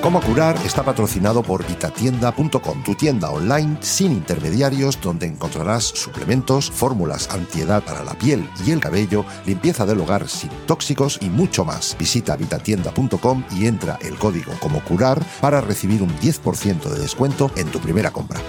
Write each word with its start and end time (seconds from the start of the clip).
Cómo 0.00 0.20
curar 0.20 0.56
está 0.64 0.84
patrocinado 0.84 1.42
por 1.42 1.66
vitatienda.com, 1.66 2.84
tu 2.84 2.94
tienda 2.94 3.30
online 3.30 3.78
sin 3.80 4.12
intermediarios 4.12 5.00
donde 5.00 5.26
encontrarás 5.26 5.82
suplementos, 5.82 6.70
fórmulas 6.70 7.28
antiedad 7.30 7.82
para 7.82 8.04
la 8.04 8.14
piel 8.14 8.48
y 8.64 8.70
el 8.70 8.80
cabello, 8.80 9.24
limpieza 9.44 9.84
del 9.86 10.00
hogar 10.00 10.28
sin 10.28 10.50
tóxicos 10.66 11.18
y 11.20 11.28
mucho 11.28 11.64
más. 11.64 11.96
Visita 11.98 12.36
vitatienda.com 12.36 13.42
y 13.50 13.66
entra 13.66 13.98
el 14.00 14.16
código 14.16 14.52
como 14.60 14.82
curar 14.84 15.20
para 15.40 15.60
recibir 15.60 16.00
un 16.00 16.16
10% 16.20 16.88
de 16.88 17.00
descuento 17.00 17.50
en 17.56 17.66
tu 17.66 17.80
primera 17.80 18.12
compra. 18.12 18.40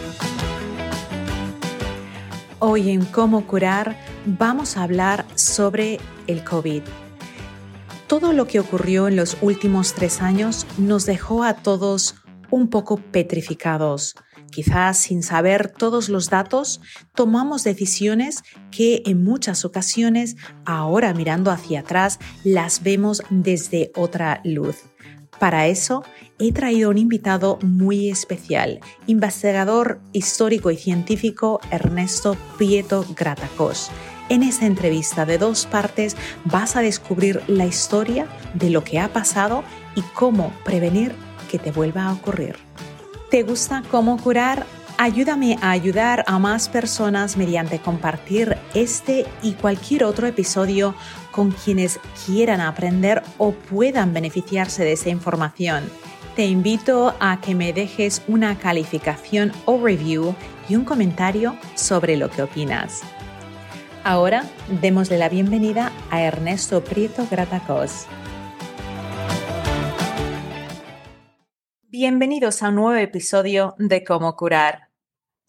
Hoy 2.59 2.92
en 2.92 3.06
Cómo 3.06 3.48
curar 3.48 3.98
vamos 4.26 4.78
a 4.78 4.84
hablar 4.84 5.26
sobre 5.34 6.00
el 6.28 6.44
COVID 6.44 6.84
todo 8.09 8.34
lo 8.34 8.48
que 8.48 8.59
ocurrió 8.59 9.08
en 9.08 9.16
los 9.16 9.38
últimos 9.40 9.94
tres 9.94 10.20
años 10.20 10.66
nos 10.80 11.05
dejó 11.05 11.44
a 11.44 11.54
todos 11.54 12.16
un 12.50 12.72
poco 12.72 12.98
petrificados. 12.98 14.16
Quizás 14.50 14.98
sin 14.98 15.22
saber 15.22 15.72
todos 15.72 16.09
los 16.09 16.31
datos, 16.31 16.81
tomamos 17.14 17.64
decisiones 17.64 18.41
que 18.72 19.03
en 19.05 19.23
muchas 19.23 19.64
ocasiones, 19.64 20.38
ahora 20.66 21.14
mirando 21.14 21.52
hacia 21.52 21.81
atrás, 21.81 22.17
las 22.44 22.81
vemos 22.81 23.22
desde 23.30 23.92
otra 23.95 24.41
luz. 24.44 24.78
Para 25.39 25.67
eso 25.67 26.03
he 26.39 26.52
traído 26.52 26.89
un 26.89 26.97
invitado 26.97 27.59
muy 27.62 28.09
especial, 28.09 28.80
investigador 29.06 30.02
histórico 30.14 30.72
y 30.72 30.78
científico 30.78 31.59
Ernesto 31.69 32.36
Prieto 32.58 33.06
Gratacos 33.16 33.91
en 34.30 34.44
esta 34.44 34.66
entrevista 34.66 35.25
de 35.25 35.38
dos 35.38 35.66
partes 35.66 36.16
vas 36.45 36.75
a 36.75 36.81
descubrir 36.81 37.41
la 37.47 37.66
historia 37.66 38.27
de 38.53 38.69
lo 38.69 38.83
que 38.83 38.99
ha 38.99 39.09
pasado 39.11 39.63
y 39.95 40.02
cómo 40.02 40.53
prevenir 40.63 41.13
que 41.49 41.59
te 41.59 41.72
vuelva 41.72 42.05
a 42.05 42.13
ocurrir. 42.13 42.55
¿Te 43.30 43.44
gusta 43.44 43.83
cómo 43.91 44.17
curar? 44.17 44.66
Ayúdame 44.97 45.57
a 45.61 45.72
ayudar 45.72 46.25
a 46.27 46.39
más 46.39 46.67
personas 46.67 47.38
mediante 47.38 47.80
compartir 47.80 48.57
este 48.73 49.25
y 49.41 49.53
cualquier 49.53 50.03
otro 50.03 50.27
episodio 50.27 50.94
con 51.31 51.52
quienes 51.52 52.00
quieran 52.25 52.59
aprender 52.59 53.23
o 53.38 53.52
puedan 53.53 54.13
beneficiarse 54.13 54.83
de 54.83 54.94
esa 54.94 55.09
información. 55.09 55.89
Te 56.35 56.45
invito 56.45 57.16
a 57.19 57.39
que 57.39 57.55
me 57.55 57.72
dejes 57.72 58.22
una 58.27 58.57
calificación 58.57 59.53
o 59.66 59.81
review 59.81 60.35
y 60.67 60.75
un 60.75 60.83
comentario 60.85 61.57
sobre 61.75 62.17
lo 62.17 62.30
que 62.30 62.41
opinas. 62.41 63.02
Ahora 64.03 64.45
démosle 64.81 65.17
la 65.17 65.28
bienvenida 65.28 65.92
a 66.09 66.22
Ernesto 66.22 66.81
Prieto 66.83 67.28
Gratacos. 67.30 68.08
Bienvenidos 71.89 72.64
a 72.64 72.69
un 72.69 72.75
nuevo 72.75 72.95
episodio 72.95 73.75
de 73.78 74.06
Cómo 74.06 74.38
curar 74.38 74.89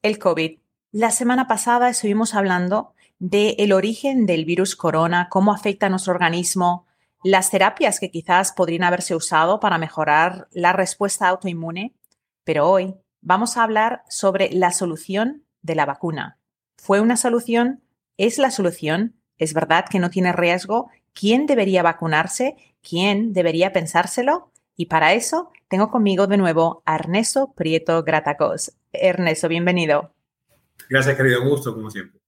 el 0.03 0.19
COVID. 0.19 0.59
La 0.91 1.13
semana 1.13 1.47
pasada 1.47 1.89
estuvimos 1.89 2.35
hablando 2.35 2.93
del 3.21 3.73
origen 3.73 4.27
del 4.27 4.45
virus 4.45 4.75
corona, 4.75 5.29
cómo 5.31 5.53
afecta 5.53 5.87
a 5.87 5.91
nuestro 5.91 6.13
organismo, 6.13 6.87
las 7.23 7.51
terapias 7.51 8.01
que 8.01 8.11
quizás 8.11 8.51
podrían 8.51 8.83
haberse 8.83 9.15
usado 9.15 9.61
para 9.61 9.79
mejorar 9.79 10.49
la 10.51 10.73
respuesta 10.73 11.29
autoinmune, 11.29 11.95
pero 12.43 12.69
hoy 12.69 12.97
vamos 13.21 13.57
a 13.57 13.63
hablar 13.63 14.03
sobre 14.09 14.51
la 14.53 14.73
solución 14.73 15.45
de 15.63 15.77
la 15.77 15.87
vacuna. 15.87 16.39
¿Fue 16.77 17.01
una 17.01 17.17
solución 17.17 17.83
¿Es 18.21 18.37
la 18.37 18.51
solución? 18.51 19.15
¿Es 19.39 19.55
verdad 19.55 19.87
que 19.91 19.99
no 19.99 20.11
tiene 20.11 20.35
riesgo? 20.35 20.91
¿Quién 21.15 21.47
debería 21.47 21.83
vacunarse? 21.83 22.55
¿Quién 22.87 23.33
debería 23.33 23.73
pensárselo? 23.73 24.53
Y 24.77 24.87
para 24.87 25.15
eso 25.15 25.51
tengo 25.69 25.91
conmigo 25.91 26.27
de 26.27 26.37
nuevo 26.37 26.83
a 26.85 26.97
Ernesto 26.97 27.55
Prieto 27.57 28.03
Gratacos. 28.03 28.77
Ernesto, 28.93 29.49
bienvenido. 29.49 30.13
Gracias, 30.91 31.17
querido. 31.17 31.43
Gusto, 31.49 31.75
como 31.75 31.91
siempre. 31.91 32.21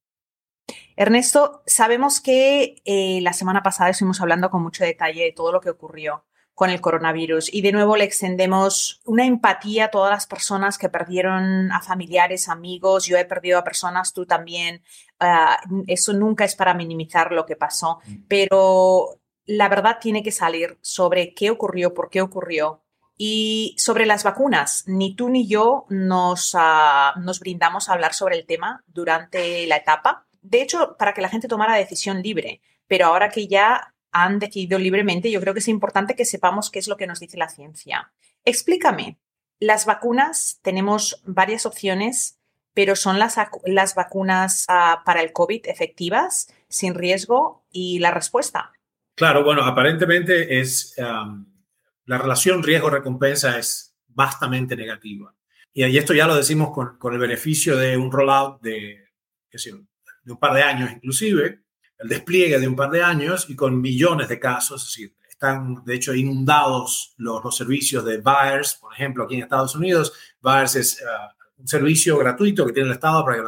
Ernesto, 0.97 1.63
sabemos 1.67 2.23
que 2.23 2.77
eh, 2.87 3.21
la 3.21 3.35
semana 3.35 3.63
pasada 3.63 3.91
estuvimos 3.91 4.23
hablando 4.23 4.49
con 4.49 4.63
mucho 4.63 4.85
detalle 4.85 5.25
de 5.25 5.33
todo 5.33 5.53
lo 5.53 5.61
que 5.61 5.69
ocurrió 5.69 6.25
con 6.55 6.71
el 6.71 6.81
coronavirus. 6.81 7.53
Y 7.53 7.63
de 7.63 7.73
nuevo 7.73 7.97
le 7.97 8.05
extendemos 8.05 9.01
una 9.05 9.25
empatía 9.25 9.87
a 9.87 9.91
todas 9.91 10.11
las 10.11 10.27
personas 10.27 10.79
que 10.79 10.89
perdieron 10.89 11.73
a 11.73 11.81
familiares, 11.81 12.49
amigos. 12.49 13.07
Yo 13.07 13.17
he 13.17 13.25
perdido 13.25 13.59
a 13.59 13.65
personas, 13.65 14.13
tú 14.13 14.27
también. 14.27 14.83
Ah, 15.19 15.59
eso 15.87 16.13
nunca 16.13 16.45
es 16.45 16.55
para 16.55 16.75
minimizar 16.75 17.33
lo 17.33 17.47
que 17.47 17.57
pasó, 17.57 18.01
mm. 18.05 18.25
pero 18.29 19.21
la 19.47 19.69
verdad 19.69 19.99
tiene 20.01 20.23
que 20.23 20.33
salir 20.33 20.79
sobre 20.81 21.35
qué 21.35 21.51
ocurrió, 21.51 21.95
por 21.95 22.11
qué 22.11 22.21
ocurrió. 22.21 22.83
Y 23.17 23.77
sobre 23.79 24.07
las 24.07 24.25
vacunas, 24.25 24.85
ni 24.87 25.15
tú 25.15 25.29
ni 25.29 25.47
yo 25.47 25.87
nos, 25.91 26.57
ah, 26.59 27.15
nos 27.21 27.41
brindamos 27.41 27.89
a 27.89 27.93
hablar 27.93 28.15
sobre 28.15 28.37
el 28.37 28.47
tema 28.47 28.83
durante 28.87 29.67
la 29.67 29.77
etapa. 29.77 30.27
De 30.41 30.61
hecho, 30.61 30.97
para 30.99 31.15
que 31.15 31.23
la 31.23 31.29
gente 31.29 31.49
tomara 31.49 31.77
decisión 31.77 32.21
libre. 32.21 32.61
Pero 32.89 33.07
ahora 33.07 33.29
que 33.29 33.47
ya 33.47 33.92
han 34.13 34.39
decidido 34.39 34.79
libremente, 34.79 35.31
yo 35.31 35.41
creo 35.41 35.55
que 35.55 35.61
es 35.61 35.69
importante 35.69 36.15
que 36.15 36.25
sepamos 36.25 36.71
qué 36.71 36.79
es 36.79 36.89
lo 36.89 36.97
que 36.97 37.07
nos 37.07 37.21
dice 37.21 37.39
la 37.39 37.49
ciencia. 37.49 38.13
Explícame, 38.45 39.19
las 39.59 39.87
vacunas, 39.87 40.61
tenemos 40.63 41.23
varias 41.25 41.67
opciones, 41.67 42.39
pero 42.75 42.97
¿son 42.97 43.19
las, 43.19 43.37
las 43.65 43.95
vacunas 43.95 44.67
ah, 44.69 45.03
para 45.05 45.23
el 45.23 45.33
COVID 45.33 45.67
efectivas, 45.67 46.53
sin 46.69 46.95
riesgo? 46.95 47.65
Y 47.71 47.99
la 47.99 48.11
respuesta. 48.11 48.73
Claro, 49.15 49.45
bueno, 49.45 49.63
aparentemente 49.65 50.61
es 50.61 50.95
la 50.99 52.19
relación 52.19 52.63
riesgo-recompensa 52.63 53.59
es 53.59 53.95
bastante 54.07 54.77
negativa. 54.77 55.35
Y, 55.73 55.97
esto 55.97 56.13
ya 56.13 56.27
lo 56.27 56.37
decimos 56.37 56.71
con, 56.73 57.13
el 57.13 57.19
beneficio 57.19 57.77
de 57.77 57.97
un 57.97 58.13
rollout 58.13 58.61
de, 58.61 59.09
de 59.51 60.33
un 60.33 60.39
par 60.39 60.55
de 60.55 60.63
años 60.63 60.91
inclusive, 60.93 61.62
el 62.03 62.09
despliegue 62.09 62.59
de 62.59 62.69
un 62.69 62.77
par 62.77 62.91
de 62.91 63.03
años 63.03 63.47
y 63.49 63.55
con 63.55 63.81
millones 63.81 64.29
de 64.29 64.39
casos, 64.41 64.83
es 64.83 64.89
decir, 64.89 65.15
están 65.29 65.85
de 65.85 65.95
hecho 65.95 66.15
inundados 66.15 67.15
los, 67.17 67.43
los 67.43 67.57
servicios 67.57 68.05
de 68.05 68.19
VAERS, 68.19 68.75
por 68.75 68.93
ejemplo, 68.93 69.25
aquí 69.25 69.35
en 69.35 69.43
Estados 69.43 69.75
Unidos. 69.75 70.13
VAERS 70.41 70.77
es 70.77 71.03
ah, 71.03 71.35
un 71.57 71.67
servicio 71.67 72.19
gratuito 72.19 72.67
que 72.67 72.73
tiene 72.73 72.89
el 72.89 72.95
Estado 72.95 73.25
para 73.25 73.37
que 73.39 73.43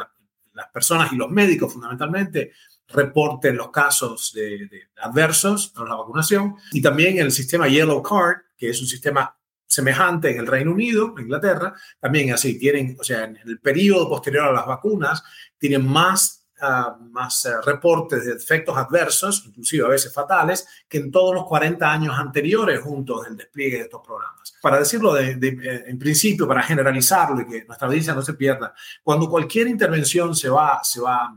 las 0.53 0.67
personas 0.73 1.11
y 1.13 1.15
los 1.15 1.29
médicos 1.29 1.71
fundamentalmente 1.71 2.51
reporten 2.89 3.57
los 3.57 3.71
casos 3.71 4.31
de, 4.33 4.69
adversos 4.97 5.73
a 5.75 5.83
la 5.83 5.95
vacunación. 5.95 6.55
Y 6.71 6.81
también 6.81 7.17
el 7.17 7.31
sistema 7.31 7.67
Yellow 7.67 8.01
Card, 8.01 8.37
que 8.57 8.69
es 8.69 8.81
un 8.81 8.87
sistema 8.87 9.37
semejante 9.65 10.31
en 10.31 10.39
el 10.39 10.47
Reino 10.47 10.71
Unido, 10.71 11.13
en 11.17 11.23
Inglaterra, 11.23 11.73
también 11.99 12.33
así, 12.33 12.57
tienen, 12.57 12.95
o 12.99 13.03
sea, 13.03 13.25
en 13.25 13.37
el 13.45 13.59
periodo 13.59 14.07
posterior 14.07 14.45
a 14.45 14.53
las 14.53 14.65
vacunas, 14.65 15.23
tienen 15.57 15.85
más 15.85 16.44
más 17.11 17.45
eh, 17.45 17.51
reportes 17.65 18.25
de 18.25 18.33
efectos 18.33 18.77
adversos, 18.77 19.43
inclusive 19.45 19.85
a 19.85 19.89
veces 19.89 20.13
fatales, 20.13 20.67
que 20.87 20.97
en 20.97 21.11
todos 21.11 21.35
los 21.35 21.45
40 21.45 21.91
años 21.91 22.17
anteriores 22.17 22.81
juntos 22.81 23.25
del 23.25 23.37
despliegue 23.37 23.77
de 23.77 23.83
estos 23.83 24.01
programas. 24.01 24.55
Para 24.61 24.79
decirlo 24.79 25.17
eh, 25.17 25.37
en 25.87 25.99
principio, 25.99 26.47
para 26.47 26.63
generalizarlo 26.63 27.41
y 27.41 27.47
que 27.47 27.65
nuestra 27.65 27.87
audiencia 27.87 28.13
no 28.13 28.21
se 28.21 28.33
pierda, 28.33 28.73
cuando 29.03 29.29
cualquier 29.29 29.67
intervención 29.67 30.35
se 30.35 30.49
va, 30.49 30.79
se 30.83 31.01
va, 31.01 31.35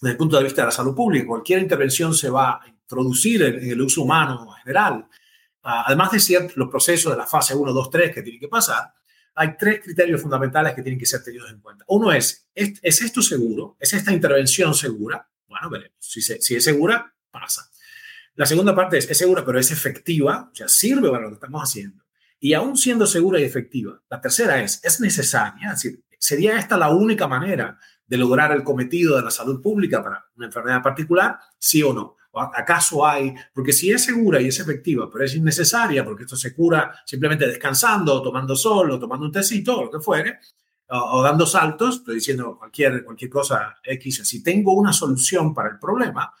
desde 0.00 0.12
el 0.12 0.16
punto 0.16 0.36
de 0.36 0.44
vista 0.44 0.62
de 0.62 0.66
la 0.66 0.72
salud 0.72 0.94
pública, 0.94 1.26
cualquier 1.26 1.60
intervención 1.60 2.14
se 2.14 2.30
va 2.30 2.52
a 2.52 2.68
introducir 2.68 3.42
en, 3.42 3.70
el 3.70 3.80
uso 3.80 4.02
humano 4.02 4.46
en 4.46 4.62
general, 4.62 5.06
además 5.62 6.12
de 6.12 6.20
ciertos 6.20 6.56
los 6.56 6.68
procesos 6.68 7.12
de 7.12 7.18
la 7.18 7.26
fase 7.26 7.54
1, 7.54 7.72
2, 7.72 7.90
3 7.90 8.14
que 8.14 8.22
tienen 8.22 8.40
que 8.40 8.48
pasar, 8.48 8.92
hay 9.34 9.56
tres 9.58 9.80
criterios 9.82 10.20
fundamentales 10.20 10.74
que 10.74 10.82
tienen 10.82 10.98
que 10.98 11.06
ser 11.06 11.22
tenidos 11.22 11.50
en 11.50 11.60
cuenta. 11.60 11.84
Uno 11.88 12.12
es, 12.12 12.48
¿es, 12.54 12.80
esto 12.82 13.22
seguro? 13.22 13.76
¿Es 13.78 13.92
esta 13.92 14.12
intervención 14.12 14.74
segura? 14.74 15.28
Bueno, 15.46 15.70
veremos. 15.70 15.96
Si, 15.98 16.20
si 16.20 16.56
es 16.56 16.64
segura, 16.64 17.14
pasa. 17.30 17.70
La 18.34 18.46
segunda 18.46 18.74
parte 18.74 18.98
es, 18.98 19.10
¿es 19.10 19.18
segura 19.18 19.44
pero 19.44 19.58
es 19.58 19.70
efectiva? 19.70 20.50
O 20.52 20.54
sea, 20.54 20.68
sirve 20.68 21.10
para 21.10 21.24
lo 21.24 21.28
que 21.28 21.34
estamos 21.34 21.62
haciendo. 21.62 22.04
Y 22.38 22.54
aún 22.54 22.76
siendo 22.76 23.06
segura 23.06 23.38
y 23.38 23.44
efectiva, 23.44 24.02
la 24.08 24.20
tercera 24.20 24.62
es, 24.62 24.82
¿es 24.82 25.00
necesaria? 25.00 25.72
Es 25.72 25.82
decir, 25.82 26.02
¿sería 26.18 26.58
esta 26.58 26.78
la 26.78 26.88
única 26.88 27.28
manera 27.28 27.78
de 28.06 28.16
lograr 28.16 28.52
el 28.52 28.64
cometido 28.64 29.16
de 29.16 29.22
la 29.22 29.30
salud 29.30 29.60
pública 29.60 30.02
para 30.02 30.24
una 30.36 30.46
enfermedad 30.46 30.82
particular? 30.82 31.38
¿Sí 31.58 31.82
o 31.82 31.92
no? 31.92 32.16
Acaso 32.32 33.06
hay? 33.06 33.34
Porque 33.52 33.72
si 33.72 33.90
es 33.90 34.04
segura 34.04 34.40
y 34.40 34.48
es 34.48 34.60
efectiva, 34.60 35.08
pero 35.10 35.24
es 35.24 35.34
innecesaria 35.34 36.04
porque 36.04 36.24
esto 36.24 36.36
se 36.36 36.54
cura 36.54 36.94
simplemente 37.04 37.46
descansando, 37.46 38.22
tomando 38.22 38.54
sol 38.54 38.90
o 38.92 38.98
tomando 38.98 39.26
un 39.26 39.32
tecito 39.32 39.78
o 39.78 39.84
lo 39.84 39.90
que 39.90 40.00
fuere, 40.00 40.38
o, 40.88 41.22
dando 41.22 41.46
saltos, 41.46 41.96
estoy 41.96 42.16
diciendo 42.16 42.56
cualquier, 42.58 43.04
cualquier 43.04 43.30
cosa 43.30 43.76
X, 43.82 44.22
si 44.24 44.42
tengo 44.42 44.72
una 44.72 44.92
solución 44.92 45.54
para 45.54 45.70
el 45.70 45.78
problema, 45.78 46.34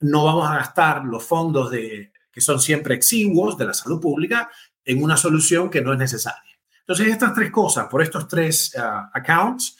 no 0.00 0.24
vamos 0.24 0.48
a 0.48 0.56
gastar 0.56 1.04
los 1.04 1.24
fondos 1.24 1.70
de, 1.70 2.12
que 2.30 2.40
son 2.40 2.60
siempre 2.60 2.94
exiguos 2.94 3.58
de 3.58 3.66
la 3.66 3.74
salud 3.74 4.00
pública 4.00 4.50
en 4.84 5.02
una 5.02 5.16
solución 5.16 5.68
que 5.68 5.80
no 5.80 5.92
es 5.92 5.98
necesaria. 5.98 6.58
Entonces, 6.80 7.08
estas 7.08 7.34
tres 7.34 7.50
cosas, 7.50 7.88
por 7.88 8.00
estos 8.00 8.28
tres 8.28 8.74
ah, 8.78 9.10
accounts, 9.12 9.76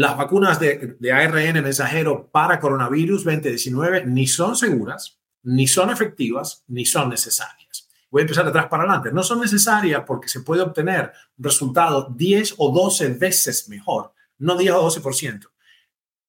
las 0.00 0.16
vacunas 0.16 0.60
de, 0.60 0.96
de, 0.98 1.12
ARN 1.12 1.62
mensajero 1.62 2.28
para 2.30 2.60
coronavirus 2.60 3.24
2019 3.24 4.06
ni 4.06 4.26
son 4.26 4.56
seguras, 4.56 5.20
ni 5.42 5.66
son 5.66 5.90
efectivas, 5.90 6.64
ni 6.68 6.84
son 6.84 7.10
necesarias. 7.10 7.88
Voy 8.10 8.20
a 8.20 8.22
empezar 8.22 8.44
de 8.44 8.50
atrás 8.50 8.66
para 8.68 8.84
adelante. 8.84 9.12
No 9.12 9.22
son 9.22 9.40
necesarias 9.40 10.02
porque 10.06 10.28
se 10.28 10.40
puede 10.40 10.62
obtener 10.62 11.12
un 11.36 11.44
resultado 11.44 12.08
10 12.16 12.54
o 12.58 12.72
12 12.72 13.08
veces 13.10 13.68
mejor, 13.68 14.12
no 14.38 14.56
10 14.56 14.72
o 14.74 14.88
12%. 14.88 15.50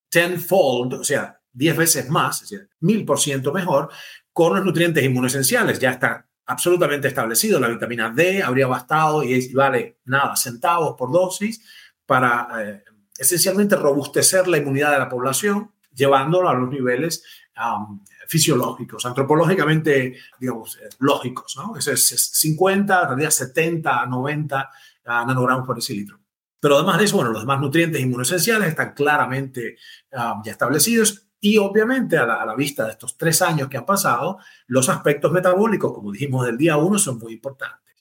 Tenfold, 0.10 0.94
o 0.94 1.04
sea, 1.04 1.40
10 1.54 1.78
veces 1.78 2.10
más, 2.10 2.42
es 2.42 2.50
decir, 2.50 2.70
1000% 2.82 3.54
mejor, 3.54 3.90
con 4.34 4.56
los 4.56 4.66
nutrientes 4.66 5.04
inmunoesenciales. 5.04 5.80
Ya 5.80 5.92
está 5.92 6.28
absolutamente 6.46 7.08
establecido. 7.08 7.60
La 7.60 7.68
vitamina 7.68 8.10
D 8.10 8.42
habría 8.42 8.68
bastado 8.68 9.24
y 9.24 9.54
vale 9.54 10.00
nada, 10.06 10.36
centavos 10.36 10.96
por 10.98 11.12
dosis 11.12 11.64
para 12.06 12.48
eh, 12.64 12.84
esencialmente 13.18 13.76
robustecer 13.76 14.48
la 14.48 14.58
inmunidad 14.58 14.92
de 14.92 15.00
la 15.00 15.10
población, 15.10 15.72
llevándolo 15.94 16.50
a 16.50 16.54
los 16.54 16.70
niveles 16.70 17.24
fisiológicos, 18.28 19.06
antropológicamente, 19.06 20.16
digamos, 20.40 20.78
eh, 20.78 20.90
lógicos, 21.00 21.56
¿no? 21.58 21.76
Ese 21.76 21.94
es 21.94 22.30
50, 22.34 23.02
en 23.02 23.08
realidad 23.08 23.32
70, 23.32 24.06
90 24.06 24.70
nanogramos 25.06 25.66
por 25.66 25.76
decilitro. 25.76 26.20
Pero 26.60 26.76
además 26.76 26.98
de 26.98 27.06
eso, 27.06 27.16
bueno, 27.16 27.32
los 27.32 27.42
demás 27.42 27.60
nutrientes 27.60 28.02
inmunoesenciales 28.02 28.70
están 28.70 28.94
claramente 28.94 29.78
ya 30.12 30.52
establecidos 30.52 31.28
y 31.40 31.58
obviamente 31.60 32.18
a 32.18 32.26
la, 32.26 32.56
vista 32.56 32.86
de 32.86 32.92
estos 32.92 33.18
tres 33.18 33.42
años 33.42 33.70
que 33.70 33.78
han 33.78 33.86
pasado, 33.86 34.40
los 34.66 34.90
aspectos 34.90 35.32
metabólicos, 35.32 35.94
como 35.94 36.12
dijimos 36.12 36.46
del 36.46 36.58
día 36.58 36.78
uno, 36.78 36.98
son 36.98 37.20
muy 37.20 37.34
importantes. 37.34 37.94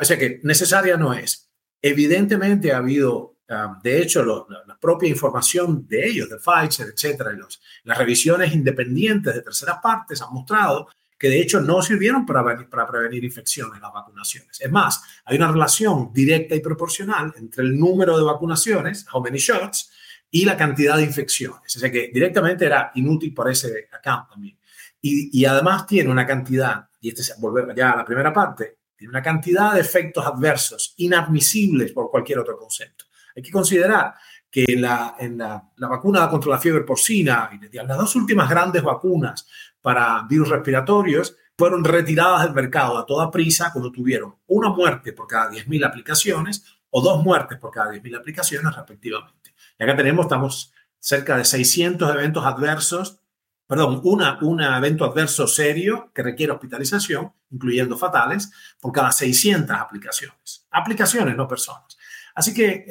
o 0.00 0.04
sea 0.04 0.18
que 0.18 0.40
necesaria 0.42 0.96
no 0.96 1.12
es. 1.12 1.50
Evidentemente 1.82 2.72
ha 2.72 2.78
habido, 2.78 3.31
ah, 3.52 3.78
de 3.82 4.02
hecho, 4.02 4.24
la, 4.24 4.78
propia 4.80 5.08
información 5.08 5.86
de 5.86 6.06
ellos, 6.06 6.28
de 6.28 6.38
Pfizer, 6.38 6.88
etcétera, 6.88 7.32
y 7.32 7.36
los, 7.36 7.60
las 7.84 7.96
revisiones 7.96 8.52
independientes 8.52 9.34
de 9.34 9.42
terceras 9.42 9.78
partes 9.82 10.20
han 10.20 10.32
mostrado 10.32 10.88
que 11.22 11.28
de 11.28 11.40
hecho 11.40 11.60
no 11.60 11.80
sirvieron 11.82 12.26
para, 12.26 12.42
prevenir 12.88 13.22
infecciones 13.22 13.80
las 13.80 13.92
vacunaciones. 13.92 14.60
Es 14.60 14.72
más, 14.72 15.04
hay 15.24 15.36
una 15.36 15.52
relación 15.52 16.12
directa 16.12 16.56
y 16.56 16.60
proporcional 16.60 17.32
entre 17.36 17.62
el 17.62 17.78
número 17.78 18.18
de 18.18 18.24
vacunaciones, 18.24 19.06
how 19.12 19.22
many 19.22 19.38
shots, 19.38 19.92
y 20.32 20.44
la 20.44 20.56
cantidad 20.56 20.96
de 20.96 21.04
infecciones. 21.04 21.76
O 21.76 21.78
sea 21.78 21.92
que 21.92 22.10
directamente 22.12 22.66
era 22.66 22.90
inútil 22.96 23.32
para 23.32 23.52
ese 23.52 23.88
account 23.92 24.30
también. 24.30 24.58
Y, 25.00 25.44
además 25.44 25.86
tiene 25.86 26.10
una 26.10 26.26
cantidad, 26.26 26.88
y 27.00 27.10
este 27.10 27.22
es 27.22 27.36
volver 27.38 27.72
ya 27.72 27.92
a 27.92 27.98
la 27.98 28.04
primera 28.04 28.32
parte, 28.32 28.78
tiene 28.96 29.10
una 29.10 29.22
cantidad 29.22 29.74
de 29.74 29.80
efectos 29.80 30.26
adversos 30.26 30.94
inadmisibles 30.96 31.92
por 31.92 32.10
cualquier 32.10 32.40
otro 32.40 32.56
concepto. 32.58 33.04
Hay 33.36 33.42
que 33.42 33.50
considerar 33.50 34.14
que 34.50 34.64
la, 34.76 35.16
en 35.18 35.38
la, 35.38 35.70
la 35.76 35.88
vacuna 35.88 36.28
contra 36.28 36.50
la 36.50 36.58
fiebre 36.58 36.82
porcina 36.82 37.48
y 37.52 37.74
las 37.74 37.98
dos 37.98 38.14
últimas 38.16 38.50
grandes 38.50 38.82
vacunas 38.82 39.46
para 39.80 40.22
virus 40.28 40.50
respiratorios 40.50 41.36
fueron 41.56 41.84
retiradas 41.84 42.44
del 42.44 42.54
mercado 42.54 42.98
a 42.98 43.06
toda 43.06 43.30
prisa 43.30 43.72
cuando 43.72 43.92
tuvieron 43.92 44.36
una 44.48 44.70
muerte 44.70 45.12
por 45.12 45.26
cada 45.26 45.50
10.000 45.50 45.86
aplicaciones 45.86 46.64
o 46.90 47.00
dos 47.00 47.22
muertes 47.22 47.58
por 47.58 47.70
cada 47.70 47.92
10.000 47.92 48.18
aplicaciones 48.18 48.74
respectivamente. 48.74 49.54
Y 49.78 49.84
acá 49.84 49.96
tenemos, 49.96 50.26
estamos 50.26 50.72
cerca 50.98 51.36
de 51.36 51.44
600 51.44 52.14
eventos 52.14 52.44
adversos, 52.44 53.20
perdón, 53.66 54.00
una, 54.04 54.38
un 54.42 54.60
evento 54.60 55.04
adverso 55.04 55.46
serio 55.46 56.10
que 56.14 56.22
requiere 56.22 56.52
hospitalización, 56.52 57.32
incluyendo 57.50 57.96
fatales, 57.96 58.52
por 58.80 58.92
cada 58.92 59.10
600 59.10 59.76
aplicaciones. 59.76 60.66
Aplicaciones, 60.70 61.36
no 61.36 61.48
personas. 61.48 61.96
Así 62.34 62.54
que, 62.54 62.86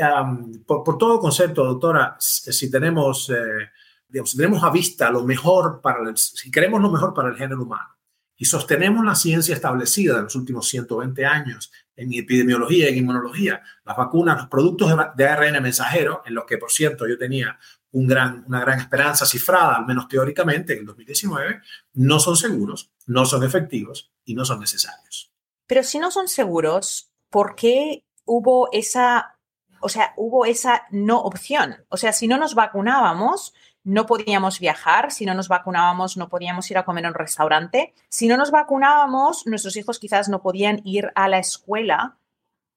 por, 0.66 0.98
todo 0.98 1.20
concepto, 1.20 1.64
doctora, 1.64 2.16
si 2.20 2.70
tenemos, 2.70 3.30
eh, 3.30 3.70
digamos, 4.08 4.32
si 4.32 4.38
tenemos 4.38 4.64
a 4.64 4.70
vista 4.70 5.10
lo 5.10 5.24
mejor 5.24 5.82
para 5.82 6.08
el, 6.08 6.18
si 6.18 6.52
queremos 6.52 6.82
lo 6.82 6.92
mejor 6.92 7.14
para 7.14 7.30
el 7.30 7.36
género 7.36 7.64
humano 7.64 7.98
y 8.42 8.46
sostenemos 8.46 9.06
la 9.06 9.14
ciencia 9.14 9.54
establecida 9.54 10.16
de 10.16 10.24
los 10.24 10.36
últimos 10.36 10.68
120 10.68 11.26
años 11.28 11.72
en 11.96 12.12
epidemiología, 12.12 12.88
en 12.88 12.98
inmunología, 12.98 13.62
las 13.86 13.96
vacunas, 13.96 14.36
los 14.36 14.48
productos 14.48 14.92
de 15.16 15.28
ARN 15.28 15.62
mensajero, 15.62 16.24
en 16.26 16.34
los 16.34 16.46
que, 16.46 16.58
por 16.58 16.72
cierto, 16.72 17.08
yo 17.08 17.20
tenía 17.20 17.60
un 17.92 18.08
gran, 18.08 18.44
una 18.48 18.62
gran 18.62 18.80
esperanza 18.80 19.28
cifrada, 19.28 19.76
al 19.76 19.86
menos 19.86 20.08
teóricamente, 20.08 20.74
en 20.74 20.80
el 20.80 20.86
2019, 20.88 21.62
no 21.94 22.20
son 22.20 22.36
seguros, 22.36 22.92
no 23.06 23.26
son 23.26 23.44
efectivos 23.44 24.12
y 24.26 24.34
no 24.34 24.44
son 24.44 24.60
necesarios. 24.60 25.32
Pero 25.68 25.84
si 25.84 26.00
no 26.00 26.10
son 26.10 26.28
seguros, 26.28 27.12
¿por 27.30 27.56
qué 27.56 28.04
hubo 28.26 28.70
esa, 28.72 29.38
o 29.80 29.90
sea, 29.90 30.14
hubo 30.18 30.46
esa 30.46 30.84
no 30.92 31.20
opción? 31.20 31.86
O 31.90 31.98
sea, 31.98 32.14
si 32.14 32.28
no 32.28 32.38
nos 32.38 32.56
vacunábamos, 32.56 33.54
no 33.84 34.06
podíamos 34.06 34.60
viajar, 34.60 35.12
si 35.12 35.26
no 35.26 35.34
nos 35.34 35.48
vacunábamos 35.48 36.18
no 36.18 36.30
podíamos 36.30 36.70
ir 36.70 36.78
a 36.78 36.86
comer 36.86 37.06
en 37.06 37.10
un 37.10 37.16
restaurante, 37.16 37.94
si 38.10 38.28
no 38.28 38.38
nos 38.38 38.52
vacunábamos 38.52 39.48
nuestros 39.48 39.76
hijos 39.76 40.00
quizás 40.00 40.30
no 40.30 40.42
podían 40.42 40.82
ir 40.84 41.12
a 41.16 41.28
la 41.28 41.40
escuela. 41.40 42.18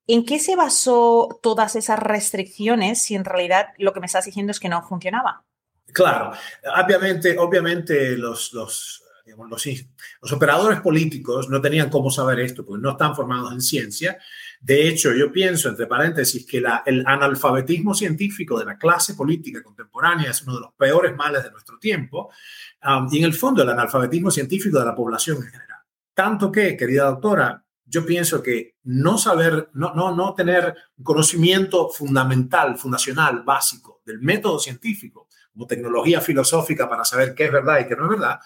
¿En 0.07 0.27
qué 0.27 0.39
se 0.39 0.55
basó 0.57 1.39
todas 1.43 1.77
esas 1.77 1.99
restricciones 1.99 3.03
si 3.03 3.15
en 3.15 3.25
realidad 3.25 3.69
lo 3.79 3.93
que 3.93 4.01
me 4.01 4.07
estás 4.07 4.27
diciendo 4.27 4.51
es 4.51 4.61
que 4.61 4.69
no 4.69 4.83
funcionaba? 4.83 5.45
Claro, 5.93 6.33
obviamente, 6.85 7.39
obviamente 7.39 8.17
los, 8.17 8.53
los, 8.53 9.03
los 10.21 10.33
operadores 10.33 10.81
políticos 10.81 11.49
no 11.49 11.61
tenían 11.61 11.89
cómo 11.89 12.11
saber 12.11 12.41
esto, 12.41 12.65
porque 12.67 12.83
no 12.83 12.91
están 12.91 13.15
formados 13.15 13.53
en 13.53 13.61
ciencia 13.61 14.19
de 14.65 14.89
hecho, 14.89 15.13
yo 15.13 15.31
pienso, 15.31 15.69
entre 15.69 15.87
paréntesis, 15.87 16.47
que 16.47 16.57
el 16.57 17.07
analfabetismo 17.07 17.93
científico 17.93 18.59
de 18.59 18.65
la 18.65 18.79
clase 18.79 19.13
política 19.13 19.63
contemporánea 19.63 20.31
es 20.31 20.41
uno 20.41 20.55
de 20.55 20.61
los 20.63 20.73
peores 20.73 21.15
males 21.15 21.45
de 21.45 21.51
nuestro 21.51 21.79
tiempo, 21.79 22.31
um, 22.83 23.07
y 23.13 23.19
en 23.19 23.25
el 23.25 23.35
fondo 23.35 23.63
el 23.63 23.69
analfabetismo 23.69 24.31
científico 24.31 24.79
de 24.79 24.87
la 24.87 24.95
población 24.95 25.37
en 25.37 25.51
general. 25.51 25.81
Tanto 26.15 26.51
que, 26.51 26.79
querida 26.79 27.05
doctora, 27.05 27.63
yo 27.85 28.07
pienso 28.07 28.43
que 28.43 28.77
no 28.85 29.19
saber, 29.19 29.69
no, 29.75 29.93
no, 29.93 30.17
no 30.17 30.33
tener 30.33 30.75
conocimiento 31.03 31.91
fundamental, 31.91 32.79
fundacional, 32.79 33.43
básico 33.43 34.01
del 34.07 34.21
método 34.21 34.59
científico, 34.59 35.29
como 35.53 35.67
tecnología 35.67 36.23
filosófica 36.23 36.89
para 36.89 37.05
saber 37.05 37.35
qué 37.35 37.45
es 37.45 37.53
verdad 37.53 37.81
y 37.81 37.87
qué 37.87 37.97
no 37.97 38.05
es 38.05 38.11
verdad, 38.19 38.41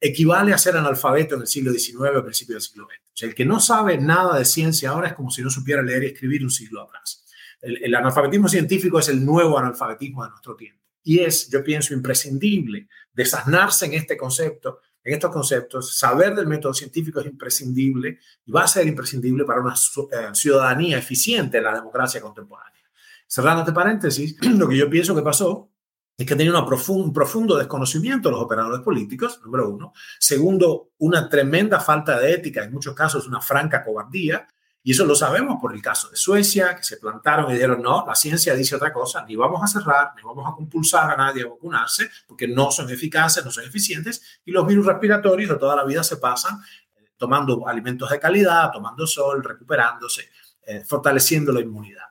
equivale 0.00 0.52
a 0.52 0.58
ser 0.58 0.76
analfabeto 0.76 1.34
en 1.34 1.42
el 1.42 1.46
siglo 1.46 1.72
XIX 1.72 2.16
o 2.16 2.22
principio 2.22 2.54
del 2.54 2.62
siglo 2.62 2.86
XX. 2.86 3.22
El 3.22 3.34
que 3.34 3.44
no 3.44 3.60
sabe 3.60 3.98
nada 3.98 4.38
de 4.38 4.44
ciencia 4.44 4.90
ahora 4.90 5.08
es 5.08 5.14
como 5.14 5.30
si 5.30 5.42
no 5.42 5.50
supiera 5.50 5.82
leer 5.82 6.04
y 6.04 6.06
escribir 6.06 6.42
un 6.44 6.50
siglo 6.50 6.82
atrás. 6.82 7.24
El, 7.60 7.92
analfabetismo 7.94 8.48
científico 8.48 9.00
es 9.00 9.08
el 9.08 9.24
nuevo 9.24 9.58
analfabetismo 9.58 10.22
de 10.22 10.30
nuestro 10.30 10.54
tiempo. 10.54 10.80
Y 11.02 11.20
es, 11.20 11.48
yo 11.50 11.64
pienso, 11.64 11.94
imprescindible 11.94 12.88
desasnarse 13.12 13.86
en 13.86 13.94
este 13.94 14.16
concepto, 14.16 14.80
en 15.02 15.14
estos 15.14 15.32
conceptos. 15.32 15.98
Saber 15.98 16.34
del 16.34 16.46
método 16.46 16.72
científico 16.72 17.18
es 17.20 17.26
imprescindible 17.26 18.20
y 18.44 18.52
va 18.52 18.62
a 18.62 18.68
ser 18.68 18.86
imprescindible 18.86 19.44
para 19.44 19.60
una 19.60 19.74
eh, 19.74 20.28
ciudadanía 20.34 20.98
eficiente 20.98 21.58
en 21.58 21.64
la 21.64 21.74
democracia 21.74 22.20
contemporánea. 22.20 22.82
Cerrando 23.26 23.62
este 23.62 23.72
paréntesis, 23.72 24.36
lo 24.56 24.68
que 24.68 24.76
yo 24.76 24.88
pienso 24.88 25.16
que 25.16 25.22
pasó 25.22 25.72
es 26.18 26.26
que 26.26 26.34
tenía 26.34 26.52
un 26.52 27.12
profundo 27.12 27.56
desconocimiento 27.56 28.28
de 28.28 28.32
los 28.32 28.42
operadores 28.42 28.80
políticos, 28.80 29.40
número 29.44 29.70
uno. 29.70 29.92
Segundo, 30.18 30.90
una 30.98 31.28
tremenda 31.28 31.78
falta 31.78 32.18
de 32.18 32.32
ética, 32.32 32.64
en 32.64 32.72
muchos 32.72 32.92
casos 32.92 33.28
una 33.28 33.40
franca 33.40 33.84
cobardía. 33.84 34.44
Y 34.82 34.92
eso 34.92 35.04
lo 35.04 35.14
sabemos 35.14 35.58
por 35.60 35.72
el 35.74 35.80
caso 35.80 36.08
de 36.10 36.16
Suecia, 36.16 36.74
que 36.74 36.82
se 36.82 36.96
plantaron 36.96 37.48
y 37.50 37.54
dijeron, 37.54 37.82
no, 37.82 38.04
la 38.04 38.16
ciencia 38.16 38.54
dice 38.54 38.74
otra 38.74 38.92
cosa, 38.92 39.24
ni 39.24 39.36
vamos 39.36 39.62
a 39.62 39.68
cerrar, 39.68 40.12
ni 40.16 40.22
vamos 40.22 40.44
a 40.48 40.56
compulsar 40.56 41.08
a 41.08 41.16
nadie 41.16 41.44
a 41.44 41.48
vacunarse, 41.48 42.10
porque 42.26 42.48
no 42.48 42.72
son 42.72 42.90
eficaces, 42.90 43.44
no 43.44 43.52
son 43.52 43.64
eficientes, 43.64 44.40
y 44.44 44.50
los 44.50 44.66
virus 44.66 44.86
respiratorios 44.86 45.50
de 45.50 45.56
toda 45.56 45.76
la 45.76 45.84
vida 45.84 46.02
se 46.02 46.16
pasan 46.16 46.58
eh, 46.96 47.10
tomando 47.16 47.68
alimentos 47.68 48.10
de 48.10 48.18
calidad, 48.18 48.72
tomando 48.72 49.06
sol, 49.06 49.44
recuperándose, 49.44 50.30
eh, 50.66 50.82
fortaleciendo 50.84 51.52
la 51.52 51.60
inmunidad 51.60 52.07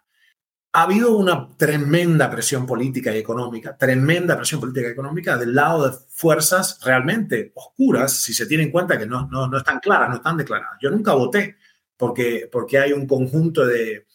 ha 0.74 0.84
habido 0.84 1.16
una 1.16 1.50
tremenda 1.58 2.30
presión 2.30 2.66
política 2.66 3.16
y 3.16 3.20
económica, 3.20 3.76
tremenda 3.78 4.36
presión 4.36 4.60
política 4.60 4.90
y 4.90 4.92
económica 4.92 5.38
del 5.38 5.56
lado 5.56 5.90
de 5.90 5.98
fuerzas 6.10 6.80
realmente 6.84 7.52
oscuras, 7.56 8.14
si 8.14 8.34
se 8.34 8.46
tiene 8.46 8.64
en 8.64 8.72
cuenta 8.72 8.98
que 8.98 9.06
no, 9.06 9.28
no, 9.28 9.48
no 9.48 9.58
están 9.58 9.80
claras, 9.80 10.10
no 10.10 10.18
están 10.18 10.38
declaradas. 10.38 10.78
Yo 10.82 10.92
nunca 10.92 11.14
voté 11.14 11.56
porque, 11.98 12.48
porque 12.52 12.78
hay 12.78 12.94
un 12.94 13.08
conjunto 13.08 13.66
de, 13.66 14.06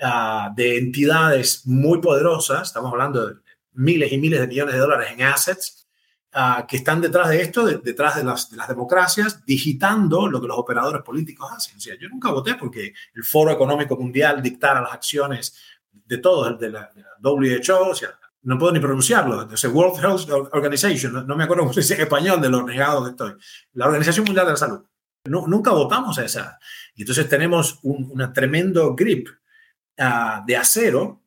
ah, 0.00 0.52
de 0.54 0.78
entidades 0.78 1.66
muy 1.66 2.00
poderosas, 2.00 2.68
estamos 2.68 2.92
hablando 2.92 3.26
de 3.26 3.34
miles 3.72 4.12
y 4.12 4.18
miles 4.18 4.40
de 4.40 4.46
millones 4.46 4.74
de 4.74 4.80
dólares 4.80 5.08
en 5.10 5.22
assets, 5.22 5.88
ah, 6.32 6.66
que 6.68 6.76
están 6.76 7.00
detrás 7.00 7.30
de 7.30 7.42
esto, 7.42 7.66
detrás 7.66 8.16
de 8.16 8.24
las, 8.24 8.50
de 8.50 8.58
las, 8.58 8.68
democracias, 8.68 9.44
digitando 9.44 10.28
lo 10.28 10.40
que 10.40 10.46
los 10.46 10.58
operadores 10.58 11.02
políticos 11.02 11.50
hacen. 11.50 11.76
O 11.78 11.80
sea, 11.80 11.96
yo 11.98 12.08
nunca 12.08 12.30
voté 12.30 12.54
porque 12.54 12.94
el 13.14 13.24
Foro 13.24 13.50
Económico 13.50 13.96
Mundial 13.96 14.40
dictara 14.40 14.80
las 14.80 14.92
acciones 14.92 15.56
de 15.92 16.18
todos, 16.18 16.58
de 16.58 16.70
la, 16.70 16.90
de 16.94 17.02
la 17.02 17.10
WHO, 17.22 17.90
o 17.90 17.94
sea, 17.94 18.18
no 18.42 18.58
puedo 18.58 18.72
ni 18.72 18.80
pronunciarlo, 18.80 19.48
es 19.50 19.64
World 19.64 20.02
Health 20.02 20.48
Organization, 20.52 21.26
no, 21.26 21.36
me 21.36 21.44
acuerdo 21.44 21.62
cómo 21.62 21.72
se 21.72 21.80
dice 21.80 21.94
en 21.94 22.00
español 22.00 22.40
de 22.40 22.48
lo 22.48 22.64
negado 22.64 23.04
que 23.04 23.10
estoy, 23.10 23.34
la 23.74 23.86
Organización 23.86 24.26
Mundial 24.26 24.46
de 24.46 24.52
la 24.52 24.56
Salud. 24.56 24.84
No, 25.24 25.46
nunca 25.46 25.70
votamos 25.70 26.18
a 26.18 26.24
esa. 26.24 26.58
Y 26.96 27.02
entonces 27.02 27.28
tenemos 27.28 27.78
un 27.82 28.10
una 28.12 28.32
tremendo 28.32 28.96
grip 28.96 29.28
uh, 29.98 30.44
de 30.44 30.56
acero 30.56 31.22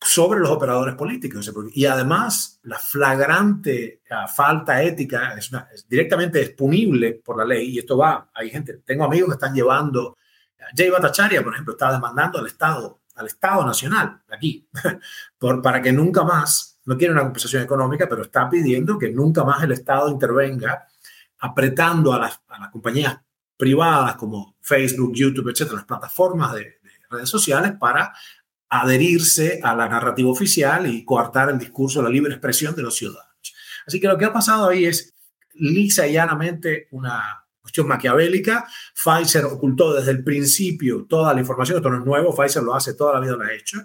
sobre 0.00 0.40
los 0.40 0.48
operadores 0.48 0.94
políticos. 0.94 1.52
Y 1.74 1.84
además, 1.84 2.60
la 2.62 2.78
flagrante 2.78 4.00
uh, 4.10 4.26
falta 4.26 4.82
ética 4.82 5.34
es, 5.34 5.50
una, 5.50 5.68
es, 5.70 5.86
directamente 5.86 6.40
expunible 6.40 7.20
por 7.22 7.36
la 7.36 7.44
ley. 7.44 7.74
Y 7.74 7.78
esto 7.80 7.98
va, 7.98 8.30
hay 8.32 8.48
gente, 8.48 8.78
tengo 8.86 9.04
amigos 9.04 9.28
que 9.28 9.34
están 9.34 9.54
llevando, 9.54 10.16
Jay 10.74 10.88
Bhattacharya, 10.88 11.42
por 11.42 11.52
ejemplo, 11.52 11.74
está 11.74 11.92
demandando 11.92 12.38
al 12.38 12.46
Estado 12.46 13.00
al 13.14 13.26
Estado 13.26 13.64
Nacional, 13.66 14.22
aquí, 14.30 14.68
para 15.62 15.82
que 15.82 15.92
nunca 15.92 16.24
más, 16.24 16.78
no 16.84 16.96
quiere 16.96 17.12
una 17.12 17.22
compensación 17.22 17.62
económica, 17.62 18.08
pero 18.08 18.22
está 18.22 18.48
pidiendo 18.48 18.98
que 18.98 19.10
nunca 19.10 19.44
más 19.44 19.62
el 19.62 19.72
Estado 19.72 20.08
intervenga 20.10 20.86
apretando 21.38 22.12
a 22.12 22.18
las, 22.18 22.40
a 22.48 22.60
las 22.60 22.70
compañías 22.70 23.18
privadas 23.56 24.16
como 24.16 24.56
Facebook, 24.60 25.12
YouTube, 25.14 25.50
etcétera, 25.50 25.76
las 25.76 25.86
plataformas 25.86 26.54
de, 26.54 26.60
de, 26.60 26.90
redes 27.10 27.28
sociales 27.28 27.72
para 27.78 28.14
adherirse 28.68 29.60
a 29.62 29.74
la 29.74 29.88
narrativa 29.88 30.30
oficial 30.30 30.86
y 30.86 31.04
coartar 31.04 31.50
el 31.50 31.58
discurso, 31.58 32.00
la 32.00 32.08
libre 32.08 32.32
expresión 32.32 32.74
de 32.74 32.82
los 32.82 32.96
ciudadanos. 32.96 33.34
Así 33.86 33.98
que 34.00 34.06
lo 34.06 34.16
que 34.16 34.26
ha 34.26 34.32
pasado 34.32 34.68
ahí 34.68 34.84
es 34.86 35.12
lisa 35.54 36.06
y 36.06 36.12
llanamente 36.12 36.86
una, 36.92 37.44
cuestión 37.70 37.86
maquiavélica. 37.86 38.66
Pfizer 38.94 39.44
ocultó 39.44 39.94
desde 39.94 40.10
el 40.10 40.24
principio 40.24 41.06
toda 41.08 41.32
la 41.32 41.40
información, 41.40 41.78
esto 41.78 41.90
no 41.90 41.98
es 41.98 42.04
nuevo, 42.04 42.34
Pfizer 42.34 42.62
lo 42.62 42.74
hace, 42.74 42.94
toda 42.94 43.14
la 43.14 43.20
vida 43.20 43.36
lo 43.36 43.44
ha 43.44 43.52
hecho. 43.52 43.78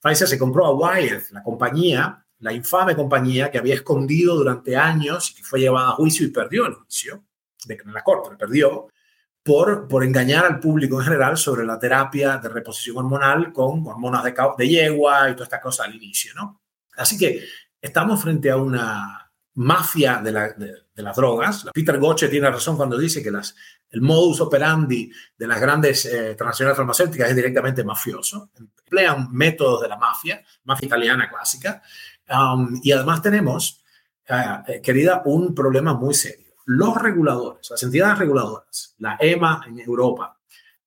Pfizer 0.00 0.26
se 0.28 0.38
compró 0.38 0.66
a 0.66 0.74
Wyeth, 0.74 1.30
la 1.30 1.42
compañía, 1.42 2.24
la 2.40 2.52
infame 2.52 2.94
compañía 2.94 3.50
que 3.50 3.58
había 3.58 3.74
escondido 3.74 4.36
durante 4.36 4.76
años 4.76 5.34
y 5.38 5.42
fue 5.42 5.60
llevada 5.60 5.90
a 5.90 5.92
juicio 5.92 6.26
y 6.26 6.30
perdió 6.30 6.66
el 6.66 6.74
juicio, 6.74 7.24
de, 7.64 7.74
en 7.84 7.92
la 7.92 8.02
corte, 8.02 8.36
perdió, 8.36 8.88
por, 9.42 9.88
por 9.88 10.04
engañar 10.04 10.44
al 10.44 10.60
público 10.60 10.98
en 10.98 11.06
general 11.06 11.36
sobre 11.36 11.64
la 11.64 11.78
terapia 11.78 12.36
de 12.38 12.48
reposición 12.48 12.98
hormonal 12.98 13.52
con 13.52 13.86
hormonas 13.86 14.24
de, 14.24 14.34
de 14.58 14.68
yegua 14.68 15.30
y 15.30 15.32
toda 15.32 15.44
esta 15.44 15.60
cosa 15.60 15.84
al 15.84 15.94
inicio, 15.94 16.34
¿no? 16.34 16.60
Así 16.96 17.16
que 17.16 17.44
estamos 17.80 18.20
frente 18.20 18.50
a 18.50 18.56
una 18.56 19.17
mafia 19.58 20.20
de, 20.22 20.30
la, 20.30 20.48
de, 20.50 20.72
de, 20.94 21.02
las 21.02 21.16
drogas. 21.16 21.66
Peter 21.74 21.98
Goche 21.98 22.28
tiene 22.28 22.48
razón 22.48 22.76
cuando 22.76 22.96
dice 22.96 23.20
que 23.20 23.30
el 23.90 24.00
modus 24.00 24.40
operandi 24.40 25.10
de 25.36 25.46
las 25.48 25.60
grandes 25.60 26.06
eh, 26.06 26.36
transnacionales 26.36 26.76
farmacéuticas 26.76 27.30
es 27.30 27.36
directamente 27.36 27.82
mafioso. 27.82 28.50
Emplean 28.56 29.32
métodos 29.32 29.82
de 29.82 29.88
la 29.88 29.96
mafia, 29.96 30.44
mafia 30.64 30.86
italiana 30.86 31.28
clásica. 31.28 31.82
Um, 32.30 32.80
y 32.84 32.92
además 32.92 33.20
tenemos, 33.20 33.82
uh, 34.28 34.80
querida, 34.80 35.22
un 35.24 35.52
problema 35.54 35.92
muy 35.92 36.14
serio. 36.14 36.54
Los 36.66 36.94
reguladores, 36.96 37.68
las 37.70 37.82
entidades 37.82 38.18
reguladoras, 38.18 38.94
la 38.98 39.16
EMA 39.18 39.64
en 39.66 39.80
Europa 39.80 40.38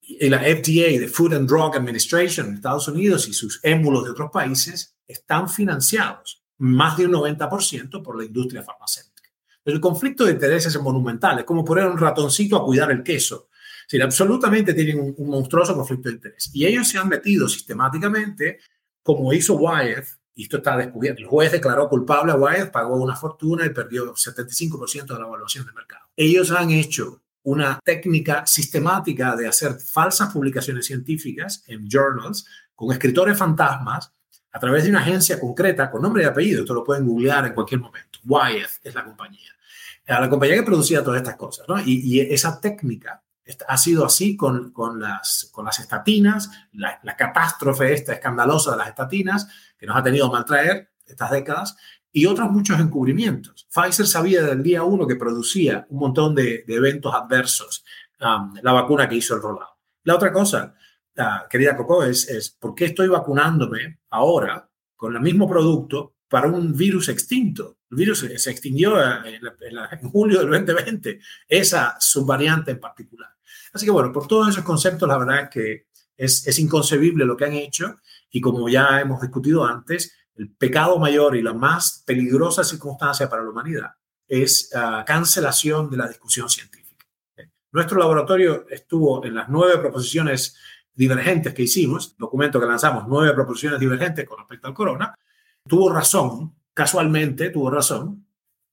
y 0.01 0.29
la 0.29 0.39
FDA, 0.39 0.97
the 0.97 1.09
Food 1.09 1.33
and 1.33 1.49
Drug 1.49 1.75
Administration 1.75 2.47
en 2.47 2.53
Estados 2.55 2.87
Unidos 2.87 3.27
y 3.27 3.33
sus 3.33 3.59
émulos 3.63 4.05
de 4.05 4.11
otros 4.11 4.31
países, 4.31 4.95
están 5.07 5.49
financiados 5.49 6.40
más 6.61 6.97
de 6.97 7.07
un 7.07 7.13
90% 7.13 8.01
por 8.03 8.17
la 8.17 8.25
industria 8.25 8.63
farmacéutica. 8.63 9.29
El 9.65 9.79
conflicto 9.79 10.25
de 10.25 10.31
intereses 10.31 10.73
es 10.73 10.81
monumental, 10.81 11.39
es 11.39 11.45
como 11.45 11.65
poner 11.65 11.87
un 11.87 11.97
ratoncito 11.97 12.55
a 12.55 12.63
cuidar 12.63 12.91
el 12.91 13.03
queso. 13.03 13.49
Es 13.51 13.87
decir, 13.87 14.03
absolutamente 14.03 14.73
tienen 14.73 14.99
un, 14.99 15.13
un, 15.17 15.29
monstruoso 15.29 15.75
conflicto 15.75 16.09
de 16.09 16.15
interés. 16.15 16.49
Y 16.53 16.65
ellos 16.65 16.87
se 16.87 16.97
han 16.97 17.09
metido 17.09 17.47
sistemáticamente, 17.49 18.59
como 19.03 19.33
hizo 19.33 19.55
Wyeth, 19.55 20.07
y 20.33 20.43
esto 20.43 20.57
está 20.57 20.77
descubierto. 20.77 21.21
El 21.21 21.27
juez 21.27 21.51
declaró 21.51 21.89
culpable 21.89 22.31
a 22.31 22.35
Wyeth, 22.35 22.71
pagó 22.71 22.95
una 22.95 23.15
fortuna 23.15 23.65
y 23.65 23.69
perdió 23.69 24.13
75% 24.13 25.05
de 25.05 25.19
la 25.19 25.27
evaluación 25.27 25.65
del 25.65 25.75
mercado. 25.75 26.05
Ellos 26.15 26.51
han 26.51 26.71
hecho 26.71 27.21
una 27.43 27.79
técnica 27.83 28.45
sistemática 28.45 29.35
de 29.35 29.47
hacer 29.47 29.79
falsas 29.79 30.31
publicaciones 30.31 30.85
científicas 30.85 31.63
en 31.67 31.87
journals 31.89 32.45
con 32.75 32.91
escritores 32.91 33.37
fantasmas 33.37 34.13
a 34.51 34.59
través 34.59 34.83
de 34.83 34.89
una 34.89 34.99
agencia 34.99 35.39
concreta 35.39 35.89
con 35.89 36.01
nombre 36.01 36.23
y 36.23 36.25
apellido. 36.25 36.61
Esto 36.61 36.73
lo 36.73 36.83
pueden 36.83 37.05
googlear 37.05 37.45
en 37.45 37.53
cualquier 37.53 37.79
momento. 37.79 38.19
Wyeth 38.25 38.79
es 38.83 38.93
la 38.93 39.03
compañía. 39.03 39.51
La 40.05 40.29
compañía 40.29 40.55
que 40.55 40.63
producía 40.63 41.03
todas 41.03 41.21
estas 41.21 41.35
cosas. 41.37 41.67
¿no? 41.67 41.79
Y, 41.79 42.19
esa 42.19 42.59
técnica 42.59 43.23
ha 43.67 43.77
sido 43.77 44.05
así 44.05 44.35
con, 44.35 44.73
las, 44.99 45.51
estatinas, 45.79 46.49
la, 46.73 46.99
la, 47.03 47.15
catástrofe 47.15 47.93
esta 47.93 48.13
escandalosa 48.13 48.71
de 48.71 48.77
las 48.77 48.87
estatinas 48.89 49.47
que 49.77 49.85
nos 49.85 49.95
ha 49.97 50.03
tenido 50.03 50.31
maltraer 50.31 50.91
estas 51.05 51.31
décadas 51.31 51.75
y 52.11 52.25
otros 52.25 52.51
muchos 52.51 52.79
encubrimientos. 52.79 53.67
Pfizer 53.73 54.05
sabía 54.05 54.41
del 54.43 54.63
día 54.63 54.83
uno 54.83 55.07
que 55.07 55.15
producía 55.15 55.85
un 55.89 55.99
montón 55.99 56.35
de, 56.35 56.65
eventos 56.67 57.13
adversos, 57.13 57.85
la 58.19 58.71
vacuna 58.73 59.07
que 59.07 59.15
hizo 59.15 59.35
el 59.35 59.41
rollout. 59.41 59.69
La 60.03 60.15
otra 60.15 60.31
cosa, 60.33 60.75
querida 61.49 61.75
Coco, 61.75 62.03
es, 62.03 62.27
es 62.29 62.49
por 62.49 62.73
qué 62.73 62.85
estoy 62.85 63.07
vacunándome 63.07 63.99
ahora 64.09 64.69
con 64.95 65.15
el 65.15 65.21
mismo 65.21 65.49
producto 65.49 66.15
para 66.27 66.47
un 66.47 66.75
virus 66.75 67.09
extinto. 67.09 67.77
El 67.89 67.97
virus 67.97 68.19
se 68.19 68.51
extinguió 68.51 69.01
en, 69.01 69.35
en, 69.35 69.41
en, 69.91 70.09
julio 70.09 70.39
del 70.39 70.49
2020, 70.49 71.19
esa 71.47 71.97
subvariante 71.99 72.71
en 72.71 72.79
particular. 72.79 73.29
Así 73.73 73.85
que 73.85 73.91
bueno, 73.91 74.11
por 74.11 74.27
todos 74.27 74.49
esos 74.49 74.63
conceptos, 74.63 75.07
la 75.07 75.17
verdad 75.17 75.43
es 75.43 75.49
que 75.49 75.87
es, 76.15 76.47
es 76.47 76.59
inconcebible 76.59 77.25
lo 77.25 77.35
que 77.35 77.45
han 77.45 77.53
hecho 77.53 77.97
y 78.29 78.39
como 78.39 78.69
ya 78.69 79.01
hemos 79.01 79.21
discutido 79.21 79.65
antes, 79.65 80.15
el 80.35 80.49
pecado 80.53 80.97
mayor 80.97 81.35
y 81.35 81.41
la 81.41 81.53
más 81.53 82.03
peligrosa 82.05 82.63
circunstancia 82.63 83.29
para 83.29 83.43
la 83.43 83.49
humanidad 83.49 83.91
es 84.27 84.71
uh, 84.73 85.03
cancelación 85.05 85.89
de 85.89 85.97
la 85.97 86.07
discusión 86.07 86.49
científica. 86.49 87.05
Nuestro 87.73 87.99
laboratorio 87.99 88.65
estuvo 88.69 89.25
en 89.25 89.35
las 89.35 89.49
nueve 89.49 89.77
proposiciones 89.77 90.55
divergentes 90.93 91.53
que 91.53 91.63
hicimos, 91.63 92.15
documento 92.17 92.59
que 92.59 92.65
lanzamos, 92.65 93.05
nueve 93.07 93.33
proposiciones 93.33 93.79
divergentes 93.79 94.27
con 94.27 94.39
respecto 94.39 94.67
al 94.67 94.73
corona, 94.73 95.15
tuvo 95.67 95.91
razón, 95.91 96.55
casualmente 96.73 97.49
tuvo 97.49 97.69
razón, 97.69 98.25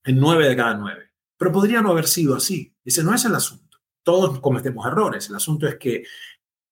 en 0.05 0.19
nueve 0.19 0.49
de 0.49 0.57
cada 0.57 0.75
nueve. 0.75 1.11
Pero 1.37 1.53
podría 1.53 1.83
no 1.83 1.91
haber 1.91 2.07
sido 2.07 2.37
así. 2.37 2.75
Ese 2.85 3.05
no 3.05 3.15
es 3.15 3.25
el 3.25 3.35
asunto. 3.35 3.79
Todos 4.03 4.41
cometemos 4.41 4.87
errores. 4.87 5.29
El 5.29 5.37
asunto 5.37 5.67
es 5.69 5.77
que 5.77 6.05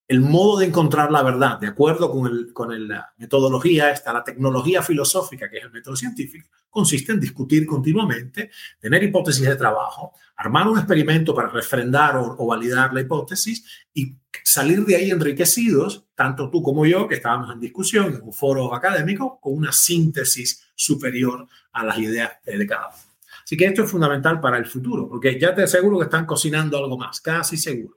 el 0.09 0.21
modo 0.21 0.59
de 0.59 0.67
encontrar 0.67 1.11
la 1.11 1.23
verdad, 1.23 1.59
de 1.59 1.67
acuerdo 1.67 2.11
con, 2.11 2.27
el, 2.27 2.53
con 2.53 2.89
la 2.89 3.13
metodología 3.17 3.91
esta, 3.91 4.13
la 4.13 4.23
tecnología 4.23 4.83
filosófica, 4.83 5.51
que 5.51 5.59
es 5.59 5.65
el 5.65 5.73
método 5.73 5.97
científico, 5.97 6.49
consiste 6.71 7.13
en 7.13 7.21
discutir 7.21 7.67
continuamente, 7.67 8.51
tener 8.79 9.03
hipótesis 9.03 9.47
de 9.47 9.57
trabajo, 9.57 10.13
armar 10.37 10.69
un 10.69 10.79
experimento 10.79 11.35
para 11.35 11.49
refrendar 11.49 12.17
o, 12.17 12.37
o, 12.39 12.47
validar 12.47 12.93
la 12.95 13.01
hipótesis 13.01 13.65
y 13.93 14.15
salir 14.45 14.85
de 14.85 14.97
ahí 14.97 15.11
enriquecidos, 15.11 16.07
tanto 16.15 16.51
tú 16.51 16.63
como 16.63 16.87
yo, 16.87 17.09
que 17.09 17.17
estábamos 17.17 17.53
en 17.53 17.61
discusión 17.61 18.15
en 18.15 18.23
un 18.23 18.33
foro 18.33 18.75
académico, 18.75 19.41
con 19.41 19.55
una 19.55 19.73
síntesis 19.73 20.69
superior 20.75 21.49
a 21.73 21.85
las 21.85 21.99
ideas 21.99 22.33
de 22.45 22.67
cada 22.67 22.89
uno. 22.89 22.97
Así 23.43 23.57
que 23.57 23.65
esto 23.65 23.85
es 23.85 23.91
fundamental 23.91 24.41
para 24.41 24.59
el 24.59 24.67
futuro, 24.67 25.09
porque 25.09 25.39
ya 25.39 25.55
te 25.55 25.63
aseguro 25.63 25.99
que 25.99 26.05
están 26.05 26.27
cocinando 26.27 26.77
algo 26.79 26.99
más, 26.99 27.21
casi 27.21 27.57
seguro. 27.57 27.97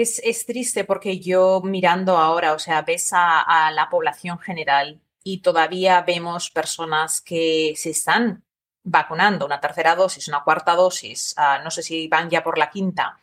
Es, 0.00 0.20
es, 0.24 0.46
triste 0.46 0.84
porque 0.84 1.18
yo 1.20 1.60
mirando 1.62 2.16
ahora, 2.18 2.52
o 2.52 2.58
sea, 2.58 2.82
ves 2.82 3.12
a, 3.12 3.40
a, 3.40 3.70
la 3.72 3.88
población 3.88 4.38
general 4.38 5.00
y 5.24 5.38
todavía 5.38 6.02
vemos 6.02 6.50
personas 6.50 7.20
que 7.20 7.74
se 7.76 7.90
están 7.90 8.44
vacunando, 8.86 9.44
una 9.44 9.60
tercera 9.60 9.96
dosis, 9.96 10.28
una 10.28 10.44
cuarta 10.44 10.74
dosis, 10.76 11.34
uh, 11.38 11.62
no 11.64 11.70
sé 11.70 11.82
si 11.82 12.06
van 12.06 12.30
ya 12.30 12.44
por 12.44 12.56
la 12.56 12.70
quinta. 12.70 13.18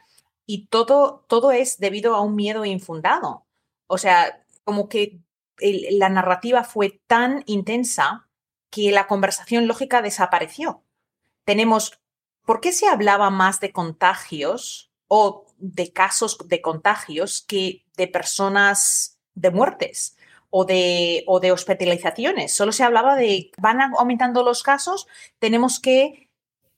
Y 0.45 0.67
todo, 0.67 1.23
todo 1.27 1.51
es 1.51 1.77
debido 1.77 2.15
a 2.15 2.21
un 2.21 2.35
miedo 2.35 2.65
infundado. 2.65 3.45
O 3.87 3.97
sea, 3.97 4.43
como 4.65 4.89
que 4.89 5.19
la 5.57 6.09
narrativa 6.09 6.65
fue 6.65 7.01
tan 7.07 7.43
intensa 7.45 8.27
que 8.69 8.91
la 8.91 9.07
conversación 9.07 9.67
lógica 9.67 10.01
desapareció. 10.01 10.83
Tenemos, 11.45 12.01
¿por 12.45 12.59
qué 12.59 12.73
se 12.73 12.89
hablaba 12.89 13.29
más 13.29 13.61
de 13.61 13.71
contagios 13.71 14.91
o 15.07 15.42
de 15.57 15.91
casos 15.91 16.37
de 16.45 16.61
contagios 16.61 17.43
que 17.47 17.85
de 17.97 18.07
personas 18.07 19.19
de 19.35 19.51
muertes 19.51 20.17
o 20.49 20.65
de, 20.65 21.23
o 21.27 21.39
de 21.39 21.51
hospitalizaciones. 21.51 22.53
Solo 22.53 22.71
se 22.71 22.83
hablaba 22.83 23.15
de 23.15 23.51
van 23.57 23.81
aumentando 23.81 24.43
los 24.43 24.61
casos, 24.63 25.07
tenemos 25.39 25.79
que 25.79 26.29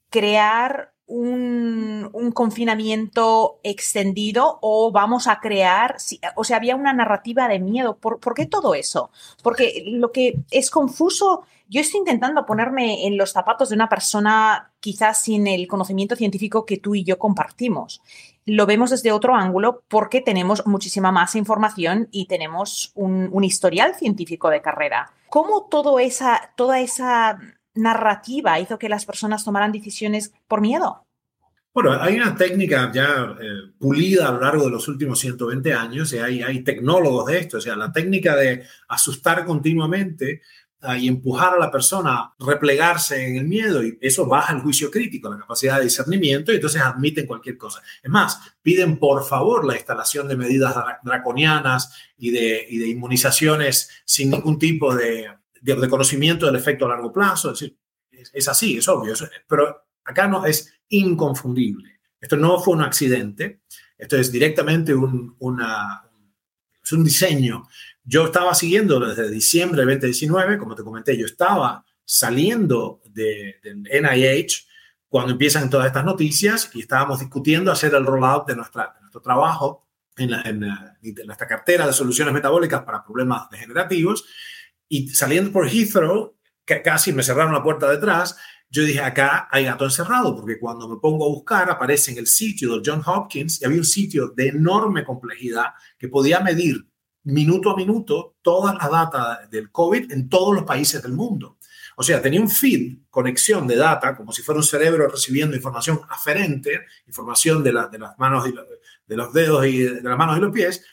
crear 0.09 0.95
un, 1.07 2.31
confinamiento 2.33 3.59
extendido 3.63 4.59
o 4.61 4.91
vamos 4.91 5.27
a 5.27 5.39
crear, 5.39 5.97
o 6.35 6.43
sea, 6.43 6.57
había 6.57 6.75
una 6.75 6.93
narrativa 6.93 7.47
de 7.47 7.59
miedo. 7.59 7.97
¿Por, 7.97 8.19
¿Por, 8.19 8.33
qué 8.33 8.45
todo 8.45 8.73
eso? 8.75 9.11
Porque 9.43 9.83
lo 9.85 10.11
que 10.11 10.39
es 10.51 10.71
confuso, 10.71 11.43
yo 11.67 11.81
estoy 11.81 11.99
intentando 11.99 12.45
ponerme 12.45 13.05
en 13.05 13.17
los 13.17 13.31
zapatos 13.31 13.69
de 13.69 13.75
una 13.75 13.89
persona 13.89 14.73
quizás 14.79 15.21
sin 15.21 15.47
el 15.47 15.67
conocimiento 15.67 16.15
científico 16.15 16.65
que 16.65 16.77
tú 16.77 16.95
y 16.95 17.03
yo 17.03 17.19
compartimos. 17.19 18.01
Lo 18.45 18.67
vemos 18.67 18.91
desde 18.91 19.11
otro 19.11 19.35
ángulo 19.35 19.83
porque 19.87 20.21
tenemos 20.21 20.65
muchísima 20.67 21.11
más 21.11 21.35
información 21.35 22.07
y 22.11 22.27
tenemos 22.27 22.91
un, 22.93 23.43
historial 23.43 23.95
científico 23.95 24.49
de 24.49 24.61
carrera. 24.61 25.11
¿Cómo 25.29 25.67
todo 25.69 25.99
esa, 25.99 26.53
toda 26.55 26.79
esa 26.79 27.39
narrativa 27.73 28.59
hizo 28.59 28.77
que 28.77 28.89
las 28.89 29.05
personas 29.05 29.43
tomaran 29.43 29.71
decisiones 29.71 30.31
por 30.47 30.61
miedo? 30.61 31.05
Bueno, 31.73 31.91
hay 31.99 32.15
una 32.15 32.35
técnica 32.35 32.89
ya 32.93 33.35
eh, 33.41 33.73
pulida 33.77 34.29
a 34.29 34.31
lo 34.31 34.39
largo 34.39 34.65
de 34.65 34.71
los 34.71 34.87
últimos 34.87 35.19
120 35.19 35.73
años 35.73 36.13
y 36.13 36.19
hay, 36.19 36.41
hay 36.41 36.63
tecnólogos 36.63 37.25
de 37.25 37.39
esto, 37.39 37.57
o 37.57 37.61
sea, 37.61 37.75
la 37.75 37.91
técnica 37.91 38.35
de 38.35 38.63
asustar 38.87 39.43
continuamente 39.43 40.41
y 40.99 41.07
empujar 41.07 41.53
a 41.53 41.59
la 41.59 41.71
persona 41.71 42.19
a 42.19 42.35
replegarse 42.39 43.25
en 43.25 43.37
el 43.37 43.45
miedo 43.45 43.83
y 43.83 43.97
eso 44.01 44.25
baja 44.27 44.53
el 44.53 44.61
juicio 44.61 44.91
crítico, 44.91 45.29
la 45.29 45.39
capacidad 45.39 45.77
de 45.77 45.85
discernimiento 45.85 46.51
y 46.51 46.55
entonces 46.55 46.81
admiten 46.81 47.25
cualquier 47.25 47.57
cosa. 47.57 47.81
Es 48.03 48.09
más, 48.09 48.39
piden 48.61 48.99
por 48.99 49.25
favor 49.25 49.65
la 49.65 49.75
instalación 49.75 50.27
de 50.27 50.37
medidas 50.37 50.75
draconianas 51.03 51.93
y 52.17 52.29
de, 52.29 52.65
y 52.69 52.77
de 52.77 52.87
inmunizaciones 52.87 53.89
sin 54.05 54.29
ningún 54.29 54.59
tipo 54.59 54.95
de, 54.95 55.27
de, 55.61 55.89
conocimiento 55.89 56.45
del 56.45 56.55
efecto 56.55 56.85
a 56.85 56.89
largo 56.89 57.11
plazo. 57.11 57.51
Es 57.51 57.59
decir, 57.59 57.77
es, 58.33 58.47
así, 58.47 58.77
es 58.77 58.87
obvio. 58.87 59.13
pero 59.47 59.87
acá 60.03 60.27
no 60.27 60.45
es 60.45 60.71
inconfundible. 60.89 61.99
Esto 62.19 62.37
no 62.37 62.59
fue 62.59 62.75
un 62.75 62.83
accidente. 62.83 63.61
Esto 63.97 64.17
es 64.17 64.31
directamente 64.31 64.93
un, 64.93 65.35
una, 65.39 66.03
es 66.83 66.91
un 66.91 67.03
diseño. 67.03 67.63
Yo 68.05 68.25
estaba 68.25 68.53
siguiendo 68.53 68.99
desde 68.99 69.31
diciembre 69.31 69.83
de 69.83 69.93
2019, 69.95 70.59
como 70.59 70.75
te 70.75 70.83
comenté, 70.83 71.17
yo 71.17 71.25
estaba 71.25 71.83
saliendo 72.03 73.01
del 73.05 73.81
NIH 73.81 74.67
cuando 75.09 75.31
empiezan 75.31 75.71
todas 75.71 75.87
estas 75.87 76.05
noticias 76.05 76.69
y 76.73 76.81
estábamos 76.81 77.19
discutiendo 77.19 77.71
hacer 77.71 77.95
el 77.95 78.05
rollout 78.05 78.47
de, 78.47 78.53
de 78.53 78.57
nuestro 78.57 79.21
trabajo 79.21 79.87
en, 80.17 80.33
en, 80.33 80.59
nuestra 81.25 81.47
cartera 81.47 81.87
de 81.87 81.93
soluciones 81.93 82.31
metabólicas 82.31 82.83
para 82.83 83.03
problemas 83.03 83.49
degenerativos. 83.49 84.23
Y 84.87 85.07
saliendo 85.09 85.51
por 85.51 85.67
Heathrow, 85.67 86.35
que 86.63 86.83
casi 86.83 87.11
me 87.11 87.23
cerraron 87.23 87.53
la 87.53 87.63
puerta 87.63 87.89
detrás, 87.89 88.37
yo 88.69 88.83
dije, 88.83 88.99
acá 88.99 89.47
hay 89.51 89.65
gato 89.65 89.85
encerrado, 89.85 90.35
porque 90.35 90.59
cuando 90.59 90.87
me 90.87 90.97
pongo 90.97 91.25
a 91.25 91.29
buscar, 91.29 91.69
aparece 91.71 92.11
en 92.11 92.19
el 92.19 92.27
sitio 92.27 92.77
de 92.77 92.81
John 92.85 93.01
Hopkins 93.03 93.61
y 93.61 93.65
había 93.65 93.79
un 93.79 93.85
sitio 93.85 94.27
de 94.35 94.49
enorme 94.49 95.03
complejidad 95.03 95.67
que 95.97 96.07
podía 96.07 96.39
medir 96.39 96.85
minuto 97.25 97.71
a 97.71 97.75
minuto 97.75 98.37
toda 98.41 98.73
la 98.73 98.87
data 98.87 99.47
del 99.49 99.71
COVID 99.71 100.11
en 100.11 100.29
todos 100.29 100.55
los 100.55 100.63
países 100.63 101.01
del 101.03 101.13
mundo. 101.13 101.57
O 101.97 102.03
sea, 102.03 102.21
tenía 102.21 102.41
un 102.41 102.49
feed, 102.49 102.97
conexión 103.09 103.67
de 103.67 103.75
data, 103.75 104.15
como 104.15 104.31
si 104.31 104.41
fuera 104.41 104.59
un 104.59 104.65
cerebro 104.65 105.07
recibiendo 105.07 105.55
información 105.55 106.01
aferente, 106.09 106.81
información 107.07 107.63
de, 107.63 107.71
de 107.91 107.99
las 107.99 108.17
manos 108.17 108.47
y 108.47 108.53
de 109.07 109.15
los 109.15 109.33
dedos 109.33 109.65
y 109.65 109.79
de 109.79 110.01
las 110.01 110.17
manos 110.17 110.37
y 110.37 110.41
los 110.41 110.51
pies, 110.51 110.83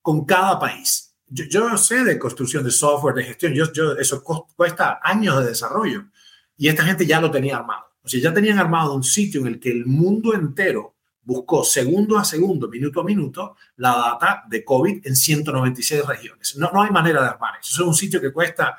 con 0.00 0.24
cada 0.24 0.58
país 0.58 1.08
yo, 1.30 1.76
sé 1.76 2.04
de 2.04 2.18
construcción 2.18 2.64
de 2.64 2.70
software, 2.70 3.14
de 3.14 3.24
gestión, 3.24 3.52
yo, 3.52 3.72
yo, 3.72 3.92
eso 3.96 4.22
cuesta 4.22 5.00
años 5.02 5.38
de 5.40 5.50
desarrollo. 5.50 6.06
Y 6.56 6.68
esta 6.68 6.84
gente 6.84 7.06
ya 7.06 7.20
lo 7.20 7.30
tenía 7.30 7.56
armado. 7.56 7.84
O 8.02 8.08
sea, 8.08 8.20
ya 8.20 8.32
tenían 8.32 8.58
armado 8.58 8.94
un 8.94 9.04
sitio 9.04 9.42
en 9.42 9.48
el 9.48 9.60
que 9.60 9.70
el 9.70 9.86
mundo 9.86 10.34
entero 10.34 10.96
buscó 11.28 11.62
segundo 11.62 12.16
a 12.16 12.24
segundo, 12.24 12.68
minuto 12.68 13.02
a 13.02 13.04
minuto, 13.04 13.56
la 13.76 13.90
data 13.90 14.44
de 14.48 14.64
COVID 14.64 15.06
en 15.06 15.14
196 15.14 16.06
regiones. 16.06 16.56
No, 16.56 16.70
no 16.72 16.82
hay 16.82 16.90
manera 16.90 17.20
de 17.20 17.28
armar 17.28 17.58
eso. 17.60 17.82
Es 17.82 17.86
un 17.86 17.94
sitio 17.94 18.18
que 18.18 18.32
cuesta, 18.32 18.78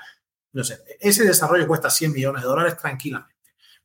no 0.54 0.64
sé, 0.64 0.80
ese 1.00 1.26
desarrollo 1.26 1.68
cuesta 1.68 1.92
100 1.92 2.12
millones 2.12 2.42
de 2.42 2.48
dólares 2.48 2.76
tranquilamente. 2.76 3.36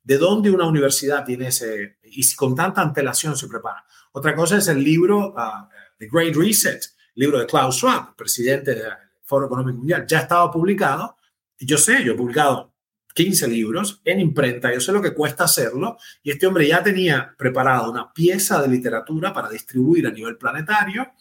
¿De 0.01 0.17
dónde 0.17 0.49
una 0.49 0.65
universidad 0.65 1.23
tiene 1.23 1.49
ese, 1.49 1.99
y 2.01 2.33
con 2.33 2.55
tanta 2.55 2.81
antelación 2.81 3.37
se 3.37 3.47
prepara? 3.47 3.85
Otra 4.13 4.35
cosa 4.35 4.57
es 4.57 4.67
el 4.67 4.83
libro 4.83 5.35
uh, 5.35 5.69
The 5.99 6.07
Great 6.11 6.35
Reset, 6.35 6.83
libro 7.13 7.37
de 7.37 7.45
Klaus 7.45 7.75
Schwab, 7.75 8.15
presidente 8.15 8.73
del 8.73 8.91
Foro 9.21 9.45
Económico 9.45 9.77
Mundial, 9.77 10.07
ya 10.07 10.21
estaba 10.21 10.49
publicado. 10.49 11.17
Yo 11.59 11.77
sé, 11.77 12.03
yo 12.03 12.13
he 12.13 12.17
publicado 12.17 12.73
15 13.15 13.47
libros 13.47 14.01
en 14.03 14.19
imprenta, 14.19 14.73
yo 14.73 14.81
sé 14.81 14.91
lo 14.91 15.01
que 15.01 15.13
cuesta 15.13 15.45
hacerlo, 15.45 15.97
y 16.21 16.31
este 16.31 16.45
hombre 16.45 16.67
ya 16.67 16.83
tenía 16.83 17.33
preparado 17.37 17.89
una 17.89 18.11
pieza 18.11 18.61
de 18.61 18.67
literatura 18.67 19.33
para 19.33 19.49
distribuir 19.49 20.05
a 20.05 20.11
nivel 20.11 20.37
planetario 20.37 21.13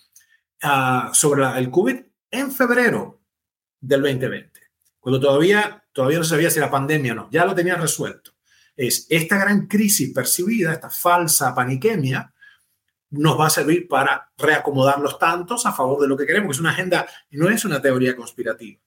uh, 0.65 1.15
sobre 1.15 1.47
el 1.57 1.71
COVID 1.71 1.97
en 2.33 2.51
febrero 2.51 3.23
del 3.81 4.03
2020, 4.03 4.61
cuando 4.99 5.21
todavía, 5.21 5.85
todavía 5.93 6.19
no 6.19 6.25
sabía 6.25 6.51
si 6.51 6.59
era 6.59 6.71
pandemia 6.71 7.13
o 7.13 7.15
no, 7.15 7.31
ya 7.31 7.45
lo 7.45 7.55
tenía 7.55 7.77
resuelto. 7.77 8.33
Es 8.77 9.07
esta 9.09 9.39
gran 9.39 9.69
crisis 9.69 10.13
percibida, 10.13 10.73
esta 10.73 10.91
falsa 10.91 11.55
paniquemia, 11.55 12.35
nos 13.11 13.39
va 13.39 13.47
a 13.47 13.51
servir 13.51 13.87
para 13.87 14.33
reacomodar 14.37 14.99
los 14.99 15.17
tantos 15.17 15.65
a 15.65 15.73
favor 15.73 16.01
de 16.03 16.09
lo 16.09 16.17
que 16.17 16.27
queremos, 16.27 16.49
que 16.49 16.53
es 16.55 16.61
una 16.61 16.71
agenda, 16.71 17.07
no 17.31 17.49
es 17.49 17.65
una 17.65 17.81
teoría 17.81 18.17
conspirativa. 18.17 18.81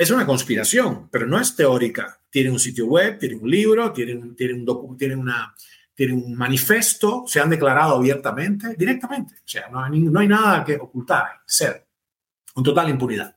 Es 0.00 0.10
una 0.10 0.24
conspiración, 0.24 1.10
pero 1.10 1.26
no 1.26 1.38
es 1.38 1.54
teórica. 1.54 2.22
Tiene 2.30 2.50
un 2.50 2.58
sitio 2.58 2.86
web, 2.86 3.18
tiene 3.18 3.34
un 3.34 3.50
libro, 3.50 3.92
tiene, 3.92 4.14
un, 4.14 4.34
tiene, 4.34 5.14
una, 5.14 5.54
tiene 5.94 6.14
un 6.14 6.34
manifiesto, 6.34 7.24
se 7.26 7.38
han 7.38 7.50
declarado 7.50 7.96
abiertamente, 7.96 8.74
directamente. 8.78 9.34
O 9.34 9.48
sea, 9.48 9.68
no 9.68 9.84
hay, 9.84 10.00
no 10.00 10.20
hay 10.20 10.26
nada 10.26 10.64
que 10.64 10.76
ocultar, 10.76 11.42
ser, 11.44 11.86
con 12.54 12.64
total 12.64 12.88
impunidad. 12.88 13.36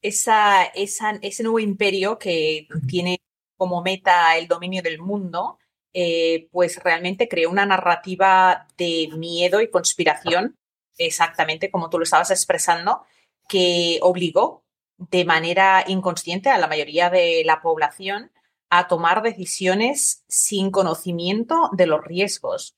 Esa, 0.00 0.64
esa, 0.64 1.10
ese 1.20 1.42
nuevo 1.42 1.58
imperio 1.58 2.18
que 2.18 2.66
tiene 2.86 3.20
como 3.58 3.82
meta 3.82 4.34
el 4.38 4.48
dominio 4.48 4.80
del 4.80 5.00
mundo, 5.00 5.58
eh, 5.92 6.48
pues 6.50 6.82
realmente 6.82 7.28
creó 7.28 7.50
una 7.50 7.66
narrativa 7.66 8.66
de 8.78 9.10
miedo 9.14 9.60
y 9.60 9.68
conspiración, 9.68 10.56
exactamente 10.96 11.70
como 11.70 11.90
tú 11.90 11.98
lo 11.98 12.04
estabas 12.04 12.30
expresando, 12.30 13.02
que 13.46 13.98
obligó 14.00 14.64
de 14.98 15.24
manera 15.24 15.84
inconsciente 15.86 16.50
a 16.50 16.58
la 16.58 16.66
mayoría 16.66 17.08
de 17.10 17.42
la 17.44 17.62
población 17.62 18.30
a 18.70 18.88
tomar 18.88 19.22
decisiones 19.22 20.24
sin 20.28 20.70
conocimiento 20.70 21.70
de 21.72 21.86
los 21.86 22.04
riesgos. 22.04 22.76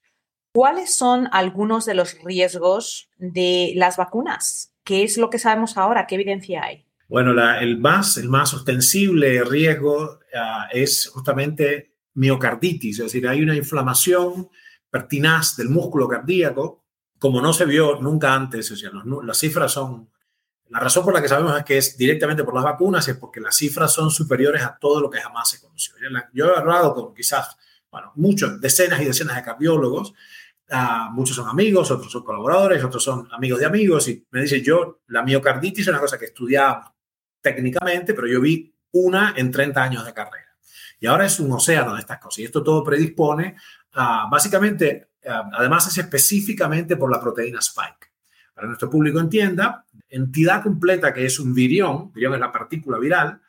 ¿Cuáles 0.52 0.94
son 0.94 1.28
algunos 1.32 1.84
de 1.84 1.94
los 1.94 2.16
riesgos 2.22 3.08
de 3.18 3.72
las 3.76 3.96
vacunas? 3.96 4.72
¿Qué 4.84 5.02
es 5.02 5.16
lo 5.16 5.30
que 5.30 5.38
sabemos 5.38 5.76
ahora? 5.76 6.06
¿Qué 6.06 6.16
evidencia 6.16 6.62
hay? 6.64 6.86
Bueno, 7.08 7.32
el, 7.58 7.78
más, 7.78 8.16
el 8.18 8.28
más 8.28 8.54
ostensible 8.54 9.42
riesgo 9.42 10.20
ah, 10.34 10.68
es 10.72 11.08
justamente 11.08 11.90
miocarditis, 12.14 12.98
es 12.98 13.06
decir, 13.06 13.26
hay 13.26 13.42
una 13.42 13.56
inflamación 13.56 14.48
pertinaz 14.90 15.56
del 15.56 15.70
músculo 15.70 16.08
cardíaco, 16.08 16.84
como 17.18 17.40
no 17.40 17.52
se 17.52 17.64
vio 17.64 18.00
nunca 18.00 18.34
antes, 18.34 18.70
o 18.70 18.76
sea, 18.76 18.90
las 19.24 19.38
cifras 19.38 19.72
son, 19.72 20.10
la 20.70 20.78
razón 20.78 21.04
por 21.04 21.12
la 21.12 21.20
que 21.20 21.28
sabemos 21.28 21.56
es 21.58 21.64
que 21.64 21.78
es 21.78 21.96
directamente 21.96 22.44
por 22.44 22.54
las 22.54 22.62
vacunas, 22.62 23.06
es 23.08 23.16
porque 23.16 23.40
las 23.40 23.56
cifras 23.56 23.92
son 23.92 24.10
superiores 24.10 24.62
a 24.62 24.78
todo 24.78 25.00
lo 25.00 25.10
que 25.10 25.20
jamás 25.20 25.50
se 25.50 25.60
conoció. 25.60 25.94
Yo 26.32 26.46
he 26.46 26.56
hablado 26.56 26.94
con 26.94 27.12
quizás, 27.12 27.56
bueno, 27.90 28.12
muchos, 28.14 28.60
decenas 28.60 29.00
y 29.00 29.04
decenas 29.04 29.34
de 29.34 29.42
cardiólogos, 29.42 30.12
uh, 30.70 31.10
muchos 31.10 31.34
son 31.34 31.48
amigos, 31.48 31.90
otros 31.90 32.12
son 32.12 32.22
colaboradores, 32.22 32.84
otros 32.84 33.02
son 33.02 33.28
amigos 33.32 33.58
de 33.58 33.66
amigos, 33.66 34.06
y 34.08 34.24
me 34.30 34.42
dice 34.42 34.62
yo, 34.62 35.00
la 35.08 35.24
miocarditis 35.24 35.82
es 35.82 35.88
una 35.88 35.98
cosa 35.98 36.16
que 36.16 36.26
estudiamos 36.26 36.86
técnicamente, 37.40 38.14
pero 38.14 38.28
yo 38.28 38.40
vi 38.40 38.72
una 38.92 39.34
en 39.36 39.50
30 39.50 39.82
años 39.82 40.06
de 40.06 40.14
carrera. 40.14 40.56
Y 41.00 41.06
ahora 41.06 41.26
es 41.26 41.40
un 41.40 41.50
océano 41.50 41.94
de 41.94 42.00
estas 42.00 42.18
cosas. 42.20 42.40
Y 42.40 42.44
esto 42.44 42.62
todo 42.62 42.84
predispone 42.84 43.56
a, 43.94 44.28
básicamente, 44.30 45.14
además 45.24 45.88
es 45.88 45.98
específicamente 45.98 46.96
por 46.96 47.10
la 47.10 47.20
proteína 47.20 47.58
Spike. 47.58 48.09
Para 48.60 48.68
nuestro 48.68 48.90
público 48.90 49.18
entienda, 49.18 49.86
entidad 50.10 50.62
completa 50.62 51.14
que 51.14 51.24
es 51.24 51.40
un 51.40 51.54
virión, 51.54 52.12
virión 52.12 52.34
es 52.34 52.40
la 52.40 52.52
partícula 52.52 52.98
viral, 52.98 53.40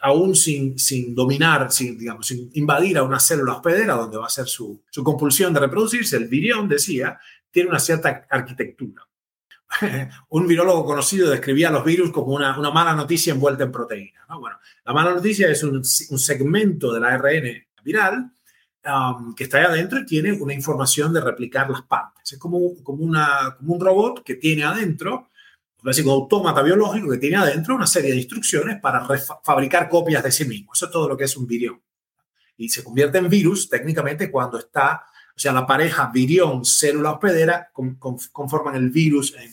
aún 0.00 0.36
sin, 0.36 0.78
sin 0.78 1.12
dominar, 1.12 1.72
sin, 1.72 1.98
digamos, 1.98 2.28
sin 2.28 2.50
invadir 2.54 2.98
a 2.98 3.02
una 3.02 3.18
célula 3.18 3.54
hospedera 3.54 3.94
donde 3.94 4.16
va 4.16 4.26
a 4.26 4.30
ser 4.30 4.46
su, 4.46 4.84
su 4.88 5.02
compulsión 5.02 5.52
de 5.52 5.58
reproducirse, 5.58 6.16
el 6.16 6.28
virión, 6.28 6.68
decía, 6.68 7.18
tiene 7.50 7.68
una 7.68 7.80
cierta 7.80 8.28
arquitectura. 8.30 9.02
un 10.28 10.46
virólogo 10.46 10.84
conocido 10.84 11.28
describía 11.28 11.70
a 11.70 11.72
los 11.72 11.84
virus 11.84 12.12
como 12.12 12.28
una, 12.28 12.56
una 12.56 12.70
mala 12.70 12.94
noticia 12.94 13.32
envuelta 13.32 13.64
en 13.64 13.72
proteína. 13.72 14.24
Bueno, 14.38 14.56
la 14.84 14.92
mala 14.92 15.14
noticia 15.14 15.48
es 15.48 15.64
un, 15.64 15.78
un 15.78 16.18
segmento 16.20 16.92
del 16.92 17.02
ARN 17.02 17.66
viral 17.82 18.30
um, 18.86 19.34
que 19.34 19.44
está 19.44 19.58
ahí 19.58 19.64
adentro 19.64 20.00
y 20.00 20.06
tiene 20.06 20.32
una 20.32 20.54
información 20.54 21.12
de 21.12 21.20
replicar 21.20 21.70
las 21.70 21.82
partes. 21.82 22.32
Es 22.32 22.38
como, 22.38 22.82
como, 22.82 23.04
una, 23.04 23.56
como 23.58 23.74
un 23.74 23.80
robot 23.80 24.22
que 24.24 24.34
tiene 24.34 24.64
adentro 24.64 25.28
clásico 25.84 26.12
autómata 26.12 26.62
biológico 26.62 27.10
que 27.10 27.18
tiene 27.18 27.36
adentro 27.36 27.74
una 27.74 27.86
serie 27.86 28.12
de 28.12 28.16
instrucciones 28.16 28.80
para 28.80 29.06
fabricar 29.42 29.90
copias 29.90 30.22
de 30.24 30.32
sí 30.32 30.46
mismo. 30.46 30.72
Eso 30.72 30.86
es 30.86 30.90
todo 30.90 31.06
lo 31.06 31.16
que 31.16 31.24
es 31.24 31.36
un 31.36 31.46
virión. 31.46 31.78
Y 32.56 32.70
se 32.70 32.82
convierte 32.82 33.18
en 33.18 33.28
virus 33.28 33.68
técnicamente 33.68 34.30
cuando 34.30 34.58
está, 34.58 35.04
o 35.36 35.38
sea, 35.38 35.52
la 35.52 35.66
pareja 35.66 36.10
virión-célula 36.12 37.12
hospedera 37.12 37.70
conforman 38.32 38.76
el 38.76 38.88
virus 38.88 39.34
en, 39.34 39.50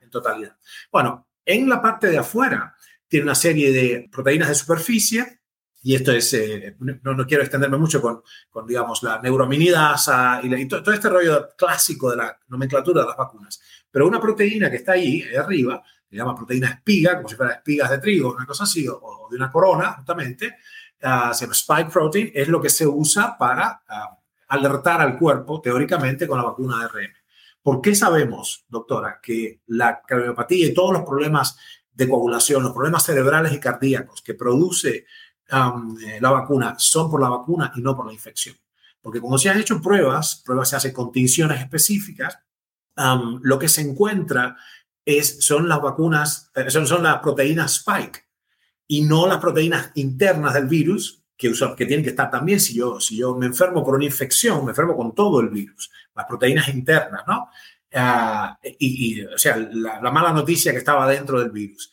en 0.00 0.10
totalidad. 0.10 0.56
Bueno, 0.92 1.26
en 1.44 1.68
la 1.68 1.82
parte 1.82 2.06
de 2.06 2.18
afuera 2.18 2.76
tiene 3.08 3.24
una 3.24 3.34
serie 3.34 3.72
de 3.72 4.08
proteínas 4.12 4.50
de 4.50 4.54
superficie 4.54 5.40
y 5.84 5.96
esto 5.96 6.12
es, 6.12 6.32
eh, 6.34 6.76
no, 6.78 7.14
no, 7.14 7.26
quiero 7.26 7.42
extenderme 7.42 7.76
mucho 7.76 8.00
con, 8.00 8.22
con 8.50 8.66
digamos, 8.66 9.02
la 9.02 9.20
neurominidasa 9.20 10.40
y, 10.42 10.68
todo, 10.68 10.92
este 10.92 11.08
rollo 11.08 11.48
clásico 11.56 12.10
de 12.10 12.18
la 12.18 12.38
nomenclatura 12.48 13.02
de 13.02 13.08
las 13.08 13.16
vacunas. 13.16 13.60
Pero 13.90 14.06
una 14.06 14.20
proteína 14.20 14.70
que 14.70 14.76
está 14.76 14.92
ahí, 14.92 15.24
arriba, 15.36 15.82
se 16.08 16.16
llama 16.16 16.36
proteína 16.36 16.68
espiga, 16.68 17.16
como 17.16 17.28
si 17.28 17.34
fuera 17.34 17.54
espigas 17.54 17.90
de 17.90 17.98
trigo, 17.98 18.32
una 18.32 18.46
cosa 18.46 18.62
así, 18.62 18.86
o, 18.88 19.26
de 19.28 19.36
una 19.36 19.50
corona, 19.50 19.94
justamente, 19.94 20.56
uh, 21.02 21.34
se 21.34 21.46
llama 21.46 21.54
spike 21.54 21.90
protein, 21.90 22.30
es 22.32 22.46
lo 22.46 22.60
que 22.60 22.70
se 22.70 22.86
usa 22.86 23.36
para 23.36 23.82
uh, 23.88 24.16
alertar 24.48 25.00
al 25.00 25.18
cuerpo, 25.18 25.60
teóricamente, 25.60 26.28
con 26.28 26.38
la 26.38 26.44
vacuna 26.44 26.78
de 26.78 26.84
ARN. 26.84 27.12
¿Por 27.60 27.80
qué 27.80 27.94
sabemos, 27.94 28.66
doctora, 28.68 29.18
que 29.20 29.62
la 29.66 30.00
cardiopatía 30.02 30.66
y 30.66 30.74
todos 30.74 30.92
los 30.92 31.02
problemas 31.02 31.56
de 31.92 32.08
coagulación, 32.08 32.62
los 32.62 32.72
problemas 32.72 33.04
cerebrales 33.04 33.52
y 33.52 33.60
cardíacos 33.60 34.22
que 34.22 34.34
produce 34.34 35.06
eh, 35.52 36.18
la 36.20 36.30
vacuna 36.30 36.74
son 36.78 37.10
por 37.10 37.20
la 37.20 37.28
vacuna 37.28 37.72
y 37.76 37.80
no 37.80 37.96
por 37.96 38.06
la 38.06 38.12
infección. 38.12 38.56
Porque 39.00 39.20
como 39.20 39.36
se 39.38 39.50
han 39.50 39.58
hecho 39.58 39.80
pruebas, 39.80 40.42
pruebas 40.44 40.70
se 40.70 40.76
hacen 40.76 40.92
con 40.92 41.12
tinciones 41.12 41.60
específicas, 41.60 42.38
lo 42.94 43.58
que 43.58 43.68
se 43.68 43.80
encuentra 43.80 44.56
es, 45.04 45.44
son 45.44 45.68
las 45.68 45.80
vacunas, 45.80 46.50
eh, 46.54 46.70
son, 46.70 46.86
son 46.86 47.02
las 47.02 47.20
proteínas 47.20 47.76
spike 47.76 48.24
y 48.86 49.02
no 49.02 49.26
las 49.26 49.38
proteínas 49.38 49.90
internas 49.94 50.54
del 50.54 50.66
virus 50.66 51.22
que, 51.36 51.52
que 51.76 51.86
tienen 51.86 52.04
que 52.04 52.10
estar 52.10 52.30
también. 52.30 52.60
Si 52.60 52.74
yo, 52.74 53.00
si 53.00 53.16
yo 53.16 53.34
me 53.34 53.46
enfermo 53.46 53.84
por 53.84 53.94
una 53.96 54.04
infección, 54.04 54.64
me 54.64 54.70
enfermo 54.70 54.96
con 54.96 55.14
todo 55.14 55.40
el 55.40 55.48
virus, 55.48 55.90
las 56.14 56.26
proteínas 56.26 56.68
internas, 56.68 57.22
¿no? 57.26 57.48
Ah, 57.94 58.58
y, 58.78 59.22
o 59.22 59.36
sea, 59.36 59.56
la, 59.56 60.10
mala 60.10 60.32
noticia 60.32 60.72
que 60.72 60.78
estaba 60.78 61.06
dentro 61.08 61.40
del 61.40 61.50
virus. 61.50 61.92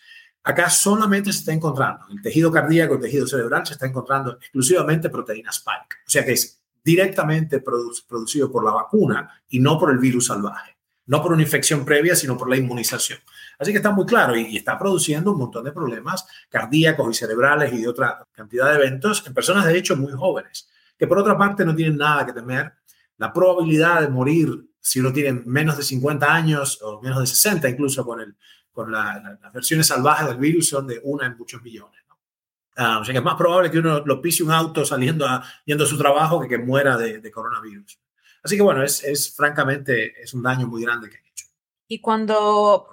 Acá 0.50 0.68
solamente 0.68 1.32
se 1.32 1.40
está 1.40 1.54
encontrando, 1.54 2.06
en 2.10 2.18
el 2.18 2.24
tejido 2.24 2.52
cardíaco, 2.52 2.96
el 2.96 3.02
tejido 3.02 3.28
cerebral, 3.28 3.68
se 3.68 3.74
está 3.74 3.86
encontrando 3.86 4.32
exclusivamente 4.32 5.08
proteína 5.08 5.52
spike. 5.52 5.98
O 6.08 6.10
sea 6.10 6.26
que 6.26 6.32
es 6.32 6.60
directamente 6.84 7.60
producido 7.62 8.52
por 8.52 8.66
la 8.66 8.72
vacuna 8.72 9.44
y 9.48 9.60
no 9.60 9.78
por 9.78 9.92
el 9.92 10.00
virus 10.00 10.26
salvaje. 10.26 10.76
No 11.06 11.22
por 11.22 11.34
una 11.34 11.44
infección 11.44 11.86
previa, 11.86 12.16
sino 12.16 12.36
por 12.36 12.50
la 12.50 12.58
inmunización. 12.58 13.20
Así 13.60 13.72
que 13.72 13.78
está 13.78 13.92
muy 13.92 14.08
claro 14.08 14.36
y, 14.36 14.58
está 14.58 14.80
produciendo 14.80 15.34
un 15.34 15.38
montón 15.38 15.66
de 15.66 15.72
problemas 15.72 16.26
cardíacos 16.50 17.16
y 17.16 17.20
cerebrales 17.20 17.72
y 17.72 17.82
de 17.84 17.88
otra 17.88 18.26
cantidad 18.32 18.72
de 18.72 18.78
eventos 18.78 19.24
en 19.28 19.36
personas 19.36 19.66
de 19.66 19.78
hecho 19.78 19.96
muy 19.98 20.14
jóvenes, 20.14 20.68
que 20.98 21.06
por 21.06 21.20
otra 21.20 21.38
parte 21.38 21.64
no 21.64 21.76
tienen 21.76 21.98
nada 21.98 22.26
que 22.26 22.34
temer. 22.34 22.74
La 23.18 23.32
probabilidad 23.32 24.02
de 24.02 24.10
morir 24.10 24.66
si 24.80 25.00
uno 25.00 25.14
tiene 25.14 25.44
menos 25.46 25.78
de 25.78 25.84
50 25.84 26.34
años 26.34 26.80
o 26.82 27.00
menos 27.02 27.20
de 27.20 27.28
60 27.28 27.70
incluso 27.70 28.04
con 28.04 28.22
el 28.22 28.36
con 28.72 28.92
las 28.92 29.54
versiones 29.54 29.88
salvajes 29.88 30.28
del 30.28 30.38
virus 30.38 30.70
son 30.70 30.88
de 30.88 31.00
una 31.04 31.28
en 31.28 31.38
muchos 31.38 31.62
millones. 31.62 32.00
Ah, 32.82 33.00
o 33.00 33.04
sea 33.04 33.12
que 33.12 33.18
es 33.18 33.24
más 33.26 33.36
probable 33.36 33.70
que 33.70 33.80
uno 33.80 34.00
lo 34.06 34.22
pise 34.22 34.42
un 34.42 34.52
auto 34.52 34.86
saliendo 34.86 35.28
a, 35.28 35.44
yendo 35.66 35.84
a 35.84 35.88
su 35.88 35.98
trabajo 35.98 36.40
que 36.40 36.48
que 36.48 36.58
muera 36.58 36.96
de, 36.96 37.30
coronavirus. 37.30 38.00
Así 38.42 38.56
que 38.56 38.62
bueno, 38.62 38.84
es, 38.84 39.04
es, 39.04 39.36
francamente 39.36 40.14
es 40.22 40.34
un 40.34 40.42
daño 40.42 40.66
muy 40.66 40.84
grande 40.84 41.10
que 41.10 41.18
han 41.18 41.26
hecho. 41.26 41.46
Y 41.90 42.00
cuando 42.00 42.88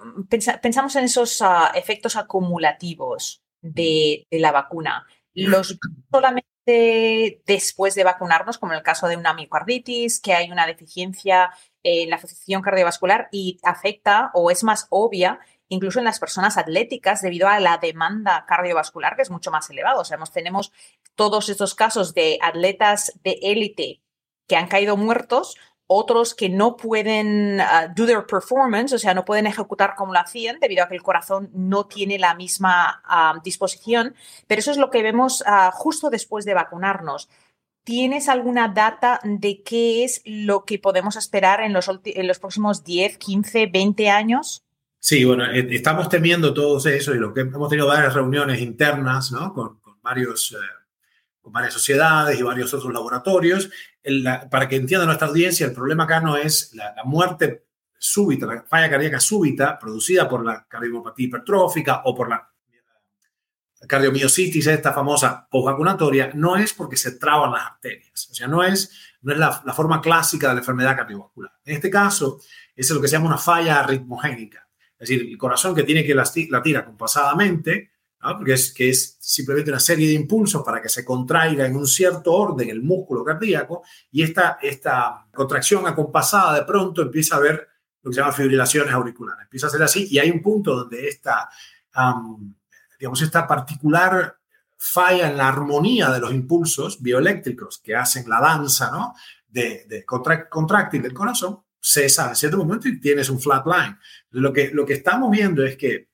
pensamos 0.61 0.93
en 0.97 1.05
esos 1.05 1.39
uh, 1.39 1.73
efectos 1.73 2.17
acumulativos 2.17 3.41
de, 3.61 4.27
de, 4.29 4.39
la 4.39 4.51
vacuna, 4.51 5.05
los 5.33 5.79
solamente 6.11 7.41
después 7.45 7.95
de 7.95 8.03
vacunarnos, 8.03 8.57
como 8.57 8.73
en 8.73 8.79
el 8.79 8.83
caso 8.83 9.07
de 9.07 9.15
una 9.15 9.33
miocarditis, 9.33 10.19
que 10.19 10.33
hay 10.33 10.51
una 10.51 10.67
deficiencia 10.67 11.51
en 11.81 12.09
la 12.09 12.17
función 12.17 12.61
cardiovascular 12.61 13.29
y 13.31 13.57
afecta 13.63 14.31
o 14.33 14.51
es 14.51 14.65
más 14.65 14.87
obvia 14.89 15.39
incluso 15.69 15.99
en 15.99 16.05
las 16.05 16.19
personas 16.19 16.57
atléticas 16.57 17.21
debido 17.21 17.47
a 17.47 17.59
la 17.59 17.77
demanda 17.77 18.45
cardiovascular 18.47 19.15
que 19.15 19.21
es 19.21 19.31
mucho 19.31 19.51
más 19.51 19.69
elevada. 19.69 19.99
O 19.99 20.05
sea, 20.05 20.17
tenemos 20.33 20.71
todos 21.15 21.49
estos 21.49 21.75
casos 21.75 22.13
de 22.13 22.39
atletas 22.41 23.13
de 23.23 23.39
élite 23.41 24.01
que 24.47 24.55
han 24.55 24.67
caído 24.67 24.97
muertos, 24.97 25.57
otros 25.87 26.35
que 26.35 26.49
no 26.49 26.75
pueden 26.75 27.61
uh, 27.61 27.93
do 27.95 28.05
their 28.05 28.25
performance, 28.25 28.93
o 28.93 28.99
sea, 28.99 29.13
no 29.13 29.23
pueden 29.23 29.47
ejecutar 29.47 29.95
como 29.95 30.13
lo 30.13 30.19
hacían 30.19 30.59
debido 30.59 30.83
a 30.83 30.89
que 30.89 30.95
el 30.95 31.03
corazón 31.03 31.49
no 31.53 31.85
tiene 31.85 32.19
la 32.19 32.35
misma 32.35 33.01
uh, 33.09 33.41
disposición. 33.41 34.13
Pero 34.47 34.59
eso 34.59 34.71
es 34.71 34.77
lo 34.77 34.89
que 34.89 35.01
vemos 35.01 35.41
uh, 35.41 35.71
justo 35.71 36.09
después 36.09 36.43
de 36.45 36.53
vacunarnos. 36.53 37.29
¿Tienes 37.85 38.27
alguna 38.27 38.67
data 38.67 39.21
de 39.23 39.63
qué 39.63 40.03
es 40.03 40.21
lo 40.25 40.65
que 40.65 40.77
podemos 40.77 41.15
esperar 41.15 41.61
en 41.61 41.71
los, 41.71 41.89
en 42.03 42.27
los 42.27 42.39
próximos 42.39 42.83
10, 42.83 43.17
15, 43.17 43.67
20 43.67 44.09
años? 44.09 44.66
Sí, 44.99 45.23
bueno, 45.23 45.45
eh, 45.45 45.67
estamos 45.71 46.09
temiendo 46.09 46.53
todo 46.53 46.77
eso 46.89 47.13
y 47.13 47.19
lo 47.19 47.33
que 47.33 47.41
hemos 47.41 47.69
tenido 47.69 47.87
varias 47.87 48.13
reuniones 48.13 48.59
internas 48.59 49.31
¿no? 49.31 49.53
con, 49.53 49.79
varios, 50.01 50.53
eh, 50.53 50.85
con 51.39 51.53
varias 51.53 51.73
sociedades 51.73 52.39
y 52.39 52.43
varios 52.43 52.73
otros 52.73 52.91
laboratorios. 52.91 53.69
para 54.49 54.67
que 54.67 54.75
entienda 54.75 55.05
nuestra 55.05 55.27
audiencia, 55.27 55.65
el 55.65 55.73
problema 55.73 56.05
acá 56.05 56.19
no 56.19 56.35
es 56.35 56.73
la, 56.73 56.93
muerte 57.05 57.65
súbita, 57.97 58.45
la 58.45 58.63
falla 58.63 58.89
cardíaca 58.89 59.19
súbita 59.19 59.77
producida 59.79 60.27
por 60.27 60.45
la 60.45 60.65
cardiopatía 60.67 61.27
hipertrófica 61.27 62.01
o 62.05 62.15
por 62.15 62.29
la 62.29 62.51
cardiomiositis, 63.87 64.67
esta 64.67 64.91
famosa 64.91 65.47
postvacunatoria, 65.49 66.31
no 66.33 66.57
es 66.57 66.73
porque 66.73 66.97
se 66.97 67.11
traban 67.11 67.51
las 67.51 67.61
arterias. 67.61 68.27
O 68.31 68.33
sea, 68.33 68.47
no 68.47 68.63
es, 68.63 68.91
no 69.21 69.31
es 69.31 69.37
la, 69.37 69.61
la 69.63 69.73
forma 69.73 70.01
clásica 70.01 70.47
de 70.47 70.55
la 70.55 70.59
enfermedad 70.61 70.95
cardiovascular. 70.95 71.53
En 71.63 71.75
este 71.75 71.89
caso, 71.89 72.41
es 72.75 72.89
lo 72.89 72.99
que 72.99 73.07
se 73.07 73.15
llama 73.15 73.27
una 73.27 73.37
falla 73.37 73.79
arritmogénica. 73.79 74.66
Es 74.99 75.09
decir, 75.09 75.29
el 75.29 75.37
corazón 75.37 75.75
que 75.75 75.83
tiene 75.83 76.03
que 76.03 76.15
latir 76.15 76.77
acompasadamente, 76.77 77.91
porque 78.19 78.53
es, 78.53 78.73
que 78.73 78.89
es 78.89 79.17
simplemente 79.19 79.69
una 79.71 79.79
serie 79.79 80.07
de 80.07 80.13
impulsos 80.13 80.63
para 80.63 80.81
que 80.81 80.89
se 80.89 81.05
contraiga 81.05 81.65
en 81.65 81.75
un 81.75 81.87
cierto 81.87 82.33
orden 82.33 82.69
el 82.69 82.81
músculo 82.81 83.23
cardíaco 83.23 83.83
y 84.11 84.23
esta, 84.23 84.57
contracción 85.33 85.85
acompasada 85.85 86.55
de 86.55 86.65
pronto 86.65 87.03
empieza 87.03 87.35
a 87.35 87.37
haber 87.37 87.67
lo 88.01 88.09
que 88.09 88.15
se 88.15 88.21
llama 88.21 88.33
fibrilaciones 88.33 88.91
auriculares. 88.91 89.43
Empieza 89.43 89.67
a 89.67 89.69
ser 89.69 89.83
así 89.83 90.07
y 90.09 90.17
hay 90.17 90.31
un 90.31 90.41
punto 90.41 90.75
donde 90.75 91.07
esta, 91.07 91.47
digamos, 92.99 93.21
esta 93.21 93.45
particular 93.45 94.37
falla 94.75 95.29
en 95.29 95.37
la 95.37 95.47
armonía 95.47 96.09
de 96.09 96.19
los 96.19 96.33
impulsos 96.33 97.01
bioeléctricos 97.01 97.79
que 97.79 97.95
hacen 97.95 98.27
la 98.27 98.39
danza 98.39 98.91
¿no? 98.91 99.13
de, 99.47 99.85
de 99.87 100.05
contráctil 100.05 101.01
del 101.01 101.13
corazón 101.13 101.66
cesa 101.87 102.29
en 102.29 102.35
cierto 102.35 102.57
momento 102.57 102.87
y 102.87 102.99
tienes 102.99 103.29
un 103.29 103.39
flat 103.39 103.65
line. 103.65 103.97
Lo 104.31 104.51
que, 104.51 104.71
lo 104.73 104.85
que 104.85 104.93
estamos 104.93 105.31
viendo 105.31 105.65
es 105.65 105.77
que 105.77 106.09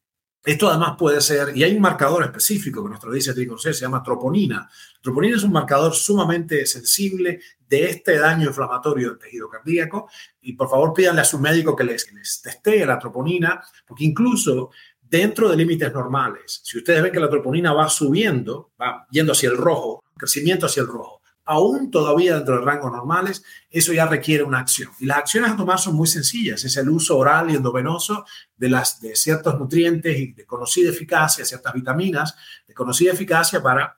esto 0.46 0.70
además 0.70 0.96
puede 1.00 1.22
ser, 1.22 1.56
y 1.56 1.64
hay 1.64 1.74
un 1.74 1.82
marcador 1.82 2.22
específico 2.24 2.84
que 2.84 2.90
nuestro 2.90 3.14
dice 3.14 3.34
se 3.34 3.74
llama 3.74 4.04
troponina. 4.04 4.70
Troponina 5.02 5.38
es 5.38 5.44
un 5.44 5.54
marcador 5.54 5.96
sumamente 5.96 6.66
sensible 6.66 7.40
de 7.68 7.90
este 7.90 8.18
daño 8.18 8.48
inflamatorio 8.48 9.10
del 9.10 9.20
tejido 9.20 9.50
cardíaco 9.50 10.10
y 10.42 10.54
por 10.54 10.70
favor 10.70 10.94
pídanle 10.94 11.22
a 11.22 11.26
su 11.26 11.40
médico 11.40 11.76
que 11.76 11.86
les, 11.86 12.04
que 12.04 12.16
les 12.16 12.42
testee 12.42 12.86
la 12.86 13.00
troponina, 13.00 13.64
porque 13.88 14.04
incluso 14.04 14.72
dentro 15.02 15.48
de 15.50 15.56
límites 15.56 15.94
normales, 15.94 16.60
si 16.64 16.78
ustedes 16.78 17.02
ven 17.02 17.14
que 17.14 17.22
la 17.22 17.30
troponina 17.30 17.72
va 17.72 17.88
subiendo, 17.88 18.74
va 18.80 19.08
yendo 19.10 19.32
hacia 19.32 19.50
el 19.50 19.58
rojo, 19.58 20.04
crecimiento 20.18 20.66
hacia 20.66 20.82
el 20.82 20.88
rojo, 20.88 21.23
aún 21.46 21.92
todavía 21.92 22.36
dentro 22.36 22.58
de 22.58 22.66
rangos 22.66 22.92
normales, 22.92 23.44
eso 23.70 23.94
ya 23.94 24.06
requiere 24.06 24.44
una 24.44 24.60
acción. 24.60 24.92
Y 25.00 25.06
las 25.06 25.20
acciones 25.20 25.52
a 25.52 25.58
tomar 25.58 25.80
son 25.80 25.96
muy 25.96 26.08
sencillas. 26.08 26.64
Es 26.64 26.78
el 26.78 26.90
uso 26.90 27.18
oral 27.18 27.52
y 27.52 27.56
endovenoso 27.56 28.26
de, 28.56 28.70
las, 28.70 29.02
de 29.02 29.16
ciertos 29.16 29.60
nutrientes 29.60 30.18
y 30.18 30.34
de 30.34 30.46
conocida 30.46 30.90
eficacia, 30.90 31.46
ciertas 31.46 31.74
vitaminas 31.74 32.36
de 32.68 32.74
conocida 32.74 33.12
eficacia 33.12 33.62
para 33.62 33.98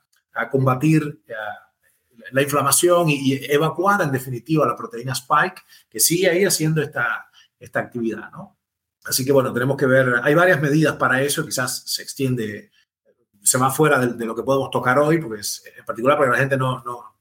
combatir 0.52 1.22
eh, 1.28 1.34
la 2.32 2.42
inflamación 2.42 3.10
y, 3.10 3.34
evacuar 3.46 4.02
en 4.02 4.12
definitiva 4.12 4.66
la 4.66 4.76
proteína 4.76 5.14
spike 5.14 5.62
que 5.90 6.00
sigue 6.00 6.30
ahí 6.30 6.46
haciendo 6.46 6.82
esta, 6.82 7.30
esta 7.60 7.80
actividad. 7.80 8.32
¿no? 8.32 8.58
Así 9.06 9.24
que 9.24 9.32
bueno, 9.32 9.54
tenemos 9.54 9.78
que 9.78 9.86
ver, 9.86 10.22
hay 10.24 10.34
varias 10.34 10.60
medidas 10.62 10.96
para 10.96 11.22
eso, 11.22 11.46
quizás 11.46 11.84
se 11.86 12.02
extiende 12.02 12.72
se 13.46 13.60
va 13.60 13.70
fuera 13.70 14.00
de, 14.00 14.26
lo 14.26 14.36
que 14.36 14.42
podemos 14.42 14.72
tocar 14.72 14.98
hoy, 14.98 15.20
porque 15.20 15.42
en 15.78 15.86
particular 15.86 16.18
para 16.18 16.32
la 16.32 16.38
gente 16.38 16.58
no, 16.58 16.84
no, 16.84 17.15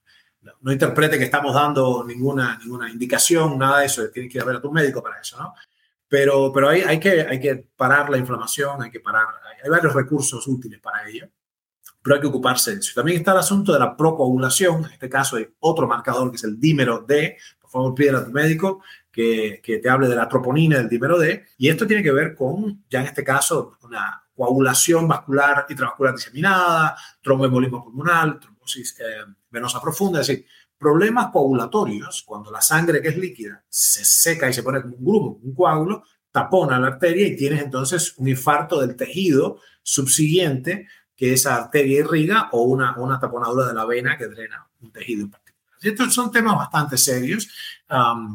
no 0.60 0.72
interprete 0.72 1.18
que 1.18 1.24
estamos 1.24 1.54
dando 1.54 2.04
ninguna, 2.04 2.58
ninguna 2.58 2.90
indicación, 2.90 3.58
nada 3.58 3.80
de 3.80 3.86
eso, 3.86 4.08
tienes 4.10 4.30
que 4.30 4.38
ir 4.38 4.42
a 4.42 4.46
ver 4.46 4.56
a 4.56 4.60
tu 4.60 4.72
médico 4.72 5.02
para 5.02 5.20
eso, 5.20 5.36
¿no? 5.38 5.54
Pero, 6.08 6.52
pero 6.52 6.68
hay, 6.68 6.82
hay, 6.82 7.00
que, 7.00 7.22
hay 7.22 7.40
que 7.40 7.66
parar 7.76 8.08
la 8.10 8.18
inflamación, 8.18 8.82
hay 8.82 8.90
que 8.90 9.00
parar, 9.00 9.26
hay, 9.62 9.70
varios 9.70 9.94
recursos 9.94 10.46
útiles 10.46 10.80
para 10.80 11.08
ello, 11.08 11.28
pero 12.02 12.16
hay 12.16 12.20
que 12.20 12.28
ocuparse 12.28 12.72
de 12.72 12.80
eso. 12.80 12.92
También 12.94 13.18
está 13.18 13.32
el 13.32 13.38
asunto 13.38 13.72
de 13.72 13.78
la 13.78 13.96
procoagulación, 13.96 14.84
en 14.84 14.92
este 14.92 15.08
caso 15.08 15.36
hay 15.36 15.48
otro 15.60 15.88
marcador 15.88 16.30
que 16.30 16.36
es 16.36 16.44
el 16.44 16.60
dímero 16.60 17.00
D, 17.00 17.36
por 17.60 17.70
favor 17.70 17.94
pídele 17.94 18.18
a 18.18 18.24
tu 18.24 18.30
médico, 18.30 18.82
que, 19.10 19.60
que, 19.62 19.78
te 19.78 19.88
hable 19.88 20.08
de 20.08 20.16
la 20.16 20.28
troponina 20.28 20.76
del 20.76 20.88
dímero 20.88 21.18
D. 21.18 21.46
Y 21.56 21.68
esto 21.68 21.86
tiene 21.86 22.02
que 22.02 22.12
ver 22.12 22.34
con, 22.34 22.84
ya 22.90 23.00
en 23.00 23.06
este 23.06 23.24
caso, 23.24 23.78
una 23.82 24.24
coagulación 24.34 25.06
vascular 25.06 25.66
intravascular 25.68 26.14
diseminada, 26.14 26.96
tromboembolismo 27.22 27.84
pulmonar, 27.84 28.38
trombosis 28.64 28.98
eh, 29.00 29.24
venosa 29.50 29.80
profunda, 29.80 30.20
es 30.20 30.26
decir, 30.26 30.46
problemas 30.78 31.30
coagulatorios, 31.30 32.22
cuando 32.26 32.50
la 32.50 32.60
sangre 32.60 33.00
que 33.00 33.08
es 33.08 33.16
líquida 33.16 33.64
se 33.68 34.04
seca 34.04 34.48
y 34.48 34.52
se 34.52 34.62
pone 34.62 34.82
como 34.82 34.96
un 34.96 35.04
grumo, 35.04 35.40
un 35.42 35.54
coágulo, 35.54 36.04
tapona 36.30 36.78
la 36.78 36.88
arteria 36.88 37.26
y 37.26 37.36
tienes 37.36 37.62
entonces 37.62 38.14
un 38.18 38.28
infarto 38.28 38.80
del 38.80 38.96
tejido 38.96 39.60
subsiguiente 39.82 40.88
que 41.14 41.32
esa 41.32 41.56
arteria 41.56 42.00
irriga 42.00 42.48
o 42.52 42.62
una, 42.62 42.96
una 42.96 43.20
taponadura 43.20 43.68
de 43.68 43.74
la 43.74 43.84
vena 43.84 44.18
que 44.18 44.26
drena 44.26 44.66
un 44.80 44.90
tejido 44.90 45.22
en 45.22 45.30
particular. 45.30 45.78
estos 45.80 46.12
son 46.12 46.32
temas 46.32 46.56
bastante 46.56 46.98
serios 46.98 47.48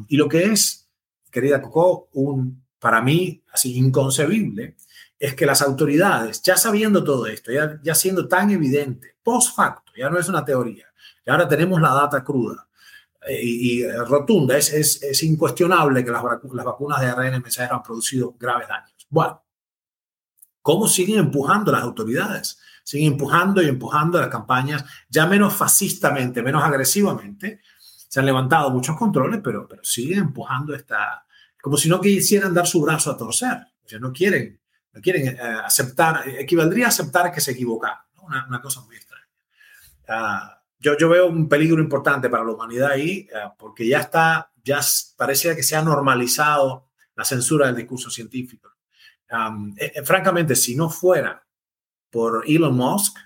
y 0.08 0.16
lo 0.16 0.30
que 0.30 0.44
es, 0.46 0.90
querida 1.30 1.62
Coco, 1.62 2.10
un, 2.14 2.64
para 2.80 3.02
mí 3.02 3.44
así 3.52 3.78
inconcebible, 3.78 4.78
es 5.20 5.36
que 5.36 5.46
las 5.46 5.62
autoridades, 5.62 6.42
ya 6.42 6.56
sabiendo 6.56 7.04
todo 7.04 7.28
esto, 7.28 7.52
ya, 7.52 7.96
siendo 7.96 8.28
tan 8.28 8.50
evidente, 8.52 9.18
post 9.22 9.54
facto, 9.54 9.92
ya 9.98 10.10
no 10.10 10.18
es 10.18 10.30
una 10.30 10.46
teoría, 10.46 10.86
y 11.26 11.30
ahora 11.30 11.48
tenemos 11.48 11.82
la 11.82 11.94
data 11.94 12.24
cruda 12.24 12.68
eh, 13.28 13.40
y, 13.44 13.82
eh, 13.82 13.98
rotunda, 14.06 14.58
es, 14.58 14.72
es, 14.72 15.04
es, 15.04 15.24
incuestionable 15.24 16.06
que 16.06 16.12
las, 16.12 16.24
vacunas 16.24 17.02
de 17.02 17.08
ARN 17.08 17.42
mensajero 17.42 17.76
han 17.76 17.84
producido 17.84 18.34
graves 18.40 18.70
daños. 18.70 18.94
Bueno, 19.10 19.44
¿cómo 20.62 20.88
siguen 20.88 21.20
empujando 21.20 21.74
las 21.74 21.84
autoridades? 21.84 22.58
Siguen 22.86 23.12
empujando 23.12 23.62
y 23.62 23.68
empujando 23.68 24.20
las 24.22 24.30
campañas 24.30 24.86
ya 25.10 25.26
menos 25.28 25.54
fascistamente, 25.54 26.42
menos 26.42 26.64
agresivamente. 26.64 27.60
Se 27.76 28.22
han 28.22 28.26
levantado 28.26 28.72
muchos 28.72 28.98
controles, 28.98 29.42
pero, 29.44 29.68
pero 29.68 29.84
siguen 29.84 30.20
empujando 30.20 30.74
esta, 30.74 31.26
como 31.62 31.76
si 31.76 31.90
no 31.90 32.00
quisieran 32.00 32.54
dar 32.54 32.66
su 32.66 32.82
brazo 32.82 33.12
a 33.12 33.18
torcer. 33.18 33.58
O 33.84 33.88
sea, 33.88 34.00
no 34.00 34.14
quieren 34.14 34.60
quieren 35.02 35.28
eh, 35.28 35.40
aceptar, 35.64 36.28
equivaldría 36.28 36.86
a 36.86 36.90
aceptar 36.90 37.32
que 37.32 37.42
se 37.42 37.52
equivocaron, 37.52 38.04
una, 38.22 38.46
una, 38.48 38.62
cosa 38.62 38.82
muy 38.82 38.96
extraña. 38.96 39.28
Uh, 40.08 40.60
yo, 40.80 40.98
yo 40.98 41.10
veo 41.10 41.28
un 41.28 41.48
peligro 41.50 41.82
importante 41.82 42.30
para 42.30 42.44
la 42.44 42.52
humanidad 42.52 42.92
ahí, 42.92 43.28
uh, 43.34 43.56
porque 43.58 43.88
ya 43.88 44.00
está, 44.00 44.52
ya 44.64 44.80
parece 45.18 45.56
que 45.56 45.64
se 45.64 45.76
ha 45.76 45.82
normalizado 45.82 46.90
la 47.16 47.26
censura 47.26 47.68
del 47.68 47.76
discurso 47.76 48.10
científico. 48.10 48.76
Um, 49.32 49.76
eh, 49.78 50.02
francamente, 50.04 50.56
si 50.56 50.76
no 50.76 50.90
fuera 50.90 51.46
por 52.10 52.44
Elon 52.48 52.76
Musk, 52.76 53.18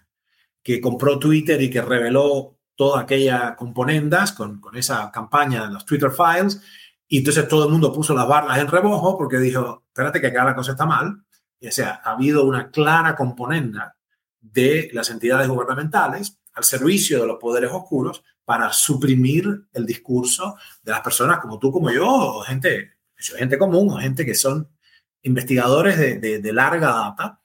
que 0.62 0.82
compró 0.82 1.20
Twitter 1.20 1.62
y 1.62 1.70
que 1.70 1.82
reveló 1.82 2.58
toda 2.76 3.02
aquella 3.02 3.56
componendas 3.56 4.32
con, 4.32 4.60
con 4.60 4.76
esa 4.76 5.12
campaña 5.12 5.68
de 5.68 5.74
los 5.74 5.86
Twitter 5.86 6.12
Files, 6.12 6.62
y 7.08 7.20
entonces 7.20 7.48
todo 7.48 7.66
el 7.66 7.72
mundo 7.72 7.94
puso 7.94 8.16
las 8.16 8.28
barras 8.28 8.58
en 8.58 8.68
rebojo 8.68 9.18
porque 9.18 9.38
dijo, 9.38 9.84
espérate 9.88 10.20
que 10.20 10.28
acá 10.28 10.44
la 10.44 10.56
cosa 10.56 10.72
está 10.72 10.86
mal, 10.86 11.23
o 11.68 11.72
sea, 11.72 12.02
ha 12.04 12.12
habido 12.12 12.46
una 12.46 12.72
clara 12.72 13.16
componenda 13.16 13.96
de 14.42 14.90
las 14.94 15.10
entidades 15.10 15.48
gubernamentales 15.48 16.40
al 16.54 16.64
servicio 16.64 17.22
de 17.22 17.28
los 17.28 17.40
poderes 17.40 17.72
oscuros 17.72 18.24
para 18.46 18.72
suprimir 18.74 19.68
el 19.72 19.86
discurso 19.86 20.58
de 20.84 20.92
las 20.92 21.02
personas 21.02 21.40
como 21.40 21.60
tú, 21.60 21.72
como 21.72 21.90
yo, 21.90 22.06
o 22.06 22.42
gente, 22.42 22.94
gente 23.16 23.58
común, 23.58 23.90
o 23.92 23.98
gente 23.98 24.26
que 24.26 24.36
son 24.36 24.68
investigadores 25.24 25.98
de, 25.98 26.40
de, 26.40 26.54
larga 26.54 26.88
data, 26.88 27.40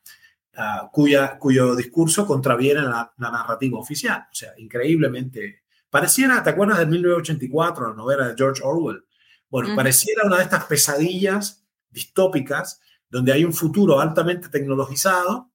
uh, 0.56 0.90
cuya, 0.90 1.38
cuyo 1.38 1.76
discurso 1.76 2.26
contraviene 2.26 2.82
la, 2.82 3.12
la, 3.16 3.30
narrativa 3.30 3.78
oficial. 3.78 4.26
O 4.30 4.34
sea, 4.34 4.52
increíblemente. 4.58 5.62
Pareciera, 5.88 6.42
¿te 6.42 6.50
acuerdas 6.50 6.78
de 6.78 6.86
1984, 6.86 7.90
la 7.90 7.94
novela 7.94 8.28
de 8.28 8.34
George 8.36 8.62
Orwell? 8.64 9.04
Bueno, 9.48 9.68
uh 9.68 9.72
-huh. 9.72 9.76
pareciera 9.76 10.24
una 10.26 10.38
de 10.38 10.42
estas 10.42 10.64
pesadillas 10.64 11.64
distópicas 11.88 12.80
donde 13.10 13.32
hay 13.32 13.44
un 13.44 13.52
futuro 13.52 14.00
altamente 14.00 14.48
tecnologizado, 14.48 15.52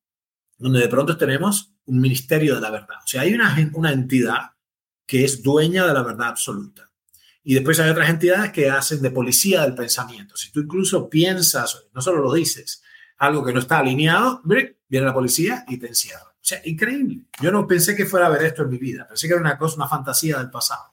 donde 0.57 0.79
de 0.79 0.87
pronto 0.87 1.17
tenemos 1.17 1.73
un 1.85 1.99
ministerio 1.99 2.55
de 2.55 2.61
la 2.61 2.71
verdad. 2.71 2.97
O 3.03 3.07
sea, 3.07 3.21
hay 3.21 3.33
una, 3.33 3.55
una 3.73 3.91
entidad 3.91 4.51
que 5.05 5.25
es 5.25 5.43
dueña 5.43 5.85
de 5.85 5.93
la 5.93 6.03
verdad 6.03 6.29
absoluta. 6.29 6.89
Y 7.43 7.55
después 7.55 7.79
hay 7.79 7.89
otras 7.89 8.09
entidades 8.09 8.51
que 8.51 8.69
hacen 8.69 9.01
de 9.01 9.11
policía 9.11 9.63
del 9.63 9.75
pensamiento. 9.75 10.37
Si 10.37 10.51
tú 10.51 10.61
incluso 10.61 11.09
piensas, 11.09 11.87
no 11.93 12.01
solo 12.01 12.21
lo 12.21 12.33
dices, 12.33 12.81
algo 13.17 13.43
que 13.43 13.53
no 13.53 13.59
está 13.59 13.79
alineado, 13.79 14.41
viene 14.45 15.05
la 15.05 15.13
policía 15.13 15.65
y 15.67 15.77
te 15.77 15.87
encierra. 15.87 16.23
O 16.23 16.45
sea, 16.45 16.61
increíble. 16.65 17.25
Yo 17.41 17.51
no 17.51 17.67
pensé 17.67 17.95
que 17.95 18.05
fuera 18.05 18.27
a 18.27 18.29
ver 18.29 18.43
esto 18.43 18.63
en 18.63 18.69
mi 18.69 18.77
vida. 18.77 19.07
Pensé 19.07 19.27
que 19.27 19.33
era 19.33 19.41
una 19.41 19.57
cosa, 19.57 19.75
una 19.75 19.87
fantasía 19.87 20.37
del 20.37 20.49
pasado. 20.49 20.92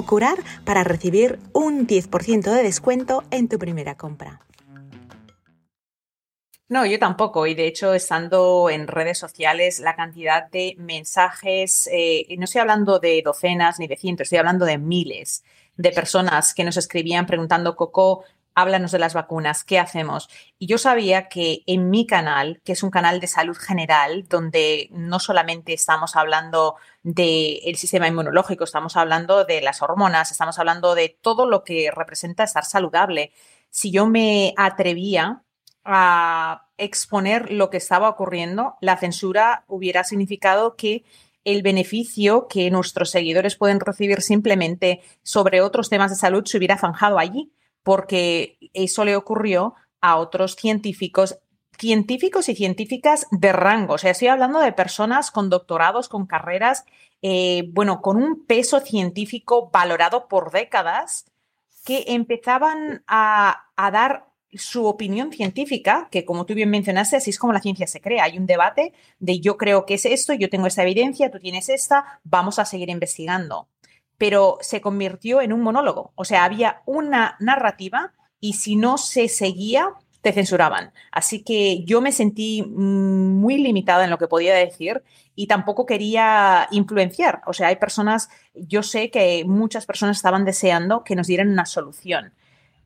curar 0.05 0.37
para 0.65 0.83
recibir 0.83 1.39
un 1.53 1.87
10% 1.87 2.51
de 2.51 2.63
descuento 2.63 3.23
en 3.31 3.47
tu 3.47 3.59
primera 3.59 3.95
compra. 3.95 4.41
No, 6.71 6.85
yo 6.85 6.97
tampoco. 6.99 7.47
Y 7.47 7.53
de 7.53 7.67
hecho, 7.67 7.93
estando 7.93 8.69
en 8.69 8.87
redes 8.87 9.17
sociales, 9.17 9.81
la 9.81 9.97
cantidad 9.97 10.49
de 10.49 10.75
mensajes, 10.77 11.89
eh, 11.91 12.25
no 12.37 12.45
estoy 12.45 12.61
hablando 12.61 12.97
de 12.97 13.21
docenas 13.21 13.77
ni 13.77 13.87
de 13.87 13.97
cientos, 13.97 14.23
estoy 14.23 14.37
hablando 14.37 14.65
de 14.65 14.77
miles 14.77 15.43
de 15.75 15.91
personas 15.91 16.53
que 16.53 16.63
nos 16.63 16.77
escribían 16.77 17.25
preguntando, 17.25 17.75
Coco, 17.75 18.23
háblanos 18.55 18.91
de 18.91 18.99
las 18.99 19.13
vacunas, 19.13 19.63
¿qué 19.63 19.79
hacemos? 19.79 20.29
Y 20.57 20.67
yo 20.67 20.77
sabía 20.77 21.29
que 21.29 21.63
en 21.65 21.89
mi 21.89 22.05
canal, 22.05 22.61
que 22.63 22.73
es 22.73 22.83
un 22.83 22.91
canal 22.91 23.19
de 23.19 23.27
salud 23.27 23.57
general, 23.57 24.25
donde 24.27 24.89
no 24.91 25.19
solamente 25.19 25.73
estamos 25.73 26.15
hablando 26.15 26.75
del 27.03 27.75
sistema 27.75 28.07
inmunológico, 28.07 28.63
estamos 28.63 28.97
hablando 28.97 29.45
de 29.45 29.61
las 29.61 29.81
hormonas, 29.81 30.31
estamos 30.31 30.59
hablando 30.59 30.95
de 30.95 31.17
todo 31.21 31.45
lo 31.45 31.63
que 31.63 31.91
representa 31.91 32.43
estar 32.43 32.65
saludable. 32.65 33.31
Si 33.69 33.91
yo 33.91 34.07
me 34.07 34.53
atrevía 34.57 35.43
a 35.83 36.67
exponer 36.77 37.51
lo 37.51 37.69
que 37.69 37.77
estaba 37.77 38.09
ocurriendo, 38.09 38.75
la 38.81 38.97
censura 38.97 39.63
hubiera 39.67 40.03
significado 40.03 40.75
que 40.75 41.03
el 41.43 41.63
beneficio 41.63 42.47
que 42.47 42.69
nuestros 42.69 43.09
seguidores 43.09 43.55
pueden 43.55 43.79
recibir 43.79 44.21
simplemente 44.21 45.01
sobre 45.23 45.61
otros 45.61 45.89
temas 45.89 46.11
de 46.11 46.17
salud 46.17 46.45
se 46.45 46.57
hubiera 46.57 46.77
zanjado 46.77 47.17
allí 47.17 47.51
porque 47.83 48.57
eso 48.73 49.05
le 49.05 49.15
ocurrió 49.15 49.75
a 50.01 50.17
otros 50.17 50.55
científicos 50.55 51.39
científicos 51.81 52.47
y 52.47 52.55
científicas 52.55 53.25
de 53.31 53.51
rango. 53.51 53.95
O 53.95 53.97
sea, 53.97 54.11
estoy 54.11 54.27
hablando 54.27 54.59
de 54.59 54.71
personas 54.71 55.31
con 55.31 55.49
doctorados, 55.49 56.09
con 56.09 56.27
carreras, 56.27 56.85
eh, 57.23 57.63
bueno, 57.71 58.01
con 58.01 58.17
un 58.17 58.45
peso 58.45 58.81
científico 58.81 59.71
valorado 59.71 60.27
por 60.27 60.51
décadas, 60.51 61.25
que 61.83 62.05
empezaban 62.09 63.03
a, 63.07 63.65
a, 63.75 63.89
dar 63.89 64.27
su 64.53 64.85
opinión 64.85 65.31
científica, 65.31 66.07
que 66.11 66.23
como 66.23 66.45
tú 66.45 66.53
bien 66.53 66.69
mencionaste, 66.69 67.15
así 67.15 67.31
es 67.31 67.39
como 67.39 67.53
la 67.53 67.61
ciencia 67.61 67.87
se 67.87 67.99
crea. 67.99 68.25
Hay 68.25 68.37
un 68.37 68.45
debate 68.45 68.93
de 69.17 69.39
yo 69.39 69.57
creo 69.57 69.87
que 69.87 69.95
es 69.95 70.05
esto, 70.05 70.33
yo 70.33 70.51
tengo 70.51 70.67
esta 70.67 70.83
evidencia, 70.83 71.31
tú 71.31 71.39
tienes 71.39 71.69
esta, 71.69 72.19
vamos 72.23 72.59
a 72.59 72.65
seguir 72.65 72.89
investigando 72.89 73.67
pero 74.21 74.59
se 74.61 74.81
convirtió 74.81 75.41
en 75.41 75.51
un 75.51 75.61
monólogo. 75.61 76.13
O 76.13 76.25
sea, 76.25 76.43
había 76.43 76.83
una 76.85 77.37
narrativa 77.39 78.13
y 78.39 78.53
si 78.53 78.75
no 78.75 78.99
se 78.99 79.27
seguía, 79.27 79.95
te 80.21 80.31
censuraban. 80.31 80.93
Así 81.11 81.43
que 81.43 81.83
yo 81.85 82.01
me 82.01 82.11
sentí 82.11 82.61
muy 82.61 83.57
limitada 83.57 84.03
en 84.03 84.11
lo 84.11 84.19
que 84.19 84.27
podía 84.27 84.53
decir 84.53 85.01
y 85.33 85.47
tampoco 85.47 85.87
quería 85.87 86.67
influenciar. 86.69 87.41
O 87.47 87.53
sea, 87.53 87.69
hay 87.69 87.77
personas, 87.77 88.29
yo 88.53 88.83
sé 88.83 89.09
que 89.09 89.43
muchas 89.43 89.87
personas 89.87 90.17
estaban 90.17 90.45
deseando 90.45 91.03
que 91.03 91.15
nos 91.15 91.25
dieran 91.25 91.49
una 91.49 91.65
solución. 91.65 92.31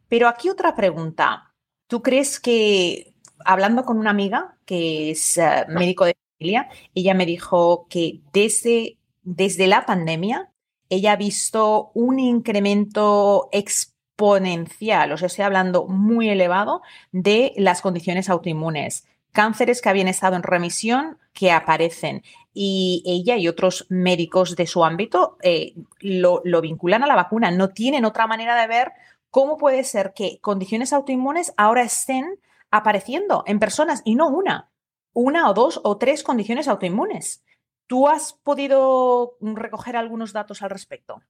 Pero 0.07 0.29
aquí 0.29 0.47
otra 0.47 0.73
pregunta. 0.73 1.53
¿Tú 1.87 2.01
crees 2.01 2.39
que, 2.39 3.13
hablando 3.43 3.83
con 3.83 3.97
una 3.97 4.11
amiga 4.11 4.55
que 4.63 5.11
es 5.11 5.37
uh, 5.37 5.69
médico 5.69 6.05
de 6.05 6.15
familia, 6.37 6.69
ella 6.93 7.13
me 7.13 7.25
dijo 7.25 7.87
que 7.89 8.21
desde, 8.31 8.99
desde 9.23 9.67
la 9.67 9.85
pandemia 9.85 10.49
ella 10.89 11.13
ha 11.13 11.15
visto 11.15 11.91
un 11.93 12.19
incremento 12.19 13.49
exponencial, 13.51 15.11
os 15.11 15.23
estoy 15.23 15.45
hablando 15.45 15.87
muy 15.87 16.29
elevado, 16.29 16.81
de 17.11 17.53
las 17.57 17.81
condiciones 17.81 18.29
autoinmunes. 18.29 19.07
Cánceres 19.31 19.81
que 19.81 19.89
habían 19.89 20.07
estado 20.07 20.35
en 20.35 20.43
remisión 20.43 21.17
que 21.33 21.51
aparecen. 21.51 22.23
y 22.57 23.03
ella 23.05 23.35
y 23.35 23.49
otros 23.49 23.85
médicos 23.89 24.55
de 24.55 24.65
su 24.65 24.85
ámbito 24.85 25.37
eh, 25.43 25.73
lo, 25.99 26.41
lo 26.45 26.61
vinculan 26.61 27.03
a 27.03 27.07
la 27.07 27.15
vacuna. 27.15 27.51
No 27.51 27.71
tienen 27.71 28.05
otra 28.05 28.27
manera 28.27 28.55
de 28.59 28.67
ver 28.67 28.93
cómo 29.29 29.57
puede 29.57 29.83
ser 29.83 30.13
que 30.13 30.39
condiciones 30.39 30.93
autoinmunes 30.93 31.53
ahora 31.57 31.81
estén 31.81 32.39
apareciendo 32.71 33.43
en 33.45 33.59
personas 33.59 34.01
y 34.05 34.15
no 34.15 34.29
una, 34.29 34.69
una 35.11 35.49
o 35.49 35.53
dos 35.53 35.81
o 35.83 35.97
tres 35.97 36.23
condiciones 36.23 36.69
autoinmunes. 36.69 37.43
¿Tú 37.87 38.07
has 38.07 38.33
podido 38.33 39.37
recoger 39.41 39.95
algunos 39.95 40.33
datos 40.33 40.61
al 40.61 40.71
respecto? 40.71 41.21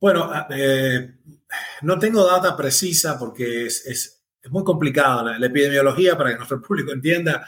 Bueno, 0.00 0.30
ah, 0.32 0.46
eh, 0.50 1.14
no 1.82 1.98
tengo 1.98 2.24
data 2.24 2.56
precisa 2.56 3.18
porque 3.18 3.66
es, 3.66 4.22
muy 4.50 4.62
complicado. 4.62 5.24
La, 5.24 5.46
epidemiología, 5.46 6.16
para 6.16 6.30
que 6.30 6.36
nuestro 6.36 6.62
público 6.62 6.92
entienda, 6.92 7.46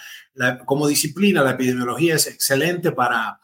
como 0.64 0.88
disciplina, 0.88 1.42
la 1.42 1.53
epidemiología 1.53 2.16
es 2.16 2.27
excelente 2.27 2.92
para 2.92 3.38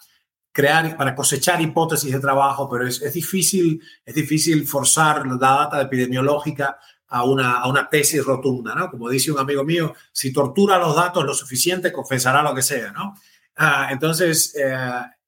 crear, 0.50 0.96
para 0.96 1.14
cosechar 1.14 1.60
hipótesis 1.60 2.12
de 2.12 2.20
trabajo, 2.20 2.68
pero 2.68 2.86
es, 2.86 3.12
difícil, 3.12 3.82
es 4.04 4.14
difícil 4.14 4.66
forzar 4.66 5.26
la 5.26 5.36
data 5.36 5.80
epidemiológica 5.80 6.78
a 7.08 7.24
una, 7.24 7.58
a 7.58 7.68
una 7.68 7.88
tesis 7.88 8.24
rotunda, 8.24 8.74
¿no? 8.74 8.90
Como 8.90 9.08
dice 9.08 9.30
un 9.30 9.38
amigo 9.38 9.62
mío, 9.62 9.94
si 10.10 10.32
tortura 10.32 10.78
los 10.78 10.96
datos 10.96 11.24
lo 11.24 11.34
suficiente, 11.34 11.92
confesará 11.92 12.42
lo 12.42 12.54
que 12.54 12.62
sea, 12.62 12.90
¿no? 12.92 13.14
Ah, 13.56 13.88
entonces, 13.90 14.54
eh, 14.56 14.76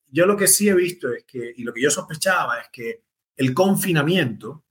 yo 0.09 0.27
lo 0.27 0.37
que 0.37 0.47
sí 0.47 0.69
he 0.69 0.75
visto 0.75 1.13
es 1.13 1.25
que, 1.25 1.53
y 1.57 1.63
lo 1.63 1.73
que 1.73 1.83
yo 1.83 1.91
sospechaba 1.91 2.61
es 2.61 2.69
que 2.73 3.05
el 3.37 3.55
confinamiento 3.55 4.65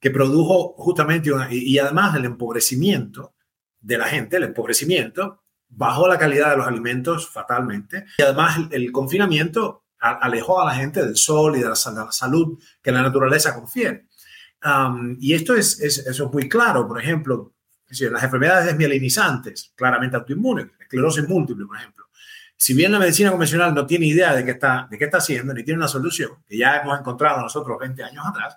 que 0.00 0.10
produjo 0.10 0.74
justamente, 0.76 1.30
y, 1.50 1.78
además 1.78 2.16
el 2.16 2.24
empobrecimiento 2.24 3.34
de 3.80 3.98
la 3.98 4.06
gente, 4.06 4.36
el 4.36 4.44
empobrecimiento, 4.44 5.42
bajó 5.68 6.08
la 6.08 6.18
calidad 6.18 6.50
de 6.50 6.56
los 6.56 6.66
alimentos 6.66 7.28
fatalmente, 7.28 8.06
y 8.18 8.22
además 8.22 8.58
el, 8.70 8.90
confinamiento 8.92 9.84
alejó 9.98 10.60
a 10.60 10.66
la 10.66 10.74
gente 10.74 11.04
del 11.04 11.16
sol 11.16 11.56
y 11.56 11.60
de 11.60 11.68
la, 11.68 11.76
salud 11.76 12.58
que 12.82 12.90
la 12.90 13.02
naturaleza 13.02 13.54
confiere 13.54 14.08
y 15.18 15.34
esto 15.34 15.54
es, 15.54 15.80
eso 15.80 16.26
es 16.26 16.32
muy 16.32 16.48
claro, 16.48 16.86
por 16.86 17.00
ejemplo, 17.00 17.54
las 17.88 18.22
enfermedades 18.22 18.66
desmielinizantes, 18.66 19.72
claramente 19.74 20.16
autoinmunes, 20.16 20.68
esclerosis 20.80 21.28
múltiple, 21.28 21.66
por 21.66 21.76
ejemplo. 21.76 22.01
Si 22.62 22.74
bien 22.74 22.92
la 22.92 23.00
medicina 23.00 23.32
convencional 23.32 23.74
no 23.74 23.84
tiene 23.86 24.06
idea 24.06 24.36
de 24.36 24.44
qué 24.44 24.52
está, 24.52 24.86
de 24.88 24.96
qué 24.96 25.06
está 25.06 25.18
haciendo, 25.18 25.52
ni 25.52 25.64
tiene 25.64 25.78
una 25.78 25.88
solución, 25.88 26.44
que 26.46 26.56
ya 26.56 26.76
hemos 26.76 26.96
encontrado 26.96 27.40
nosotros 27.40 27.76
20 27.80 28.04
años 28.04 28.24
atrás, 28.24 28.56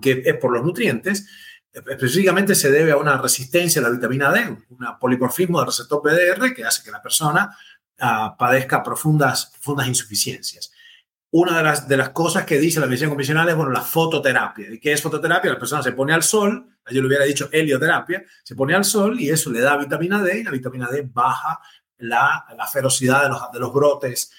que 0.00 0.22
es 0.24 0.34
por 0.38 0.50
los 0.50 0.64
nutrientes, 0.64 1.28
específicamente 1.74 2.54
se 2.54 2.70
debe 2.70 2.92
a 2.92 2.96
una 2.96 3.18
resistencia 3.18 3.82
a 3.82 3.84
la 3.84 3.90
vitamina 3.90 4.32
D, 4.32 4.48
un 4.70 4.98
polimorfismo 4.98 5.58
del 5.58 5.66
receptor 5.66 6.00
PDR 6.00 6.54
que 6.54 6.64
hace 6.64 6.84
que 6.84 6.90
la 6.90 7.02
persona 7.02 7.54
ah, 8.00 8.34
padezca 8.38 8.82
profundas, 8.82 9.52
profundas 9.52 9.88
insuficiencias 9.88 10.72
una 11.38 11.58
de 11.58 11.62
las, 11.62 11.86
de 11.86 11.96
las 11.96 12.10
cosas 12.10 12.44
que 12.44 12.58
dice 12.58 12.80
la 12.80 12.86
medicina 12.86 13.10
convencional 13.10 13.48
es, 13.48 13.54
bueno, 13.54 13.70
la 13.70 13.82
fototerapia. 13.82 14.70
¿Y 14.70 14.78
qué 14.78 14.92
es 14.92 15.02
fototerapia? 15.02 15.52
La 15.52 15.58
persona 15.58 15.82
se 15.82 15.92
pone 15.92 16.14
al 16.14 16.22
sol, 16.22 16.66
yo 16.90 17.00
le 17.02 17.06
hubiera 17.06 17.24
dicho 17.24 17.48
helioterapia, 17.52 18.24
se 18.42 18.54
pone 18.54 18.74
al 18.74 18.84
sol 18.84 19.20
y 19.20 19.28
eso 19.28 19.50
le 19.50 19.60
da 19.60 19.76
vitamina 19.76 20.22
D 20.22 20.40
y 20.40 20.44
la 20.44 20.50
vitamina 20.50 20.88
D 20.88 21.06
baja 21.12 21.60
la, 21.98 22.46
la 22.56 22.66
ferocidad 22.66 23.22
de 23.24 23.28
los, 23.30 23.52
de 23.52 23.58
los 23.58 23.72
brotes 23.72 24.32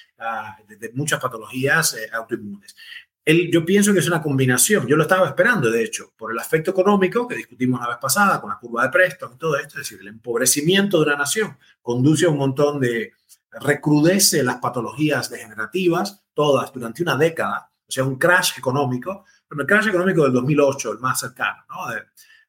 de, 0.68 0.92
muchas 0.94 1.20
patologías 1.20 1.94
eh, 1.94 2.10
autoinmunes. 2.14 2.76
El, 3.24 3.52
yo 3.52 3.66
pienso 3.66 3.94
que 3.94 4.00
es 4.00 4.08
una 4.08 4.22
combinación. 4.22 4.88
Yo 4.88 4.96
lo 4.96 5.04
estaba 5.04 5.28
esperando, 5.28 5.70
de 5.70 5.84
hecho, 5.84 6.14
por 6.18 6.32
el 6.32 6.40
aspecto 6.40 6.72
económico 6.72 7.28
que 7.28 7.36
discutimos 7.36 7.82
la 7.82 7.90
vez 7.90 7.98
pasada 7.98 8.40
con 8.40 8.50
la 8.50 8.58
curva 8.58 8.84
de 8.84 8.90
Preston 8.90 9.34
y 9.34 9.38
todo 9.38 9.58
esto, 9.58 9.76
es 9.76 9.90
decir, 9.90 10.00
el 10.00 10.08
empobrecimiento 10.08 10.98
de 10.98 11.08
una 11.08 11.18
nación 11.18 11.58
conduce 11.82 12.26
a 12.26 12.30
un 12.30 12.38
montón 12.38 12.80
de, 12.80 13.12
recrudece 13.52 14.44
las 14.44 14.58
patologías 14.58 15.30
degenerativas, 15.30 16.24
todas 16.34 16.72
durante 16.72 17.04
una 17.04 17.18
década, 17.18 17.70
o 17.88 17.92
sea, 17.92 18.06
un 18.06 18.18
crash 18.18 18.58
económico, 18.58 19.26
pero 19.48 19.62
el 19.62 19.68
crash 19.68 19.88
económico 19.88 20.24
del 20.24 20.34
2008, 20.34 20.94
el 20.94 21.00
más 21.00 21.20
cercano, 21.20 21.64
¿no? 21.70 21.94
de, 21.94 22.04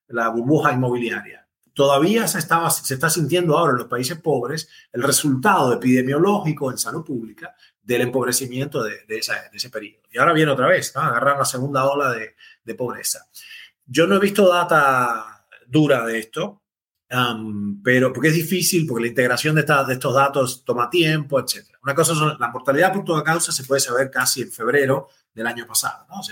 la 0.09 0.29
burbuja 0.29 0.73
inmobiliaria. 0.73 1.47
Todavía 1.79 2.27
se, 2.27 2.41
estaba, 2.41 2.69
se 2.71 2.95
está 2.95 3.09
sintiendo 3.09 3.57
ahora 3.57 3.71
en 3.71 3.79
los 3.79 3.87
países 3.87 4.19
pobres 4.19 4.69
el 4.93 5.01
resultado 5.01 5.73
epidemiológico 5.73 6.73
en 6.73 6.77
salud 6.77 7.05
pública 7.05 7.55
del 7.81 8.01
empobrecimiento 8.01 8.83
de, 8.83 9.05
ese 9.07 9.71
periodo. 9.71 10.03
Y 10.11 10.19
ahora 10.19 10.33
viene 10.33 10.51
otra 10.51 10.67
vez, 10.67 10.93
¿no? 10.97 11.03
agarrar 11.03 11.39
la 11.39 11.45
segunda 11.45 11.85
ola 11.85 12.11
de, 12.11 12.75
pobreza. 12.75 13.29
Yo 13.87 14.09
no 14.09 14.17
he 14.17 14.19
visto 14.19 14.53
data 14.53 15.47
dura 15.69 16.05
de 16.05 16.19
esto, 16.19 16.65
pero 17.85 18.13
porque 18.13 18.31
es 18.31 18.35
difícil, 18.35 18.85
porque 18.85 19.03
la 19.03 19.11
integración 19.11 19.55
de, 19.55 19.61
estos 19.61 20.15
datos 20.15 20.65
toma 20.65 20.91
tiempo, 20.91 21.39
etc. 21.39 21.65
Una 21.85 21.95
cosa 21.95 22.13
es 22.13 22.41
la 22.41 22.49
mortalidad 22.49 22.93
por 22.93 23.05
toda 23.05 23.23
causa 23.23 23.53
se 23.53 23.63
puede 23.63 23.81
saber 23.81 24.11
casi 24.11 24.43
en 24.43 24.51
febrero 24.51 25.11
del 25.33 25.47
año 25.47 25.65
pasado, 25.65 26.07
¿no? 26.09 26.23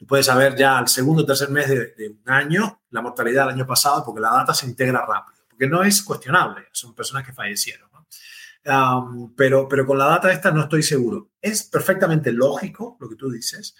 Tú 0.00 0.06
puedes 0.06 0.24
saber 0.24 0.56
ya 0.56 0.78
al 0.78 0.88
segundo 0.88 1.24
o 1.24 1.26
tercer 1.26 1.50
mes 1.50 1.68
de, 1.68 2.08
un 2.08 2.32
año 2.32 2.80
la 2.88 3.02
mortalidad 3.02 3.44
del 3.44 3.56
año 3.56 3.66
pasado 3.66 4.02
porque 4.02 4.22
la 4.22 4.30
data 4.30 4.54
se 4.54 4.64
integra 4.64 5.04
rápido, 5.04 5.44
porque 5.46 5.66
no 5.66 5.82
es 5.82 6.02
cuestionable, 6.02 6.68
son 6.72 6.94
personas 6.94 7.22
que 7.26 7.34
fallecieron, 7.34 7.90
¿no? 7.92 9.34
pero, 9.36 9.68
pero 9.68 9.84
con 9.84 9.98
la 9.98 10.06
data 10.06 10.32
esta 10.32 10.50
no 10.50 10.62
estoy 10.62 10.82
seguro. 10.82 11.32
Es 11.40 11.64
perfectamente 11.64 12.32
lógico 12.32 12.96
lo 12.98 13.10
que 13.10 13.16
tú 13.16 13.30
dices 13.30 13.76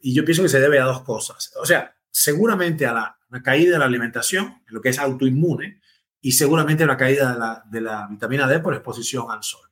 y 0.00 0.14
yo 0.14 0.24
pienso 0.24 0.42
que 0.42 0.48
se 0.48 0.58
debe 0.60 0.80
a 0.80 0.84
dos 0.84 1.02
cosas. 1.02 1.52
O 1.60 1.66
sea, 1.66 1.94
seguramente 2.10 2.86
a 2.86 2.94
la 2.94 3.42
caída 3.42 3.72
de 3.72 3.78
la 3.78 3.84
alimentación, 3.84 4.62
lo 4.68 4.80
que 4.80 4.88
es 4.88 4.98
autoinmune, 4.98 5.80
y 6.22 6.32
seguramente 6.32 6.84
una 6.84 6.96
caída 6.96 7.62
de 7.70 7.80
la, 7.80 8.06
vitamina 8.08 8.46
D 8.46 8.60
por 8.60 8.74
exposición 8.74 9.30
al 9.30 9.42
sol. 9.42 9.62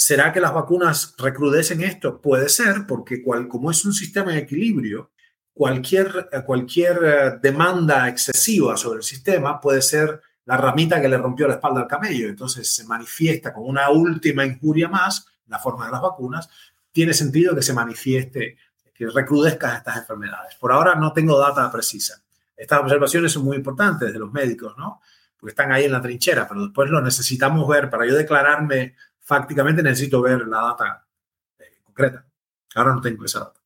¿Será 0.00 0.32
que 0.32 0.40
las 0.40 0.54
vacunas 0.54 1.16
recrudecen 1.18 1.82
esto? 1.82 2.20
Puede 2.20 2.48
ser, 2.48 2.86
porque 2.86 3.20
como 3.20 3.72
es 3.72 3.84
un 3.84 3.92
sistema 3.92 4.30
de 4.30 4.38
equilibrio, 4.38 5.10
cualquier, 5.52 6.28
cualquier 6.46 6.98
eh, 7.04 7.38
demanda 7.42 8.08
excesiva 8.08 8.76
sobre 8.76 8.98
el 8.98 9.02
sistema 9.02 9.60
puede 9.60 9.82
ser 9.82 10.20
la 10.44 10.56
ramita 10.56 11.00
que 11.00 11.08
le 11.08 11.18
rompió 11.18 11.48
la 11.48 11.54
espalda 11.54 11.80
al 11.80 11.88
camello. 11.88 12.28
Entonces 12.28 12.72
se 12.72 12.84
manifiesta 12.84 13.52
como 13.52 13.66
una 13.66 13.90
última 13.90 14.46
injuria 14.46 14.86
más, 14.88 15.26
la 15.48 15.58
forma 15.58 15.86
de 15.86 15.90
las 15.90 16.00
vacunas. 16.00 16.48
Tiene 16.92 17.12
sentido 17.12 17.56
que 17.56 17.62
se 17.62 17.72
manifieste, 17.72 18.56
que 18.94 19.06
recrudezcan 19.08 19.78
estas 19.78 19.96
enfermedades. 19.96 20.54
Por 20.60 20.70
ahora 20.70 20.94
no 20.94 21.12
tengo 21.12 21.36
data 21.40 21.68
precisa. 21.72 22.22
Estas 22.56 22.78
observaciones 22.78 23.32
son 23.32 23.42
muy 23.42 23.56
importantes 23.56 24.12
de 24.12 24.18
los 24.20 24.30
médicos, 24.30 24.76
¿no? 24.78 25.00
Porque 25.36 25.50
están 25.50 25.72
ahí 25.72 25.86
en 25.86 25.92
la 25.92 26.00
trinchera, 26.00 26.46
pero 26.46 26.66
después 26.66 26.88
lo 26.88 27.00
necesitamos 27.00 27.66
ver. 27.66 27.90
Para 27.90 28.06
yo 28.06 28.14
declararme 28.14 28.94
fácticamente 29.28 29.82
necesito 29.82 30.22
ver 30.22 30.48
la 30.48 30.62
data 30.62 31.06
eh, 31.58 31.80
concreta. 31.84 32.26
Ahora 32.74 32.94
no 32.94 33.02
tengo 33.02 33.26
esa 33.26 33.40
data. 33.40 33.60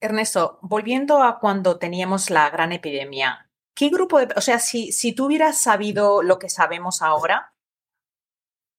Ernesto, 0.00 0.58
volviendo 0.62 1.22
a 1.22 1.38
cuando 1.38 1.78
teníamos 1.78 2.30
la 2.30 2.48
gran 2.48 2.72
epidemia, 2.72 3.50
¿qué 3.74 3.90
grupo 3.90 4.18
de, 4.18 4.32
o 4.34 4.40
sea, 4.40 4.58
si, 4.58 4.90
si 4.90 5.12
tú 5.12 5.26
hubieras 5.26 5.58
sabido 5.58 6.22
lo 6.22 6.38
que 6.38 6.48
sabemos 6.48 7.02
ahora, 7.02 7.54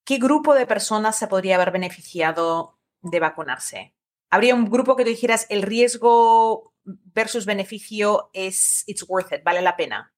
¿qué 0.03 0.17
grupo 0.17 0.55
de 0.55 0.65
personas 0.65 1.15
se 1.15 1.27
podría 1.27 1.55
haber 1.55 1.69
beneficiado 1.69 2.79
de 3.01 3.19
vacunarse? 3.19 3.95
¿Habría 4.31 4.55
un 4.55 4.71
grupo 4.71 4.95
que 4.95 5.03
tú 5.03 5.11
dijeras 5.11 5.45
el 5.49 5.61
riesgo 5.61 6.73
versus 6.83 7.45
beneficio 7.45 8.31
es 8.33 8.83
it's 8.87 9.05
worth 9.07 9.31
it, 9.31 9.43
vale 9.43 9.61
la 9.61 9.77
pena? 9.77 10.11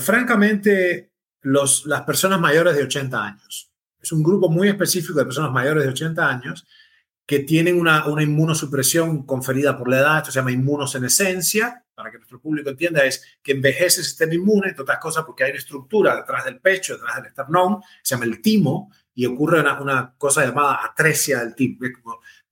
Francamente, 0.00 1.12
los, 1.40 1.86
las 1.86 2.02
personas 2.02 2.38
mayores 2.38 2.76
de 2.76 2.82
80 2.82 3.24
años. 3.24 3.67
Es 4.00 4.12
un 4.12 4.22
grupo 4.22 4.48
muy 4.48 4.68
específico 4.68 5.18
de 5.18 5.24
personas 5.24 5.52
mayores 5.52 5.84
de 5.84 5.90
80 5.90 6.28
años 6.28 6.66
que 7.26 7.40
tienen 7.40 7.78
una, 7.78 8.06
una 8.06 8.22
inmunosupresión 8.22 9.26
conferida 9.26 9.76
por 9.76 9.90
la 9.90 9.98
edad, 9.98 10.16
esto 10.18 10.30
se 10.32 10.38
llama 10.38 10.50
inmunosenescencia, 10.50 11.84
para 11.94 12.10
que 12.10 12.16
nuestro 12.16 12.40
público 12.40 12.70
entienda, 12.70 13.04
es 13.04 13.22
que 13.42 13.52
envejece 13.52 14.00
el 14.00 14.06
sistema 14.06 14.32
inmune, 14.32 14.68
entre 14.68 14.82
otras 14.82 14.98
cosas 14.98 15.24
porque 15.26 15.44
hay 15.44 15.50
una 15.50 15.58
estructura 15.58 16.16
detrás 16.16 16.46
del 16.46 16.58
pecho, 16.58 16.94
detrás 16.94 17.16
del 17.16 17.26
esternón, 17.26 17.82
se 18.02 18.14
llama 18.14 18.24
el 18.24 18.40
timo, 18.40 18.90
y 19.14 19.26
ocurre 19.26 19.60
una, 19.60 19.78
una 19.80 20.14
cosa 20.16 20.46
llamada 20.46 20.80
atresia 20.84 21.40
del 21.40 21.54
timo. 21.54 21.78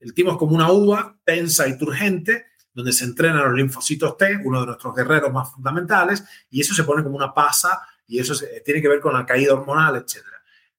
El 0.00 0.12
timo 0.12 0.32
es 0.32 0.36
como 0.36 0.54
una 0.54 0.70
uva 0.70 1.16
tensa 1.24 1.66
y 1.68 1.78
turgente, 1.78 2.46
donde 2.74 2.92
se 2.92 3.04
entrenan 3.04 3.44
los 3.44 3.54
linfocitos 3.54 4.18
T, 4.18 4.40
uno 4.44 4.60
de 4.60 4.66
nuestros 4.66 4.94
guerreros 4.94 5.32
más 5.32 5.52
fundamentales, 5.52 6.22
y 6.50 6.60
eso 6.60 6.74
se 6.74 6.84
pone 6.84 7.02
como 7.02 7.16
una 7.16 7.32
pasa 7.32 7.80
y 8.06 8.18
eso 8.18 8.34
tiene 8.64 8.82
que 8.82 8.88
ver 8.88 9.00
con 9.00 9.14
la 9.14 9.24
caída 9.24 9.54
hormonal, 9.54 9.96
etc. 9.96 10.16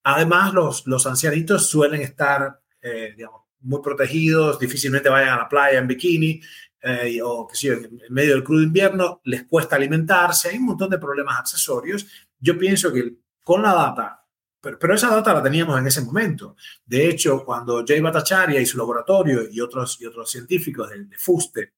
Además, 0.10 0.54
los, 0.54 0.88
los 0.88 1.06
ancianitos 1.06 1.68
suelen 1.68 2.02
estar, 2.02 2.62
eh, 2.82 3.14
muy 3.60 3.82
protegidos, 3.82 4.58
difícilmente 4.58 5.10
vayan 5.10 5.34
a 5.34 5.40
la 5.40 5.50
playa 5.50 5.80
en 5.80 5.88
bikini, 5.88 6.42
eh, 6.82 7.20
o 7.22 7.46
que 7.46 7.58
sí, 7.58 7.68
en 7.68 8.00
medio 8.10 8.34
del 8.34 8.44
crudo 8.44 8.64
invierno, 8.64 9.20
les 9.26 9.44
cuesta 9.44 9.76
alimentarse, 9.76 10.48
hay 10.48 10.60
un 10.60 10.68
montón 10.68 10.92
de 10.92 10.98
problemas 10.98 11.38
accesorios. 11.38 12.08
Yo 12.40 12.58
pienso 12.58 12.94
que 12.94 13.18
con 13.44 13.62
la 13.62 13.74
data, 13.74 14.26
pero, 14.62 14.96
esa 14.96 15.10
data 15.10 15.34
la 15.34 15.44
teníamos 15.44 15.78
en 15.78 15.88
ese 15.88 16.00
momento. 16.00 16.56
De 16.86 17.10
hecho, 17.10 17.44
cuando 17.44 17.84
Jay 17.86 18.00
Bhattacharya 18.00 18.62
y 18.62 18.66
su 18.66 18.78
laboratorio 18.78 19.42
y 19.52 19.60
otros, 19.60 20.00
y 20.00 20.06
otros 20.06 20.32
científicos 20.32 20.90
de, 20.90 21.04
de 21.04 21.18
FUSTE 21.18 21.74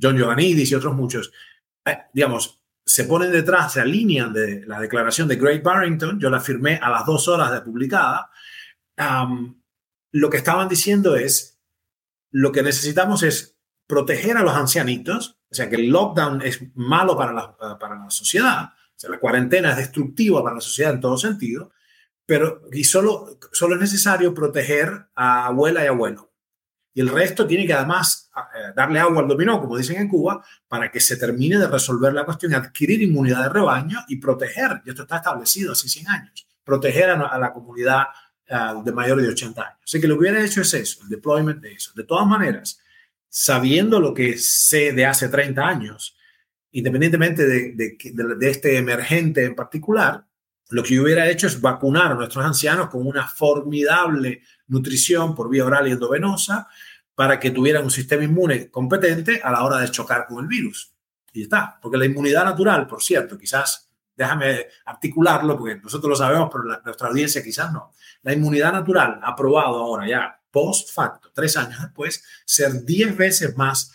John 0.00 0.16
Ioannidis 0.16 0.70
y 0.70 0.74
otros 0.76 0.94
muchos, 0.94 1.32
eh, 1.84 1.98
digamos, 2.12 2.62
se 2.86 3.04
ponen 3.04 3.32
detrás, 3.32 3.72
se 3.72 3.80
alinean 3.80 4.32
de 4.32 4.64
la 4.64 4.80
declaración 4.80 5.26
de 5.26 5.36
Great 5.36 5.62
Barrington, 5.62 6.20
yo 6.20 6.30
la 6.30 6.40
firmé 6.40 6.76
a 6.80 6.88
las 6.88 7.04
dos 7.04 7.26
horas 7.26 7.50
de 7.50 7.60
publicada, 7.60 8.30
lo 10.12 10.30
que 10.30 10.36
estaban 10.36 10.68
diciendo 10.68 11.16
es, 11.16 11.60
lo 12.30 12.52
que 12.52 12.62
necesitamos 12.62 13.24
es 13.24 13.58
proteger 13.88 14.36
a 14.36 14.42
los 14.42 14.54
ancianitos, 14.54 15.38
o 15.50 15.54
sea, 15.54 15.68
que 15.68 15.76
el 15.76 15.88
lockdown 15.88 16.42
es 16.42 16.60
malo 16.74 17.16
para 17.16 17.32
la, 17.32 17.56
para 17.78 17.96
la 17.96 18.10
sociedad, 18.10 18.66
o 18.66 18.98
sea, 18.98 19.10
la 19.10 19.18
cuarentena 19.18 19.72
es 19.72 19.76
destructiva 19.78 20.42
para 20.42 20.54
la 20.54 20.60
sociedad 20.60 20.94
en 20.94 21.00
todo 21.00 21.18
sentido, 21.18 21.72
pero 22.24 22.62
y 22.72 22.84
solo, 22.84 23.38
solo 23.52 23.74
es 23.74 23.80
necesario 23.80 24.32
proteger 24.32 25.08
a 25.14 25.46
abuela 25.46 25.84
y 25.84 25.88
abuelo. 25.88 26.32
Y 26.96 27.02
el 27.02 27.10
resto 27.10 27.46
tiene 27.46 27.66
que 27.66 27.74
además 27.74 28.30
eh, 28.34 28.72
darle 28.74 28.98
agua 28.98 29.20
al 29.20 29.28
dominó, 29.28 29.60
como 29.60 29.76
dicen 29.76 30.00
en 30.00 30.08
Cuba, 30.08 30.42
para 30.66 30.90
que 30.90 30.98
se 30.98 31.18
termine 31.18 31.58
de 31.58 31.68
resolver 31.68 32.14
la 32.14 32.24
cuestión, 32.24 32.54
adquirir 32.54 33.02
inmunidad 33.02 33.42
de 33.42 33.48
rebaño 33.50 33.98
y 34.08 34.16
proteger, 34.16 34.80
y 34.82 34.88
esto 34.88 35.02
está 35.02 35.16
establecido 35.16 35.72
hace 35.72 35.90
100 35.90 36.08
años, 36.08 36.48
proteger 36.64 37.10
a, 37.10 37.36
la 37.36 37.52
comunidad 37.52 38.04
eh, 38.46 38.56
de 38.82 38.92
mayores 38.92 39.26
de 39.26 39.32
80 39.32 39.62
años. 39.62 39.78
Así 39.84 40.00
que 40.00 40.08
lo 40.08 40.14
que 40.14 40.20
hubiera 40.20 40.42
hecho 40.42 40.62
es 40.62 40.72
eso, 40.72 41.02
el 41.02 41.10
deployment 41.10 41.60
de 41.60 41.74
eso. 41.74 41.92
De 41.94 42.04
todas 42.04 42.26
maneras, 42.26 42.80
sabiendo 43.28 44.00
lo 44.00 44.14
que 44.14 44.38
sé 44.38 44.92
de 44.92 45.04
hace 45.04 45.28
30 45.28 45.62
años, 45.62 46.16
independientemente 46.72 47.46
de, 47.46 47.72
de, 47.74 47.98
de, 48.38 48.50
este 48.50 48.78
emergente 48.78 49.44
en 49.44 49.54
particular, 49.54 50.24
lo 50.70 50.82
que 50.82 50.94
yo 50.94 51.02
hubiera 51.02 51.28
hecho 51.28 51.46
es 51.46 51.60
vacunar 51.60 52.12
a 52.12 52.14
nuestros 52.14 52.42
ancianos 52.42 52.88
con 52.88 53.06
una 53.06 53.28
formidable 53.28 54.40
nutrición 54.68 55.34
por 55.34 55.50
vía 55.50 55.66
oral 55.66 55.88
y 55.88 55.92
endovenosa 55.92 56.68
para 57.16 57.40
que 57.40 57.50
tuvieran 57.50 57.82
un 57.82 57.90
sistema 57.90 58.22
inmune 58.22 58.70
competente 58.70 59.40
a 59.42 59.50
la 59.50 59.64
hora 59.64 59.78
de 59.78 59.90
chocar 59.90 60.26
con 60.26 60.44
el 60.44 60.46
virus. 60.46 60.92
Y 61.32 61.42
está, 61.42 61.78
porque 61.80 61.96
la 61.96 62.04
inmunidad 62.04 62.44
natural, 62.44 62.86
por 62.86 63.02
cierto, 63.02 63.36
quizás, 63.38 63.90
déjame 64.14 64.66
articularlo, 64.84 65.56
porque 65.56 65.76
nosotros 65.76 66.10
lo 66.10 66.16
sabemos, 66.16 66.50
pero 66.52 66.64
nuestra 66.84 67.08
audiencia 67.08 67.42
quizás 67.42 67.72
no. 67.72 67.92
La 68.22 68.34
inmunidad 68.34 68.72
natural 68.72 69.18
ha 69.22 69.34
probado 69.34 69.78
ahora 69.78 70.06
ya, 70.06 70.40
post 70.50 70.92
facto, 70.92 71.30
tres 71.34 71.56
años 71.56 71.80
después, 71.80 72.22
ser 72.44 72.84
diez 72.84 73.16
veces 73.16 73.56
más 73.56 73.92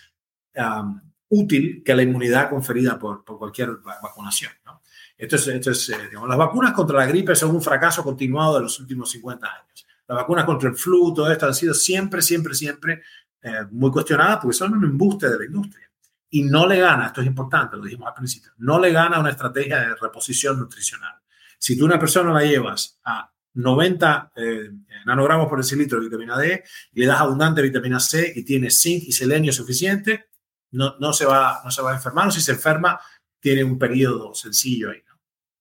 útil 1.29 1.83
que 1.85 1.95
la 1.95 2.01
inmunidad 2.01 2.49
conferida 2.49 2.97
por, 2.97 3.23
cualquier 3.23 3.77
vacunación. 4.01 4.51
¿no? 4.65 4.81
Eh, 5.17 5.27
las 5.29 6.37
vacunas 6.37 6.73
contra 6.73 6.97
la 6.97 7.05
gripe 7.05 7.35
son 7.35 7.55
un 7.55 7.61
fracaso 7.61 8.03
continuado 8.03 8.55
de 8.55 8.61
los 8.61 8.79
últimos 8.79 9.11
50 9.11 9.47
años. 9.47 9.85
Las 10.11 10.23
vacunas 10.23 10.43
contra 10.43 10.67
el 10.67 10.75
flu, 10.75 11.13
todo 11.13 11.31
esto 11.31 11.45
han 11.45 11.53
sido 11.53 11.73
siempre, 11.73 12.21
siempre, 12.21 12.53
siempre 12.53 13.01
eh, 13.41 13.61
muy 13.71 13.89
cuestionadas 13.91 14.39
porque 14.41 14.57
son 14.57 14.73
un 14.73 14.83
embuste 14.83 15.29
de 15.29 15.37
la 15.37 15.45
industria. 15.45 15.89
Y 16.29 16.43
no 16.43 16.67
le 16.67 16.81
gana, 16.81 17.07
esto 17.07 17.21
es 17.21 17.27
importante, 17.27 17.77
lo 17.77 17.83
dijimos 17.83 18.09
al 18.09 18.15
principio, 18.15 18.51
no 18.57 18.77
le 18.77 18.91
gana 18.91 19.21
una 19.21 19.29
estrategia 19.29 19.79
de 19.79 19.95
reposición 19.95 20.59
nutricional. 20.59 21.13
Si 21.57 21.77
tú 21.77 21.85
una 21.85 21.97
persona 21.97 22.33
la 22.33 22.43
llevas 22.43 22.99
a 23.05 23.31
90 23.53 24.33
eh, 24.35 24.69
nanogramos 25.05 25.47
por 25.47 25.59
decilitro 25.59 25.97
de 25.97 26.07
vitamina 26.07 26.37
D 26.37 26.61
y 26.91 26.99
le 26.99 27.05
das 27.05 27.21
abundante 27.21 27.61
vitamina 27.61 28.01
C 28.01 28.33
y 28.35 28.43
tiene 28.43 28.69
zinc 28.69 29.03
y 29.07 29.13
selenio 29.13 29.53
suficiente, 29.53 30.27
no, 30.71 30.97
no, 30.99 31.13
se 31.13 31.23
va, 31.23 31.61
no 31.63 31.71
se 31.71 31.81
va 31.81 31.91
a 31.91 31.95
enfermar. 31.95 32.27
O 32.27 32.31
si 32.31 32.41
se 32.41 32.51
enferma, 32.51 32.99
tiene 33.39 33.63
un 33.63 33.79
periodo 33.79 34.35
sencillo 34.35 34.91
ahí. 34.91 35.01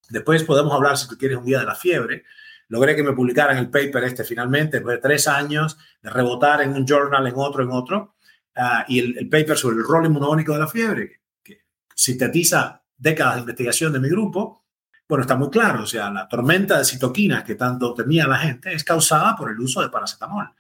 Después 0.09 0.43
podemos 0.43 0.73
hablar, 0.73 0.97
si 0.99 1.07
tú 1.07 1.17
quieres, 1.17 1.39
un 1.39 1.45
día 1.45 1.61
de 1.61 1.67
la 1.67 1.77
fiebre. 1.77 2.25
Logré 2.71 2.97
que 2.97 3.03
me 3.03 3.13
publicaran 3.13 3.59
el 3.59 3.69
paper 3.69 4.05
este 4.05 4.25
finalmente, 4.25 4.79
después 4.79 4.97
de 4.97 5.03
tres 5.03 5.29
años 5.29 5.77
de 6.01 6.09
rebotar 6.09 6.63
en 6.63 6.73
un 6.73 6.87
journal, 6.87 7.27
en 7.27 7.35
otro, 7.37 7.63
en 7.63 7.71
otro. 7.71 8.15
Uh, 8.57 8.83
y 8.89 8.99
el, 8.99 9.19
el, 9.19 9.29
paper 9.29 9.57
sobre 9.57 9.77
el 9.77 9.85
rol 9.85 10.07
inmunológico 10.07 10.55
de 10.55 10.59
la 10.59 10.67
fiebre, 10.67 11.09
que, 11.09 11.21
que 11.43 11.65
sintetiza 11.95 12.83
décadas 12.97 13.35
de 13.35 13.41
investigación 13.41 13.93
de 13.93 14.01
mi 14.01 14.09
grupo, 14.09 14.65
bueno, 15.09 15.23
está 15.23 15.37
muy 15.37 15.51
claro, 15.51 15.83
o 15.83 15.87
sea, 15.87 16.11
la 16.11 16.29
tormenta 16.29 16.79
de 16.79 16.85
citoquinas 16.85 17.43
que 17.43 17.57
tanto 17.57 17.95
temía 17.95 18.29
la 18.29 18.39
gente 18.39 18.73
es 18.73 18.85
causada 18.85 19.35
por 19.37 19.51
el 19.51 19.59
uso 19.59 19.83
de 19.83 19.89
paracetamol 19.89 20.51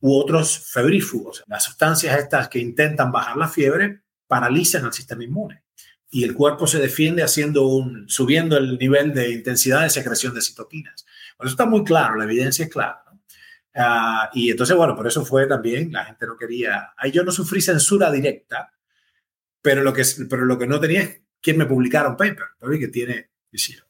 u 0.00 0.18
otros 0.18 0.58
febrífugos. 0.58 1.44
Las 1.46 1.64
sustancias 1.64 2.18
estas 2.18 2.48
que 2.48 2.58
intentan 2.58 3.12
bajar 3.12 3.36
la 3.36 3.48
fiebre 3.48 4.02
paralizan 4.26 4.84
el 4.84 4.92
sistema 4.92 5.22
inmune 5.22 5.62
y 6.10 6.24
el 6.24 6.34
cuerpo 6.34 6.66
se 6.66 6.78
defiende 6.78 7.22
haciendo 7.22 7.66
un, 7.66 8.08
subiendo 8.08 8.58
el 8.58 8.76
nivel 8.76 9.14
de 9.14 9.30
intensidad 9.30 9.82
de 9.82 9.90
secreción 9.90 10.34
de 10.34 10.42
citoquinas. 10.42 11.06
Bueno, 11.38 11.48
eso 11.48 11.54
está 11.54 11.66
muy 11.66 11.84
claro, 11.84 12.16
la 12.16 12.24
evidencia 12.24 12.64
es 12.64 12.70
clara. 12.70 13.02
Uh, 13.74 14.28
y 14.34 14.50
entonces, 14.50 14.76
bueno, 14.76 14.94
por 14.94 15.06
eso 15.06 15.24
fue 15.24 15.46
también, 15.46 15.92
la 15.92 16.04
gente 16.04 16.26
no 16.26 16.36
quería, 16.36 16.92
ahí 16.96 17.10
yo 17.10 17.24
no 17.24 17.32
sufrí 17.32 17.62
censura 17.62 18.10
directa, 18.10 18.72
pero 19.62 19.82
lo 19.82 19.92
que, 19.92 20.02
pero 20.28 20.44
lo 20.44 20.58
que 20.58 20.66
no 20.66 20.78
tenía 20.78 21.02
es 21.02 21.22
quien 21.40 21.56
me 21.56 21.66
publicara 21.66 22.08
un 22.08 22.16
paper, 22.16 22.48
que 22.78 22.88
tiene 22.88 23.30
visión. 23.50 23.84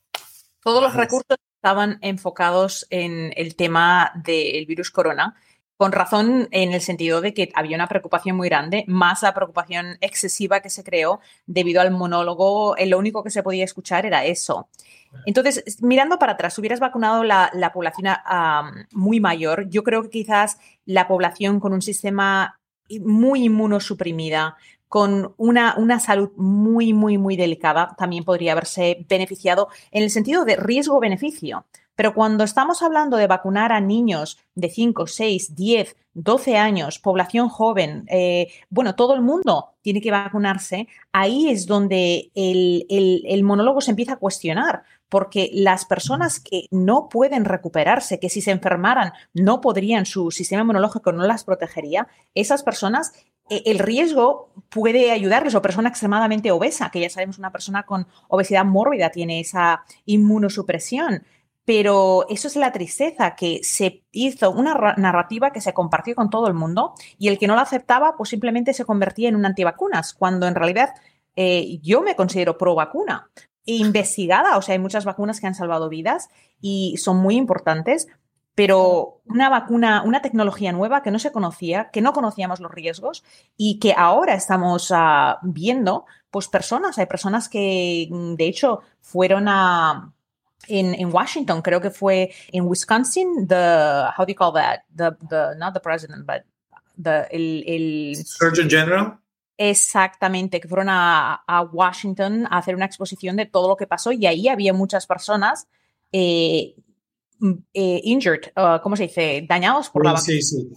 Todos 0.60 0.82
los 0.82 0.94
recursos 0.94 1.36
estaban 1.56 1.98
enfocados 2.00 2.86
en 2.90 3.32
el 3.36 3.56
tema 3.56 4.12
del 4.24 4.66
virus 4.66 4.90
corona 4.90 5.36
con 5.82 5.90
razón 5.90 6.46
en 6.52 6.72
el 6.72 6.80
sentido 6.80 7.20
de 7.20 7.34
que 7.34 7.50
había 7.54 7.74
una 7.76 7.88
preocupación 7.88 8.36
muy 8.36 8.48
grande, 8.48 8.84
más 8.86 9.22
la 9.22 9.34
preocupación 9.34 9.98
excesiva 10.00 10.60
que 10.60 10.70
se 10.70 10.84
creó 10.84 11.18
debido 11.46 11.80
al 11.80 11.90
monólogo, 11.90 12.76
lo 12.86 12.98
único 12.98 13.24
que 13.24 13.30
se 13.30 13.42
podía 13.42 13.64
escuchar 13.64 14.06
era 14.06 14.24
eso. 14.24 14.68
Entonces, 15.26 15.82
mirando 15.82 16.18
para 16.18 16.32
atrás, 16.32 16.58
hubieras 16.58 16.80
vacunado 16.80 17.24
la, 17.24 17.50
la 17.54 17.72
población 17.72 18.08
muy 18.92 19.20
mayor, 19.20 19.68
yo 19.68 19.82
creo 19.84 20.02
que 20.02 20.10
quizás 20.10 20.58
la 20.84 21.08
población 21.08 21.60
con 21.60 21.72
un 21.72 21.82
sistema 21.82 22.58
muy 23.00 23.44
inmunosuprimida, 23.44 24.56
con 24.88 25.34
una, 25.38 25.74
una 25.78 26.00
salud 26.00 26.32
muy, 26.36 26.92
muy, 26.92 27.16
muy 27.16 27.36
delicada, 27.36 27.94
también 27.96 28.24
podría 28.24 28.52
haberse 28.52 29.06
beneficiado 29.08 29.68
en 29.90 30.02
el 30.02 30.10
sentido 30.10 30.44
de 30.44 30.56
riesgo-beneficio. 30.56 31.64
Pero 31.94 32.14
cuando 32.14 32.44
estamos 32.44 32.82
hablando 32.82 33.16
de 33.16 33.26
vacunar 33.26 33.72
a 33.72 33.80
niños 33.80 34.38
de 34.54 34.68
5, 34.68 35.06
6, 35.06 35.54
10, 35.54 35.96
12 36.14 36.56
años, 36.56 36.98
población 36.98 37.48
joven, 37.48 38.04
eh, 38.08 38.48
bueno, 38.70 38.94
todo 38.94 39.14
el 39.14 39.22
mundo 39.22 39.70
tiene 39.82 40.00
que 40.00 40.10
vacunarse, 40.10 40.88
ahí 41.12 41.48
es 41.48 41.66
donde 41.66 42.30
el, 42.34 42.86
el, 42.88 43.44
monólogo 43.44 43.80
se 43.80 43.90
empieza 43.90 44.14
a 44.14 44.18
cuestionar, 44.18 44.84
porque 45.12 45.50
las 45.52 45.84
personas 45.84 46.40
que 46.40 46.68
no 46.70 47.10
pueden 47.10 47.44
recuperarse, 47.44 48.18
que 48.18 48.30
si 48.30 48.40
se 48.40 48.50
enfermaran 48.50 49.12
no 49.34 49.60
podrían, 49.60 50.06
su 50.06 50.30
sistema 50.30 50.62
inmunológico 50.62 51.12
no 51.12 51.26
las 51.26 51.44
protegería, 51.44 52.08
esas 52.34 52.62
personas 52.62 53.12
eh, 53.50 53.62
el 53.66 53.78
riesgo 53.78 54.48
puede 54.70 55.10
ayudarles, 55.10 55.54
o 55.54 55.60
persona 55.60 55.90
extremadamente 55.90 56.50
obesa, 56.50 56.88
que 56.88 57.00
ya 57.00 57.10
sabemos 57.10 57.36
una 57.36 57.52
persona 57.52 57.82
con 57.82 58.06
obesidad 58.28 58.64
mórbida 58.64 59.10
tiene 59.10 59.40
esa 59.40 59.84
inmunosupresión. 60.06 61.24
Pero 61.66 62.24
eso 62.30 62.48
es 62.48 62.56
la 62.56 62.72
tristeza, 62.72 63.34
que 63.36 63.60
se 63.62 64.04
hizo 64.12 64.50
una 64.50 64.94
narrativa 64.96 65.52
que 65.52 65.60
se 65.60 65.74
compartió 65.74 66.14
con 66.14 66.30
todo 66.30 66.46
el 66.46 66.54
mundo 66.54 66.94
y 67.18 67.28
el 67.28 67.38
que 67.38 67.48
no 67.48 67.54
la 67.54 67.62
aceptaba, 67.62 68.16
pues 68.16 68.30
simplemente 68.30 68.72
se 68.72 68.86
convertía 68.86 69.28
en 69.28 69.36
un 69.36 69.44
antivacunas, 69.44 70.14
cuando 70.14 70.48
en 70.48 70.54
realidad 70.54 70.94
eh, 71.36 71.80
yo 71.82 72.00
me 72.00 72.16
considero 72.16 72.56
pro 72.56 72.74
vacuna. 72.74 73.30
Investigada, 73.64 74.56
o 74.56 74.62
sea, 74.62 74.72
hay 74.72 74.78
muchas 74.78 75.04
vacunas 75.04 75.40
que 75.40 75.46
han 75.46 75.54
salvado 75.54 75.88
vidas 75.88 76.28
y 76.60 76.96
son 76.96 77.18
muy 77.18 77.36
importantes, 77.36 78.08
pero 78.54 79.20
una 79.24 79.48
vacuna, 79.48 80.02
una 80.02 80.20
tecnología 80.20 80.72
nueva 80.72 81.02
que 81.02 81.10
no 81.10 81.18
se 81.18 81.32
conocía, 81.32 81.90
que 81.90 82.02
no 82.02 82.12
conocíamos 82.12 82.60
los 82.60 82.72
riesgos 82.72 83.24
y 83.56 83.78
que 83.78 83.94
ahora 83.96 84.34
estamos 84.34 84.90
uh, 84.90 85.36
viendo, 85.42 86.06
pues 86.30 86.48
personas, 86.48 86.98
hay 86.98 87.06
personas 87.06 87.48
que 87.48 88.08
de 88.10 88.46
hecho 88.46 88.80
fueron 89.00 89.46
a 89.48 90.12
en, 90.68 90.94
en, 90.94 91.12
Washington, 91.12 91.62
creo 91.62 91.80
que 91.80 91.90
fue 91.90 92.32
en 92.52 92.64
Wisconsin, 92.66 93.48
the, 93.48 94.06
how 94.16 94.24
do 94.24 94.32
you 94.32 94.36
call 94.36 94.52
that? 94.52 94.80
The, 94.94 95.16
the, 95.28 95.56
not 95.56 95.74
the 95.74 95.80
president, 95.80 96.24
but 96.26 96.42
the, 96.96 97.26
el 97.32 98.14
Surgeon 98.24 98.68
General. 98.68 99.21
Exactamente, 99.56 100.60
que 100.60 100.68
fueron 100.68 100.88
a, 100.88 101.42
a, 101.46 101.62
Washington 101.62 102.46
a 102.50 102.58
hacer 102.58 102.74
una 102.74 102.86
exposición 102.86 103.36
de 103.36 103.46
todo 103.46 103.68
lo 103.68 103.76
que 103.76 103.86
pasó 103.86 104.10
y 104.10 104.26
ahí 104.26 104.48
había 104.48 104.72
muchas 104.72 105.06
personas 105.06 105.68
eh, 106.10 106.74
eh, 107.74 108.00
injured, 108.04 108.52
uh, 108.56 108.80
¿cómo 108.82 108.96
se 108.96 109.04
dice? 109.04 109.44
Dañados 109.48 109.90
por 109.90 110.04
la 110.04 110.12
vacuna. 110.12 110.26
Sí, 110.26 110.42
sí. 110.42 110.70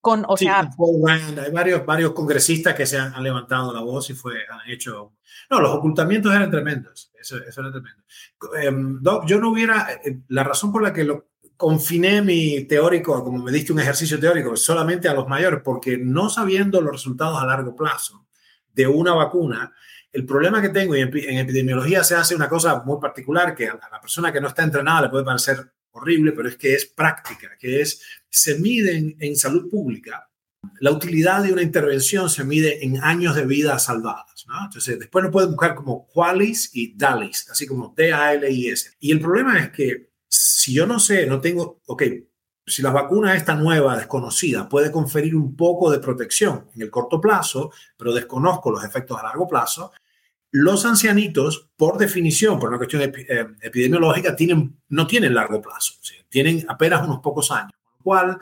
Con, 0.00 0.24
o 0.26 0.36
sí, 0.36 0.46
sea, 0.46 0.60
hay 0.60 1.52
varios, 1.52 1.84
varios 1.84 2.12
congresistas 2.12 2.74
que 2.74 2.86
se 2.86 2.98
han, 2.98 3.14
han, 3.14 3.22
levantado 3.22 3.72
la 3.72 3.82
voz 3.82 4.08
y 4.08 4.14
fue, 4.14 4.34
han 4.50 4.70
hecho... 4.70 5.12
No, 5.50 5.60
los 5.60 5.74
ocultamientos 5.74 6.34
eran 6.34 6.50
tremendos, 6.50 7.12
eso, 7.20 7.36
eso 7.36 7.60
era 7.60 7.70
tremendo. 7.70 8.02
Doc, 9.02 9.26
yo 9.26 9.38
no 9.38 9.50
hubiera... 9.50 9.92
Eh, 10.02 10.20
la 10.28 10.42
razón 10.42 10.72
por 10.72 10.82
la 10.82 10.92
que 10.94 11.04
lo, 11.04 11.29
confiné 11.60 12.22
mi 12.22 12.64
teórico, 12.64 13.22
como 13.22 13.36
me 13.36 13.52
diste 13.52 13.70
un 13.70 13.80
ejercicio 13.80 14.18
teórico, 14.18 14.56
solamente 14.56 15.08
a 15.08 15.14
los 15.14 15.28
mayores, 15.28 15.60
porque 15.62 15.98
no 15.98 16.30
sabiendo 16.30 16.80
los 16.80 16.92
resultados 16.92 17.38
a 17.38 17.44
largo 17.44 17.76
plazo 17.76 18.26
de 18.72 18.86
una 18.86 19.12
vacuna, 19.12 19.70
el 20.10 20.24
problema 20.24 20.62
que 20.62 20.70
tengo, 20.70 20.96
y 20.96 21.02
en, 21.02 21.38
epidemiología 21.38 22.02
se 22.02 22.14
hace 22.14 22.34
una 22.34 22.48
cosa 22.48 22.82
muy 22.86 22.98
particular, 22.98 23.54
que 23.54 23.68
a 23.68 23.78
la 23.92 24.00
persona 24.00 24.32
que 24.32 24.40
no 24.40 24.48
está 24.48 24.62
entrenada 24.62 25.02
le 25.02 25.08
puede 25.10 25.22
parecer 25.22 25.70
horrible, 25.90 26.32
pero 26.32 26.48
es 26.48 26.56
que 26.56 26.72
es 26.72 26.86
práctica, 26.86 27.50
que 27.58 27.82
es, 27.82 28.00
se 28.30 28.58
mide 28.58 29.16
en, 29.18 29.36
salud 29.36 29.68
pública, 29.68 30.30
la 30.80 30.92
utilidad 30.92 31.42
de 31.42 31.52
una 31.52 31.62
intervención 31.62 32.30
se 32.30 32.42
mide 32.42 32.82
en 32.82 33.04
años 33.04 33.36
de 33.36 33.44
vida 33.44 33.78
salvadas. 33.78 34.46
Entonces, 34.64 34.98
después 34.98 35.26
lo 35.26 35.30
pueden 35.30 35.50
buscar 35.50 35.74
como 35.74 36.06
qualis 36.06 36.70
y 36.72 36.96
dalis, 36.96 37.50
así 37.50 37.66
como 37.66 37.92
D-A-L-I-S. 37.94 38.92
Y 38.98 39.12
el 39.12 39.20
problema 39.20 39.58
es 39.58 39.70
que 39.70 40.09
si 40.70 40.76
yo 40.76 40.86
no 40.86 41.00
sé, 41.00 41.26
no 41.26 41.40
tengo, 41.40 41.80
ok, 41.86 42.02
si 42.64 42.80
la 42.80 42.92
vacuna 42.92 43.34
esta 43.34 43.56
nueva, 43.56 43.96
desconocida, 43.96 44.68
puede 44.68 44.92
conferir 44.92 45.34
un 45.34 45.56
poco 45.56 45.90
de 45.90 45.98
protección 45.98 46.68
en 46.76 46.82
el 46.82 46.90
corto 46.90 47.20
plazo, 47.20 47.72
pero 47.96 48.12
desconozco 48.12 48.70
los 48.70 48.84
efectos 48.84 49.18
a 49.18 49.24
largo 49.24 49.48
plazo, 49.48 49.90
los 50.52 50.84
ancianitos, 50.84 51.70
por 51.76 51.98
definición, 51.98 52.60
por 52.60 52.68
una 52.68 52.78
cuestión 52.78 53.02
eh, 53.02 53.46
epidemiológica, 53.60 54.36
tienen, 54.36 54.80
no 54.90 55.08
tienen 55.08 55.34
largo 55.34 55.60
plazo, 55.60 55.94
tienen 56.28 56.64
apenas 56.68 57.02
unos 57.02 57.18
pocos 57.18 57.50
años, 57.50 57.72
con 57.82 57.92
lo 57.96 58.04
cual 58.04 58.38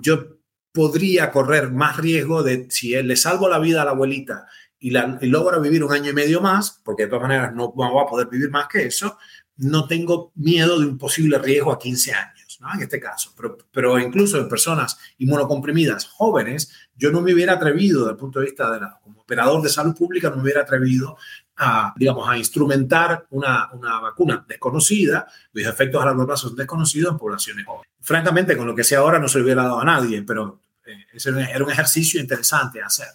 yo 0.00 0.38
podría 0.72 1.30
correr 1.30 1.70
más 1.70 1.98
riesgo 1.98 2.42
de 2.42 2.66
si 2.70 2.94
le 3.02 3.16
salvo 3.16 3.46
la 3.46 3.58
vida 3.58 3.82
a 3.82 3.84
la 3.84 3.90
abuelita 3.90 4.46
y, 4.78 4.90
la, 4.90 5.18
y 5.20 5.26
logra 5.26 5.58
vivir 5.58 5.84
un 5.84 5.92
año 5.92 6.10
y 6.10 6.14
medio 6.14 6.40
más, 6.40 6.80
porque 6.82 7.02
de 7.02 7.08
todas 7.10 7.28
maneras 7.28 7.54
no 7.54 7.74
va 7.74 8.02
a 8.02 8.06
poder 8.06 8.28
vivir 8.28 8.50
más 8.50 8.68
que 8.68 8.86
eso, 8.86 9.18
no 9.58 9.86
tengo 9.86 10.32
miedo 10.34 10.78
de 10.78 10.86
un 10.86 10.98
posible 10.98 11.38
riesgo 11.38 11.72
a 11.72 11.78
15 11.78 12.12
años, 12.12 12.58
en 12.74 12.82
este 12.82 13.00
caso. 13.00 13.32
Pero, 13.36 13.56
pero 13.72 13.98
incluso 13.98 14.38
en 14.38 14.48
personas 14.48 14.98
inmunocomprimidas 15.18 16.06
jóvenes, 16.06 16.72
yo 16.94 17.10
no 17.10 17.20
me 17.20 17.32
hubiera 17.32 17.54
atrevido, 17.54 18.00
desde 18.00 18.12
el 18.12 18.16
punto 18.16 18.40
de 18.40 18.46
vista 18.46 18.70
de 18.70 18.80
la, 18.80 18.98
como 19.02 19.20
operador 19.20 19.62
de 19.62 19.68
salud 19.68 19.94
pública, 19.94 20.30
no 20.30 20.36
me 20.36 20.42
hubiera 20.42 20.62
atrevido 20.62 21.16
a, 21.56 21.94
digamos, 21.96 22.28
a 22.28 22.36
instrumentar 22.36 23.26
una, 23.30 23.70
una 23.72 24.00
vacuna 24.00 24.44
desconocida, 24.46 25.26
cuyos 25.52 25.72
efectos 25.72 26.02
a 26.02 26.06
largo 26.06 26.26
plazo 26.26 26.48
son 26.48 26.56
desconocidos 26.56 27.12
en 27.12 27.18
poblaciones 27.18 27.66
jóvenes. 27.66 27.90
Francamente, 28.00 28.56
con 28.56 28.66
lo 28.66 28.74
que 28.74 28.84
sea 28.84 28.98
ahora 28.98 29.18
no 29.18 29.28
se 29.28 29.40
hubiera 29.40 29.62
dado 29.62 29.80
a 29.80 29.84
nadie, 29.84 30.22
pero 30.22 30.60
eh, 30.84 31.06
ese 31.12 31.30
era 31.30 31.64
un 31.64 31.70
ejercicio 31.70 32.20
interesante 32.20 32.82
hacer. 32.82 33.08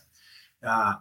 Uh, 0.63 0.95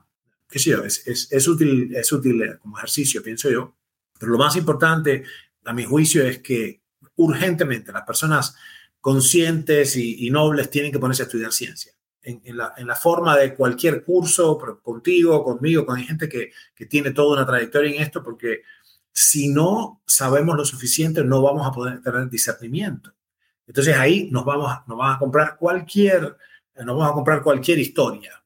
qué 0.49 0.59
sé 0.59 0.73
es, 0.85 1.29
es, 1.31 1.49
útil, 1.49 1.95
es 1.95 2.11
útil 2.13 2.59
como 2.61 2.79
ejercicio, 2.79 3.23
pienso 3.23 3.51
yo 3.51 3.75
pero 4.21 4.33
lo 4.33 4.39
más 4.39 4.55
importante, 4.57 5.25
a 5.65 5.73
mi 5.73 5.85
juicio, 5.85 6.23
es 6.23 6.41
que 6.41 6.83
urgentemente 7.17 7.91
las 7.91 8.03
personas 8.03 8.55
conscientes 9.01 9.97
y, 9.97 10.29
nobles 10.31 10.69
tienen 10.69 10.93
que 10.93 10.99
ponerse 10.99 11.23
a 11.23 11.25
estudiar 11.25 11.53
ciencia. 11.53 11.93
En, 12.23 12.55
la, 12.55 12.75
en, 12.77 12.87
la, 12.87 12.97
forma 12.97 13.35
de 13.35 13.55
cualquier 13.55 14.05
curso, 14.05 14.59
contigo, 14.83 15.43
conmigo, 15.43 15.87
con 15.87 15.97
gente 15.97 16.29
que, 16.29 16.53
que, 16.75 16.85
tiene 16.85 17.13
toda 17.13 17.39
una 17.39 17.47
trayectoria 17.47 17.97
en 17.97 18.03
esto, 18.03 18.23
porque 18.23 18.61
si 19.11 19.49
no 19.49 20.03
sabemos 20.07 20.55
lo 20.55 20.67
suficiente, 20.67 21.25
no 21.25 21.41
vamos 21.41 21.67
a 21.67 21.73
poder 21.73 22.03
tener 22.03 22.29
discernimiento. 22.29 23.15
Entonces 23.67 23.97
ahí 23.97 24.29
nos 24.31 24.45
vamos, 24.45 24.71
nos 24.87 24.99
vamos 24.99 25.17
a 25.17 25.19
comprar 25.19 25.57
cualquier, 25.57 26.37
nos 26.77 26.87
vamos 26.87 27.11
a 27.11 27.15
comprar 27.15 27.43
cualquier 27.43 27.79
historia. 27.79 28.41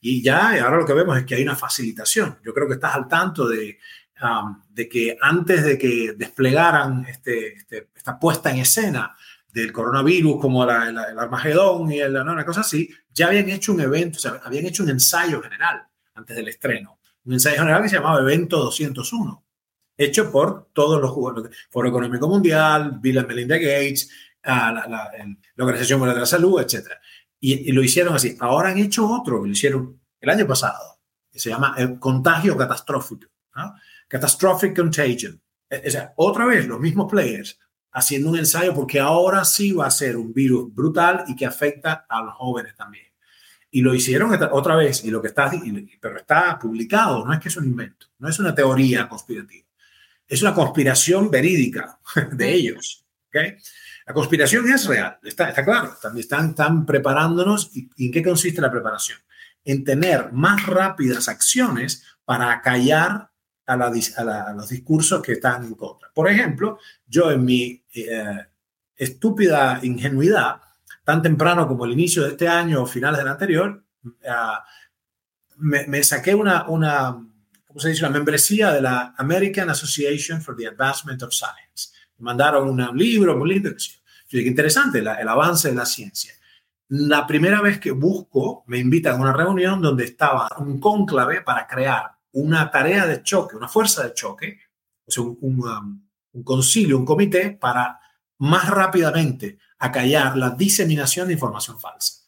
Y 0.00 0.22
ya 0.22 0.62
ahora 0.62 0.76
lo 0.76 0.86
que 0.86 0.92
vemos 0.92 1.18
es 1.18 1.24
que 1.24 1.34
hay 1.34 1.42
una 1.42 1.56
facilitación. 1.56 2.38
Yo 2.44 2.54
creo 2.54 2.68
que 2.68 2.74
estás 2.74 2.94
al 2.94 3.08
tanto 3.08 3.48
de 3.48 3.78
Um, 4.20 4.64
de 4.70 4.88
que 4.88 5.16
antes 5.20 5.62
de 5.64 5.78
que 5.78 6.14
desplegaran 6.16 7.06
este, 7.06 7.54
este, 7.54 7.90
esta 7.94 8.18
puesta 8.18 8.50
en 8.50 8.58
escena 8.58 9.16
del 9.52 9.72
coronavirus 9.72 10.40
como 10.40 10.64
el 10.64 10.70
Armagedón 11.18 11.92
y 11.92 12.00
el, 12.00 12.12
¿no? 12.12 12.32
una 12.32 12.44
cosa 12.44 12.62
así, 12.62 12.90
ya 13.12 13.28
habían 13.28 13.48
hecho 13.48 13.72
un 13.72 13.80
evento, 13.80 14.16
o 14.16 14.20
sea, 14.20 14.40
habían 14.44 14.66
hecho 14.66 14.82
un 14.82 14.90
ensayo 14.90 15.40
general 15.40 15.86
antes 16.14 16.36
del 16.36 16.48
estreno, 16.48 16.98
un 17.26 17.34
ensayo 17.34 17.58
general 17.58 17.82
que 17.82 17.88
se 17.90 17.96
llamaba 17.96 18.20
Evento 18.20 18.58
201, 18.58 19.44
hecho 19.96 20.32
por 20.32 20.68
todos 20.72 21.00
los 21.00 21.12
jugadores, 21.12 21.56
Foro 21.70 21.88
Económico 21.88 22.28
Mundial, 22.28 22.98
Bill 23.00 23.18
and 23.18 23.28
Melinda 23.28 23.56
Gates, 23.56 24.10
ah, 24.42 24.84
la, 24.88 25.10
Organización 25.58 26.00
Mundial 26.00 26.16
de 26.16 26.20
la 26.22 26.26
Salud, 26.26 26.60
etc. 26.60 26.88
Y, 27.38 27.70
lo 27.70 27.84
hicieron 27.84 28.16
así. 28.16 28.36
Ahora 28.40 28.70
han 28.70 28.78
hecho 28.78 29.08
otro, 29.08 29.44
lo 29.44 29.52
hicieron 29.52 30.00
el 30.20 30.30
año 30.30 30.46
pasado, 30.46 30.98
que 31.30 31.38
se 31.38 31.50
llama 31.50 31.76
el 31.78 32.00
contagio 32.00 32.56
catastrófico. 32.56 33.28
Catastrophic 34.08 34.74
Contagion. 34.74 35.40
E, 35.70 35.86
o 35.86 35.90
sea, 35.90 36.12
otra 36.16 36.46
vez 36.46 36.66
los 36.66 36.80
mismos 36.80 37.10
players 37.10 37.58
haciendo 37.92 38.30
un 38.30 38.38
ensayo 38.38 38.74
porque 38.74 39.00
ahora 39.00 39.44
sí 39.44 39.72
va 39.72 39.86
a 39.86 39.90
ser 39.90 40.16
un 40.16 40.32
virus 40.32 40.72
brutal 40.74 41.24
y 41.26 41.36
que 41.36 41.46
afecta 41.46 42.06
a 42.08 42.22
los 42.22 42.34
jóvenes 42.34 42.74
también. 42.74 43.06
Y 43.70 43.82
lo 43.82 43.94
hicieron 43.94 44.32
otra 44.50 44.76
vez, 44.76 45.04
y 45.04 45.10
lo 45.10 45.20
que 45.20 45.28
está, 45.28 45.50
pero 46.00 46.16
está 46.16 46.58
publicado, 46.58 47.24
no 47.24 47.34
es 47.34 47.40
que 47.40 47.48
es 47.48 47.56
un 47.58 47.66
invento, 47.66 48.06
no 48.18 48.28
es 48.28 48.38
una 48.38 48.54
teoría 48.54 49.06
conspirativa, 49.06 49.66
es 50.26 50.40
una 50.40 50.54
conspiración 50.54 51.30
verídica 51.30 51.98
de 52.32 52.54
ellos. 52.54 53.04
¿okay? 53.28 53.56
La 54.06 54.14
conspiración 54.14 54.66
es 54.72 54.86
real, 54.86 55.18
está, 55.22 55.50
está 55.50 55.62
claro, 55.62 55.94
también 56.00 56.22
están, 56.22 56.50
están 56.50 56.86
preparándonos. 56.86 57.76
¿Y, 57.76 57.90
¿Y 57.96 58.06
en 58.06 58.12
qué 58.12 58.22
consiste 58.22 58.62
la 58.62 58.70
preparación? 58.70 59.18
En 59.64 59.84
tener 59.84 60.32
más 60.32 60.64
rápidas 60.64 61.28
acciones 61.28 62.04
para 62.24 62.50
acallar 62.50 63.30
a, 63.68 64.52
los 64.54 64.68
discursos 64.68 65.22
que 65.22 65.32
están 65.32 65.64
en 65.64 65.74
contra. 65.74 66.10
Por 66.14 66.28
ejemplo, 66.28 66.78
yo 67.06 67.30
en 67.30 67.44
mi 67.44 67.84
eh, 67.94 68.46
estúpida 68.96 69.78
ingenuidad, 69.82 70.60
tan 71.04 71.20
temprano 71.22 71.68
como 71.68 71.84
el 71.84 71.92
inicio 71.92 72.22
de 72.22 72.30
este 72.30 72.48
año 72.48 72.82
o 72.82 72.86
finales 72.86 73.18
del 73.18 73.28
anterior, 73.28 73.84
uh, 74.04 74.08
me, 75.58 75.86
me, 75.86 76.02
saqué 76.02 76.34
una, 76.34 76.66
una, 76.68 77.12
¿cómo 77.66 77.80
se 77.80 77.90
dice? 77.90 78.04
Una 78.04 78.14
membresía 78.14 78.72
de 78.72 78.80
la 78.80 79.14
American 79.18 79.68
Association 79.68 80.40
for 80.40 80.56
the 80.56 80.66
Advancement 80.66 81.22
of 81.22 81.32
Science. 81.32 81.90
Me 82.18 82.24
mandaron 82.24 82.68
un 82.68 82.96
libro 82.96 83.36
muy 83.36 83.50
lindo. 83.50 83.70
Yo 83.70 84.38
dije, 84.38 84.48
interesante 84.48 85.02
la, 85.02 85.14
el 85.14 85.28
avance 85.28 85.68
de 85.68 85.74
la 85.74 85.86
ciencia. 85.86 86.32
La 86.88 87.26
primera 87.26 87.60
vez 87.60 87.78
que 87.78 87.90
busco, 87.90 88.64
me 88.66 88.78
invitan 88.78 89.16
a 89.16 89.20
una 89.20 89.32
reunión 89.34 89.82
donde 89.82 90.04
estaba 90.04 90.48
un 90.58 90.80
cónclave 90.80 91.42
para 91.42 91.66
crear 91.66 92.17
una 92.40 92.70
tarea 92.70 93.06
de 93.06 93.22
choque, 93.22 93.56
una 93.56 93.68
fuerza 93.68 94.04
de 94.04 94.14
choque, 94.14 94.58
o 95.06 95.10
sea, 95.10 95.22
un, 95.22 95.38
um, 95.40 96.08
un, 96.32 96.42
concilio, 96.42 96.98
un 96.98 97.04
comité 97.04 97.50
para 97.50 98.00
más 98.38 98.68
rápidamente 98.68 99.58
acallar 99.78 100.36
la 100.36 100.50
diseminación 100.50 101.26
de 101.26 101.34
información 101.34 101.78
falsa. 101.78 102.24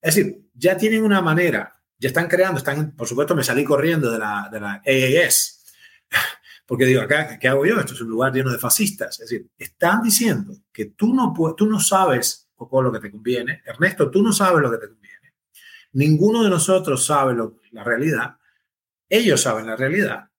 Es 0.00 0.14
decir, 0.14 0.48
ya 0.54 0.76
tienen 0.76 1.02
una 1.02 1.20
manera, 1.20 1.72
ya 1.98 2.08
están 2.08 2.28
creando, 2.28 2.58
están, 2.58 2.92
por 2.92 3.08
supuesto, 3.08 3.34
me 3.34 3.42
salí 3.42 3.64
corriendo 3.64 4.10
de 4.10 4.18
la, 4.18 4.48
de 4.50 5.24
AAS, 5.24 5.64
porque 6.66 6.84
digo, 6.84 7.02
acá, 7.02 7.38
¿qué 7.38 7.48
hago 7.48 7.66
yo? 7.66 7.80
Esto 7.80 7.94
es 7.94 8.00
un 8.00 8.08
lugar 8.08 8.32
lleno 8.32 8.52
de 8.52 8.58
fascistas. 8.58 9.20
Es 9.20 9.28
decir, 9.28 9.48
están 9.58 10.02
diciendo 10.02 10.54
que 10.72 10.86
tú 10.86 11.14
no, 11.14 11.34
tú 11.56 11.66
no 11.66 11.80
sabes 11.80 12.48
poco 12.54 12.82
lo 12.82 12.92
que 12.92 13.00
te 13.00 13.10
conviene. 13.10 13.62
Ernesto, 13.64 14.10
tú 14.10 14.22
no 14.22 14.32
sabes 14.32 14.60
lo 14.60 14.70
que 14.70 14.78
te 14.78 14.88
conviene. 14.88 15.34
Ninguno 15.92 16.42
de 16.42 16.50
nosotros 16.50 17.06
sabe 17.06 17.32
lo, 17.34 17.56
la 17.70 17.84
realidad. 17.84 18.36
Ellos 19.08 19.42
saben 19.42 19.66
la 19.66 19.76
realidad. 19.76 20.30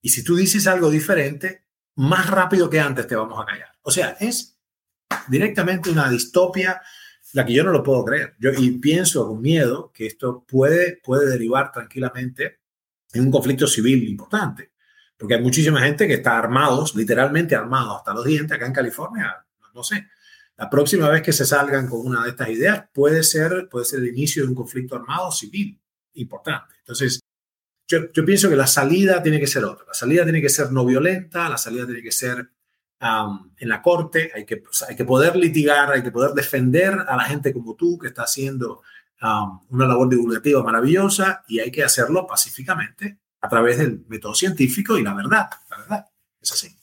Y 0.00 0.10
si 0.10 0.22
tú 0.22 0.36
dices 0.36 0.66
algo 0.66 0.90
diferente, 0.90 1.66
más 1.96 2.28
rápido 2.28 2.68
que 2.70 2.80
antes 2.80 3.06
te 3.06 3.16
vamos 3.16 3.40
a 3.40 3.46
callar. 3.46 3.72
O 3.82 3.90
sea, 3.90 4.16
es 4.20 4.58
directamente 5.28 5.90
una 5.90 6.10
distopia 6.10 6.82
la 7.32 7.44
que 7.44 7.52
yo 7.52 7.64
no 7.64 7.72
lo 7.72 7.82
puedo 7.82 8.04
creer. 8.04 8.34
Yo 8.38 8.50
y 8.56 8.70
pienso 8.78 9.26
con 9.26 9.40
miedo 9.40 9.92
que 9.92 10.06
esto 10.06 10.44
puede, 10.46 10.98
puede 11.02 11.28
derivar 11.28 11.72
tranquilamente 11.72 12.60
en 13.12 13.24
un 13.24 13.30
conflicto 13.30 13.66
civil 13.66 14.08
importante. 14.08 14.72
Porque 15.16 15.34
hay 15.34 15.42
muchísima 15.42 15.80
gente 15.80 16.06
que 16.06 16.14
está 16.14 16.38
armados, 16.38 16.94
literalmente 16.94 17.54
armados 17.54 17.98
hasta 17.98 18.14
los 18.14 18.24
dientes 18.24 18.56
acá 18.56 18.66
en 18.66 18.72
California. 18.72 19.44
No 19.74 19.82
sé. 19.82 20.08
La 20.56 20.70
próxima 20.70 21.08
vez 21.10 21.22
que 21.22 21.32
se 21.32 21.44
salgan 21.44 21.88
con 21.88 22.00
una 22.06 22.22
de 22.22 22.30
estas 22.30 22.48
ideas 22.48 22.86
puede 22.92 23.22
ser, 23.22 23.68
puede 23.70 23.84
ser 23.84 24.00
el 24.00 24.08
inicio 24.08 24.42
de 24.42 24.48
un 24.48 24.54
conflicto 24.54 24.96
armado 24.96 25.30
civil 25.30 25.78
importante. 26.14 26.74
Entonces, 26.78 27.20
yo, 27.88 28.24
pienso 28.24 28.48
que 28.48 28.56
la 28.56 28.66
salida 28.66 29.22
tiene 29.22 29.38
que 29.38 29.46
ser 29.46 29.64
otra. 29.64 29.86
La 29.86 29.94
salida 29.94 30.24
tiene 30.24 30.40
que 30.40 30.48
ser 30.48 30.72
no 30.72 30.84
violenta, 30.84 31.48
la 31.48 31.58
salida 31.58 31.86
tiene 31.86 32.02
que 32.02 32.12
ser 32.12 32.50
um, 33.00 33.50
en 33.56 33.68
la 33.68 33.80
corte, 33.80 34.32
hay 34.34 34.44
que, 34.44 34.62
hay 34.88 34.96
que 34.96 35.04
poder 35.04 35.36
litigar, 35.36 35.92
hay 35.92 36.02
que 36.02 36.10
poder 36.10 36.32
defender 36.32 36.94
a 37.06 37.16
la 37.16 37.24
gente 37.24 37.52
como 37.52 37.74
tú 37.74 37.98
que 37.98 38.08
está 38.08 38.22
haciendo 38.22 38.82
um, 39.22 39.60
una 39.70 39.86
labor 39.86 40.08
divulgativa 40.08 40.62
maravillosa 40.62 41.44
y 41.46 41.60
hay 41.60 41.70
que 41.70 41.84
hacerlo 41.84 42.26
pacíficamente 42.26 43.18
a 43.40 43.48
través 43.48 43.78
del 43.78 44.04
método 44.08 44.34
científico 44.34 44.98
y 44.98 45.02
la 45.02 45.14
verdad. 45.14 45.48
La 45.70 45.76
verdad 45.78 46.06
es 46.40 46.52
así. 46.52 46.76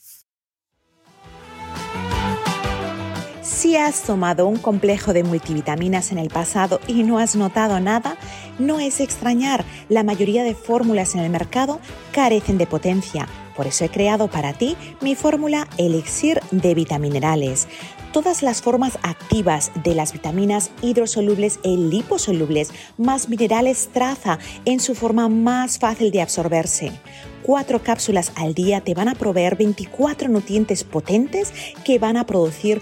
Si 3.44 3.76
has 3.76 4.04
tomado 4.04 4.48
un 4.48 4.56
complejo 4.56 5.12
de 5.12 5.26
multivitaminas 5.26 6.14
en 6.14 6.18
el 6.18 6.30
pasado 6.30 6.80
y 6.88 7.04
no 7.04 7.20
has 7.20 7.36
notado 7.36 7.78
nada, 7.82 8.16
no 8.58 8.80
es 8.80 9.02
extrañar, 9.02 9.66
la 9.90 10.04
mayoría 10.04 10.46
de 10.46 10.56
fórmulas 10.56 11.14
en 11.14 11.22
el 11.22 11.30
mercado 11.30 11.82
carecen 12.14 12.58
de 12.58 12.68
potencia. 12.68 13.28
Por 13.54 13.68
eso 13.68 13.84
he 13.84 13.90
creado 13.90 14.30
para 14.30 14.54
ti 14.54 14.78
mi 15.02 15.16
fórmula 15.16 15.68
Elixir 15.78 16.40
de 16.52 16.74
Vitaminerales. 16.74 17.68
Todas 18.14 18.44
las 18.44 18.62
formas 18.62 18.98
activas 19.02 19.72
de 19.84 19.94
las 19.94 20.14
vitaminas 20.14 20.72
hidrosolubles 20.82 21.60
e 21.64 21.76
liposolubles 21.76 22.72
más 22.98 23.28
minerales 23.28 23.90
traza 23.92 24.40
en 24.64 24.80
su 24.80 24.96
forma 24.96 25.28
más 25.28 25.80
fácil 25.80 26.12
de 26.12 26.22
absorberse. 26.22 26.94
Cuatro 27.42 27.84
cápsulas 27.84 28.32
al 28.36 28.54
día 28.54 28.80
te 28.82 28.94
van 28.94 29.10
a 29.10 29.16
proveer 29.16 29.58
24 29.58 30.30
nutrientes 30.30 30.86
potentes 30.86 31.52
que 31.84 32.00
van 32.00 32.16
a 32.16 32.26
producir 32.26 32.82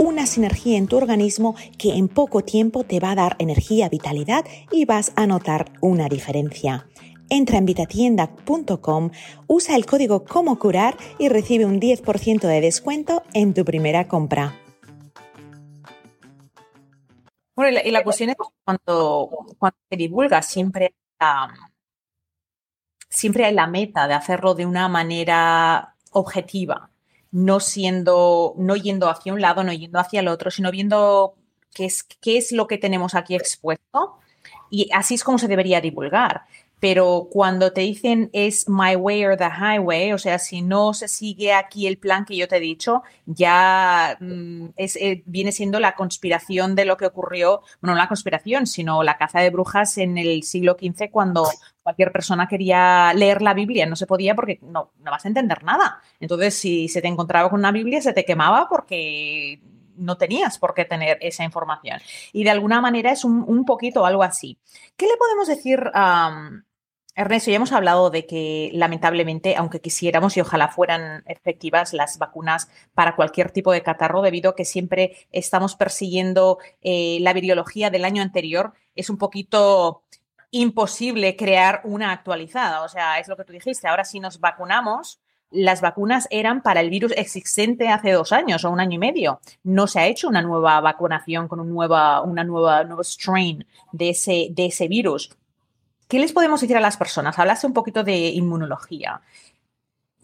una 0.00 0.24
sinergia 0.24 0.78
en 0.78 0.86
tu 0.86 0.96
organismo 0.96 1.54
que 1.78 1.94
en 1.94 2.08
poco 2.08 2.42
tiempo 2.42 2.84
te 2.84 3.00
va 3.00 3.10
a 3.10 3.14
dar 3.14 3.36
energía, 3.38 3.90
vitalidad 3.90 4.46
y 4.72 4.86
vas 4.86 5.12
a 5.14 5.26
notar 5.26 5.72
una 5.82 6.08
diferencia. 6.08 6.86
Entra 7.28 7.58
en 7.58 7.66
vitatienda.com, 7.66 9.10
usa 9.46 9.76
el 9.76 9.84
código 9.84 10.24
como 10.24 10.58
curar 10.58 10.96
y 11.18 11.28
recibe 11.28 11.66
un 11.66 11.78
10% 11.80 12.40
de 12.40 12.60
descuento 12.62 13.22
en 13.34 13.52
tu 13.52 13.62
primera 13.66 14.08
compra. 14.08 14.58
Bueno, 17.54 17.78
y 17.84 17.90
la, 17.90 18.02
cuestión 18.02 18.30
es 18.30 18.36
cuando, 18.64 19.28
cuando 19.58 19.76
se 19.90 19.96
divulga 19.98 20.40
siempre, 20.40 20.94
siempre 23.10 23.44
hay 23.44 23.52
la 23.52 23.66
meta 23.66 24.08
de 24.08 24.14
hacerlo 24.14 24.54
de 24.54 24.64
una 24.64 24.88
manera 24.88 25.94
objetiva, 26.12 26.90
no 27.32 27.60
siendo, 27.60 28.54
no 28.56 28.76
yendo 28.76 29.08
hacia 29.08 29.32
un 29.32 29.40
lado, 29.40 29.64
no 29.64 29.72
yendo 29.72 29.98
hacia 29.98 30.20
el 30.20 30.28
otro, 30.28 30.50
sino 30.50 30.70
viendo 30.70 31.34
qué 31.74 31.86
es, 31.86 32.02
qué 32.02 32.38
es 32.38 32.52
lo 32.52 32.66
que 32.66 32.78
tenemos 32.78 33.14
aquí 33.14 33.34
expuesto. 33.34 34.18
Y 34.70 34.88
así 34.92 35.14
es 35.14 35.24
como 35.24 35.38
se 35.38 35.48
debería 35.48 35.80
divulgar 35.80 36.42
pero 36.80 37.28
cuando 37.30 37.72
te 37.72 37.82
dicen 37.82 38.30
es 38.32 38.68
my 38.68 38.96
way 38.96 39.24
or 39.24 39.36
the 39.36 39.44
highway, 39.44 40.12
o 40.12 40.18
sea, 40.18 40.38
si 40.38 40.62
no 40.62 40.94
se 40.94 41.08
sigue 41.08 41.52
aquí 41.52 41.86
el 41.86 41.98
plan 41.98 42.24
que 42.24 42.36
yo 42.36 42.48
te 42.48 42.56
he 42.56 42.60
dicho, 42.60 43.02
ya 43.26 44.16
mm, 44.18 44.68
es, 44.76 44.96
eh, 44.96 45.22
viene 45.26 45.52
siendo 45.52 45.78
la 45.78 45.94
conspiración 45.94 46.74
de 46.74 46.86
lo 46.86 46.96
que 46.96 47.06
ocurrió, 47.06 47.60
bueno, 47.80 47.94
no 47.94 48.00
la 48.00 48.08
conspiración, 48.08 48.66
sino 48.66 49.02
la 49.02 49.18
caza 49.18 49.40
de 49.40 49.50
brujas 49.50 49.98
en 49.98 50.16
el 50.16 50.42
siglo 50.42 50.76
XV 50.80 51.10
cuando 51.10 51.46
cualquier 51.90 52.12
persona 52.12 52.46
quería 52.46 53.12
leer 53.14 53.42
la 53.42 53.54
Biblia, 53.54 53.86
no 53.86 53.96
se 53.96 54.06
podía 54.06 54.34
porque 54.34 54.60
no, 54.62 54.92
no 54.98 55.10
vas 55.10 55.24
a 55.24 55.28
entender 55.28 55.64
nada. 55.64 56.00
Entonces, 56.20 56.54
si 56.54 56.88
se 56.88 57.02
te 57.02 57.08
encontraba 57.08 57.50
con 57.50 57.58
una 57.58 57.72
Biblia, 57.72 58.00
se 58.00 58.12
te 58.12 58.24
quemaba 58.24 58.68
porque 58.68 59.60
no 59.96 60.16
tenías 60.16 60.58
por 60.58 60.72
qué 60.74 60.84
tener 60.84 61.18
esa 61.20 61.44
información. 61.44 62.00
Y 62.32 62.44
de 62.44 62.50
alguna 62.50 62.80
manera 62.80 63.10
es 63.10 63.24
un, 63.24 63.64
poquito 63.64 64.06
algo 64.06 64.22
así. 64.22 64.58
¿Qué 64.96 65.06
le 65.06 65.16
podemos 65.16 65.48
decir. 65.48 65.90
Ernesto, 67.16 67.50
ya 67.50 67.56
hemos 67.56 67.72
hablado 67.72 68.08
de 68.08 68.24
que 68.24 68.70
lamentablemente, 68.72 69.56
aunque 69.56 69.80
quisiéramos 69.80 70.36
y 70.36 70.40
ojalá 70.40 70.68
fueran 70.68 71.24
efectivas 71.26 71.92
las 71.92 72.18
vacunas 72.18 72.70
para 72.94 73.16
cualquier 73.16 73.50
tipo 73.50 73.72
de 73.72 73.82
catarro, 73.82 74.22
debido 74.22 74.50
a 74.50 74.54
que 74.54 74.64
siempre 74.64 75.16
estamos 75.32 75.74
persiguiendo 75.74 76.58
eh, 76.80 77.18
la 77.20 77.32
virología 77.32 77.90
del 77.90 78.04
año 78.04 78.22
anterior, 78.22 78.72
es 78.94 79.10
un 79.10 79.18
poquito 79.18 80.04
imposible 80.50 81.36
crear 81.36 81.80
una 81.84 82.12
actualizada. 82.12 82.82
O 82.82 82.88
sea, 82.88 83.18
es 83.18 83.28
lo 83.28 83.36
que 83.36 83.44
tú 83.44 83.52
dijiste. 83.52 83.88
Ahora 83.88 84.04
si 84.04 84.20
nos 84.20 84.40
vacunamos, 84.40 85.20
las 85.50 85.80
vacunas 85.80 86.28
eran 86.30 86.62
para 86.62 86.80
el 86.80 86.90
virus 86.90 87.12
existente 87.16 87.88
hace 87.88 88.12
dos 88.12 88.32
años 88.32 88.64
o 88.64 88.70
un 88.70 88.80
año 88.80 88.94
y 88.94 88.98
medio. 88.98 89.40
No 89.64 89.86
se 89.86 90.00
ha 90.00 90.06
hecho 90.06 90.28
una 90.28 90.42
nueva 90.42 90.80
vacunación 90.80 91.48
con 91.48 91.60
un 91.60 91.70
nueva, 91.70 92.22
una 92.22 92.44
nueva, 92.44 92.84
nuevo 92.84 93.02
strain 93.02 93.66
de 93.92 94.10
ese, 94.10 94.48
de 94.52 94.66
ese 94.66 94.88
virus. 94.88 95.30
¿Qué 96.08 96.18
les 96.18 96.32
podemos 96.32 96.60
decir 96.60 96.76
a 96.76 96.80
las 96.80 96.96
personas? 96.96 97.38
Hablaste 97.38 97.66
un 97.66 97.72
poquito 97.72 98.04
de 98.04 98.16
inmunología. 98.16 99.20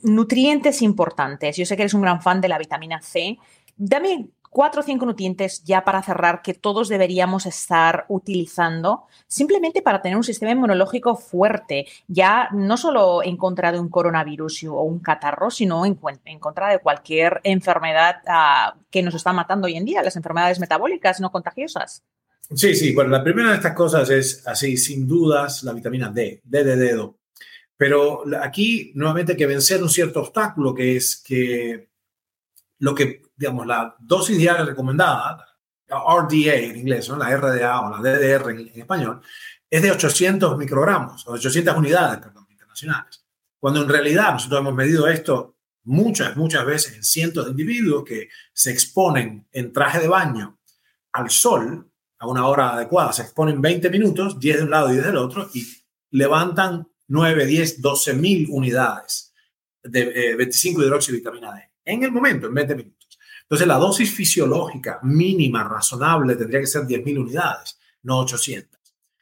Nutrientes 0.03 0.83
importantes. 0.83 1.57
Yo 1.57 1.67
sé 1.67 1.77
que 1.77 1.83
eres 1.83 1.95
un 1.95 2.03
gran 2.03 2.21
fan 2.23 2.41
de 2.41 2.49
la 2.49 2.59
vitamina 2.59 3.01
C. 3.03 3.39
Dame 3.77 4.29
cuatro 4.51 4.81
o 4.81 4.85
cinco 4.85 5.07
nutrientes 5.07 5.63
ya 5.65 5.85
para 5.85 6.03
cerrar 6.03 6.43
que 6.43 6.55
todos 6.55 6.89
deberíamos 6.89 7.47
estar 7.47 8.07
utilizando 8.09 9.05
simplemente 9.27 9.83
para 9.83 10.03
tener 10.03 10.17
un 10.17 10.25
sistema 10.25 10.53
inmunológico 10.53 11.17
fuerte, 11.17 11.87
ya 12.09 12.49
no 12.53 12.77
solo 12.77 13.23
en 13.23 13.37
contra 13.37 13.73
de 13.73 13.81
un 13.81 13.89
coronavirus 13.89 14.65
o 14.65 14.83
un 14.83 15.01
catarro, 15.01 15.51
sino 15.51 15.85
en, 15.85 15.97
contra 16.39 16.71
de 16.71 16.79
cualquier 16.79 17.41
enfermedad 17.45 18.17
uh, 18.27 18.79
que 18.91 19.03
nos 19.03 19.15
está 19.15 19.33
matando 19.33 19.67
hoy 19.67 19.77
en 19.77 19.85
día, 19.85 20.03
las 20.03 20.17
enfermedades 20.17 20.61
metabólicas 20.61 21.21
no 21.21 21.31
contagiosas. 21.31 22.03
Sí, 22.55 22.77
sí, 22.77 22.95
bueno, 22.95 23.11
la 23.11 23.25
primera 23.25 23.51
de 23.51 23.57
estas 23.57 23.75
cosas 23.75 24.09
es 24.11 24.47
así, 24.47 24.77
sin 24.77 25.09
dudas, 25.09 25.65
la 25.65 25.73
vitamina 25.73 26.11
D, 26.11 26.41
D 26.45 26.65
de 26.65 26.77
dedo. 26.77 27.19
Pero 27.77 28.25
aquí 28.41 28.93
nuevamente 28.95 29.33
hay 29.33 29.39
que 29.39 29.47
vencer 29.47 29.83
un 29.83 29.91
cierto 29.91 30.21
obstáculo 30.21 30.75
que 30.75 30.97
es 30.97 31.17
que 31.17 31.89
lo 32.79 32.95
que, 32.95 33.23
digamos, 33.37 33.67
la 33.67 33.95
dosis 33.99 34.39
diaria 34.39 34.65
recomendada, 34.65 35.45
RDA 35.89 36.55
en 36.55 36.77
inglés, 36.77 37.09
¿no? 37.09 37.17
la 37.17 37.37
RDA 37.37 37.81
o 37.81 37.91
la 37.91 37.99
DDR 37.99 38.51
en, 38.51 38.81
español, 38.81 39.21
es 39.69 39.83
de 39.83 39.91
800 39.91 40.57
microgramos, 40.57 41.27
o 41.27 41.33
800 41.33 41.77
unidades, 41.77 42.19
perdón, 42.19 42.47
internacionales. 42.51 43.25
Cuando 43.59 43.83
en 43.83 43.89
realidad 43.89 44.33
nosotros 44.33 44.61
hemos 44.61 44.75
medido 44.75 45.07
esto 45.07 45.57
muchas, 45.85 46.37
muchas 46.37 46.65
veces 46.65 46.97
en 46.97 47.05
cientos 47.05 47.45
de 47.45 47.51
individuos 47.53 48.05
que 48.05 48.29
se 48.53 48.71
exponen 48.71 49.47
en 49.53 49.73
traje 49.73 50.01
de 50.01 50.09
baño 50.09 50.59
al 51.13 51.31
sol 51.31 51.91
a 52.19 52.27
una 52.27 52.47
hora 52.47 52.75
adecuada, 52.75 53.13
se 53.13 53.23
exponen 53.23 53.61
20 53.61 53.91
minutos, 53.91 54.41
10 54.41 54.57
de 54.57 54.63
un 54.65 54.71
lado 54.71 54.91
y 54.91 54.95
10 54.95 55.07
del 55.07 55.17
otro, 55.17 55.49
y 55.55 55.67
levantan 56.11 56.89
9, 57.09 57.47
10, 57.47 57.83
12 57.83 58.15
mil 58.15 58.49
unidades 58.51 59.35
de 59.83 60.35
25 60.37 60.83
eh, 60.83 60.87
hidroxivitamina 60.87 61.55
D 61.55 61.71
en 61.87 62.03
el 62.03 62.11
momento, 62.11 62.49
en 62.49 62.55
20 62.55 62.75
minutos. 62.75 62.96
Entonces, 63.47 63.69
la 63.69 63.77
dosis 63.77 64.13
fisiológica 64.13 64.99
mínima 65.05 65.63
razonable 65.63 66.35
tendría 66.35 66.61
que 66.61 66.67
ser 66.67 66.85
10 66.85 67.05
mil 67.05 67.21
unidades, 67.21 67.79
no 68.03 68.19
800. 68.19 68.77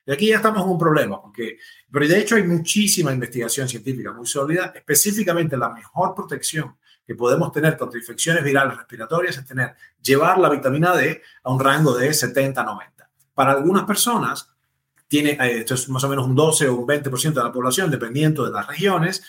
Y 0.07 0.13
aquí 0.13 0.29
ya 0.29 0.37
estamos 0.37 0.63
en 0.63 0.69
un 0.71 0.79
problema, 0.79 1.21
porque, 1.21 1.59
pero 1.91 2.09
de 2.09 2.19
hecho 2.19 2.37
hay 2.37 2.45
muchísima 2.45 3.13
investigación 3.13 3.69
científica 3.69 4.13
muy 4.13 4.27
sólida, 4.27 4.73
específicamente 4.75 5.57
la 5.57 5.71
mejor 5.71 6.15
protección 6.15 6.77
que 7.07 7.15
podemos 7.15 7.53
tener 7.53 7.77
contra 7.77 7.99
infecciones 7.99 8.43
virales 8.43 8.77
respiratorias 8.79 9.37
es 9.37 9.47
tener, 9.47 9.75
llevar 10.03 10.39
la 10.39 10.49
vitamina 10.49 10.95
D 10.95 11.23
a 11.43 11.53
un 11.53 11.61
rango 11.61 11.97
de 11.97 12.11
70-90. 12.11 13.09
Para 13.35 13.53
algunas 13.53 13.85
personas, 13.85 14.51
tiene, 15.07 15.33
eh, 15.33 15.59
esto 15.61 15.75
es 15.75 15.89
más 15.89 16.05
o 16.05 16.09
menos 16.09 16.27
un 16.27 16.35
12 16.35 16.69
o 16.69 16.77
un 16.77 16.87
20% 16.87 17.33
de 17.35 17.43
la 17.43 17.53
población, 17.53 17.91
dependiendo 17.91 18.45
de 18.45 18.53
las 18.53 18.67
regiones, 18.67 19.23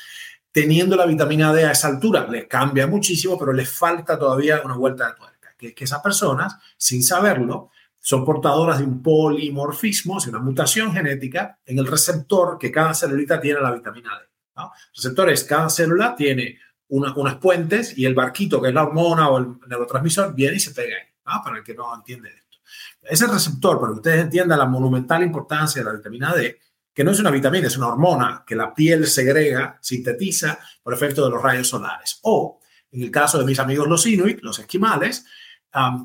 teniendo 0.55 0.95
la 0.95 1.05
vitamina 1.05 1.51
D 1.51 1.65
a 1.65 1.71
esa 1.71 1.89
altura, 1.89 2.25
les 2.27 2.47
cambia 2.47 2.87
muchísimo, 2.87 3.37
pero 3.37 3.51
les 3.51 3.69
falta 3.69 4.17
todavía 4.17 4.61
una 4.63 4.77
vuelta 4.77 5.07
de 5.07 5.15
tuerca, 5.15 5.53
que 5.57 5.75
que 5.75 5.83
esas 5.83 5.99
personas, 5.99 6.55
sin 6.77 7.03
saberlo, 7.03 7.71
son 7.99 8.23
portadoras 8.23 8.79
de 8.79 8.85
un 8.85 9.03
polimorfismo, 9.03 10.17
es 10.17 10.27
una 10.27 10.39
mutación 10.39 10.93
genética 10.93 11.59
en 11.65 11.77
el 11.79 11.85
receptor 11.85 12.57
que 12.57 12.71
cada 12.71 12.93
celulita 12.93 13.41
tiene 13.41 13.59
la 13.59 13.73
vitamina 13.73 14.17
D. 14.17 14.25
¿no? 14.55 14.71
Receptores, 14.95 15.43
cada 15.43 15.69
célula 15.69 16.15
tiene 16.15 16.57
unas 16.87 17.35
puentes 17.35 17.97
y 17.97 18.05
el 18.05 18.15
barquito, 18.15 18.61
que 18.61 18.69
es 18.69 18.73
la 18.73 18.83
hormona 18.83 19.27
o 19.27 19.39
el 19.39 19.47
neurotransmisor, 19.67 20.33
viene 20.33 20.55
y 20.55 20.61
se 20.61 20.71
pega 20.71 20.95
ahí, 20.95 21.41
para 21.43 21.57
el 21.57 21.65
que 21.65 21.73
no 21.73 21.93
entiende 21.93 22.29
esto. 22.29 22.57
Ese 23.01 23.27
receptor, 23.27 23.77
para 23.77 23.91
que 23.91 23.97
ustedes 23.97 24.21
entiendan 24.21 24.59
la 24.59 24.67
monumental 24.67 25.21
importancia 25.21 25.81
de 25.81 25.85
la 25.89 25.97
vitamina 25.97 26.33
D, 26.33 26.61
que 26.95 27.03
no 27.03 27.11
es 27.11 27.19
una 27.19 27.29
vitamina, 27.29 27.67
es 27.67 27.77
una 27.77 27.87
hormona 27.87 28.43
que 28.47 28.55
la 28.55 28.73
piel 28.73 29.05
segrega, 29.05 29.77
sintetiza 29.81 30.57
por 30.81 30.93
efecto 30.93 31.25
de 31.25 31.29
los 31.29 31.43
rayos 31.43 31.67
solares. 31.67 32.19
O, 32.23 32.61
en 32.89 33.03
el 33.03 33.11
caso 33.11 33.37
de 33.37 33.43
mis 33.43 33.59
amigos 33.59 33.85
los 33.87 34.07
inuit, 34.07 34.39
los 34.41 34.57
esquimales, 34.59 35.25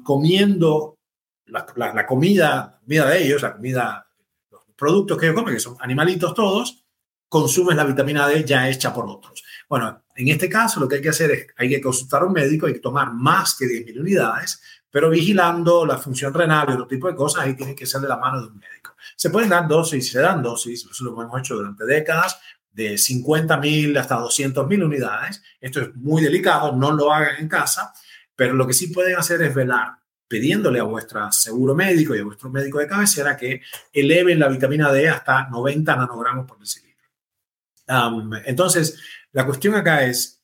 comiendo 0.03 0.99
la, 1.47 1.65
comida, 2.07 2.81
comida 2.81 3.09
de 3.09 3.25
ellos, 3.25 3.41
la 3.41 3.55
comida, 3.55 4.07
los 4.51 4.63
productos 4.77 5.17
que 5.17 5.27
ellos 5.27 5.39
comen, 5.39 5.55
que 5.55 5.61
son 5.61 5.77
animalitos 5.79 6.35
todos, 6.35 6.85
consumes 7.29 7.77
la 7.77 7.85
vitamina 7.85 8.27
D 8.27 8.45
ya 8.45 8.69
hecha 8.69 8.93
por 8.93 9.09
otros. 9.09 9.45
Bueno, 9.69 10.03
en 10.17 10.29
este 10.29 10.49
caso 10.49 10.81
lo 10.81 10.89
que 10.89 10.97
hay 10.97 11.03
que 11.03 11.11
hacer 11.11 11.31
es, 11.31 11.47
hay 11.57 11.69
que 11.69 11.81
consultar 11.81 12.23
a 12.23 12.27
un 12.27 12.33
médico, 12.33 12.67
hay 12.67 12.73
que 12.73 12.81
tomar 12.81 13.13
más 13.13 13.55
que 13.57 13.67
10.000 13.67 14.01
unidades, 14.01 14.61
pero 14.91 15.09
vigilando 15.09 15.87
la 15.87 15.99
función 15.99 16.35
renal 16.35 16.69
y 16.69 16.73
otro 16.73 16.89
tipo 16.89 17.07
de 17.07 17.15
cosas, 17.15 17.45
ahí 17.45 17.55
tiene 17.55 17.77
que 17.77 17.87
ser 17.87 18.01
de 18.01 18.09
la 18.09 18.17
mano 18.17 18.41
de 18.41 18.49
un 18.49 18.59
médico. 18.59 18.97
Se 19.21 19.29
pueden 19.29 19.51
dar 19.51 19.69
dosis, 19.69 20.11
se 20.11 20.19
dan 20.19 20.43
dosis, 20.43 20.89
eso 20.91 21.05
lo 21.05 21.23
hemos 21.23 21.39
hecho 21.39 21.55
durante 21.55 21.85
décadas, 21.85 22.41
de 22.71 22.95
50.000 22.95 23.99
hasta 23.99 24.17
200.000 24.17 24.83
unidades. 24.83 25.43
Esto 25.61 25.83
es 25.83 25.95
muy 25.95 26.23
delicado, 26.23 26.75
no 26.75 26.91
lo 26.91 27.13
hagan 27.13 27.37
en 27.39 27.47
casa, 27.47 27.93
pero 28.35 28.55
lo 28.55 28.67
que 28.67 28.73
sí 28.73 28.87
pueden 28.87 29.19
hacer 29.19 29.43
es 29.43 29.55
velar 29.55 29.91
pidiéndole 30.27 30.81
a 30.81 30.85
vuestro 30.85 31.31
seguro 31.33 31.75
médico 31.75 32.17
y 32.17 32.21
a 32.21 32.25
vuestro 32.25 32.49
médico 32.49 32.79
de 32.79 32.87
cabecera 32.87 33.37
que 33.37 33.61
eleven 33.93 34.39
la 34.39 34.49
vitamina 34.49 34.91
D 34.91 35.11
hasta 35.11 35.51
90 35.51 35.97
nanogramos 35.97 36.47
por 36.47 36.59
decilitro 36.59 36.91
entonces, 38.47 38.99
la 39.33 39.45
cuestión 39.45 39.75
acá 39.75 40.05
es, 40.07 40.41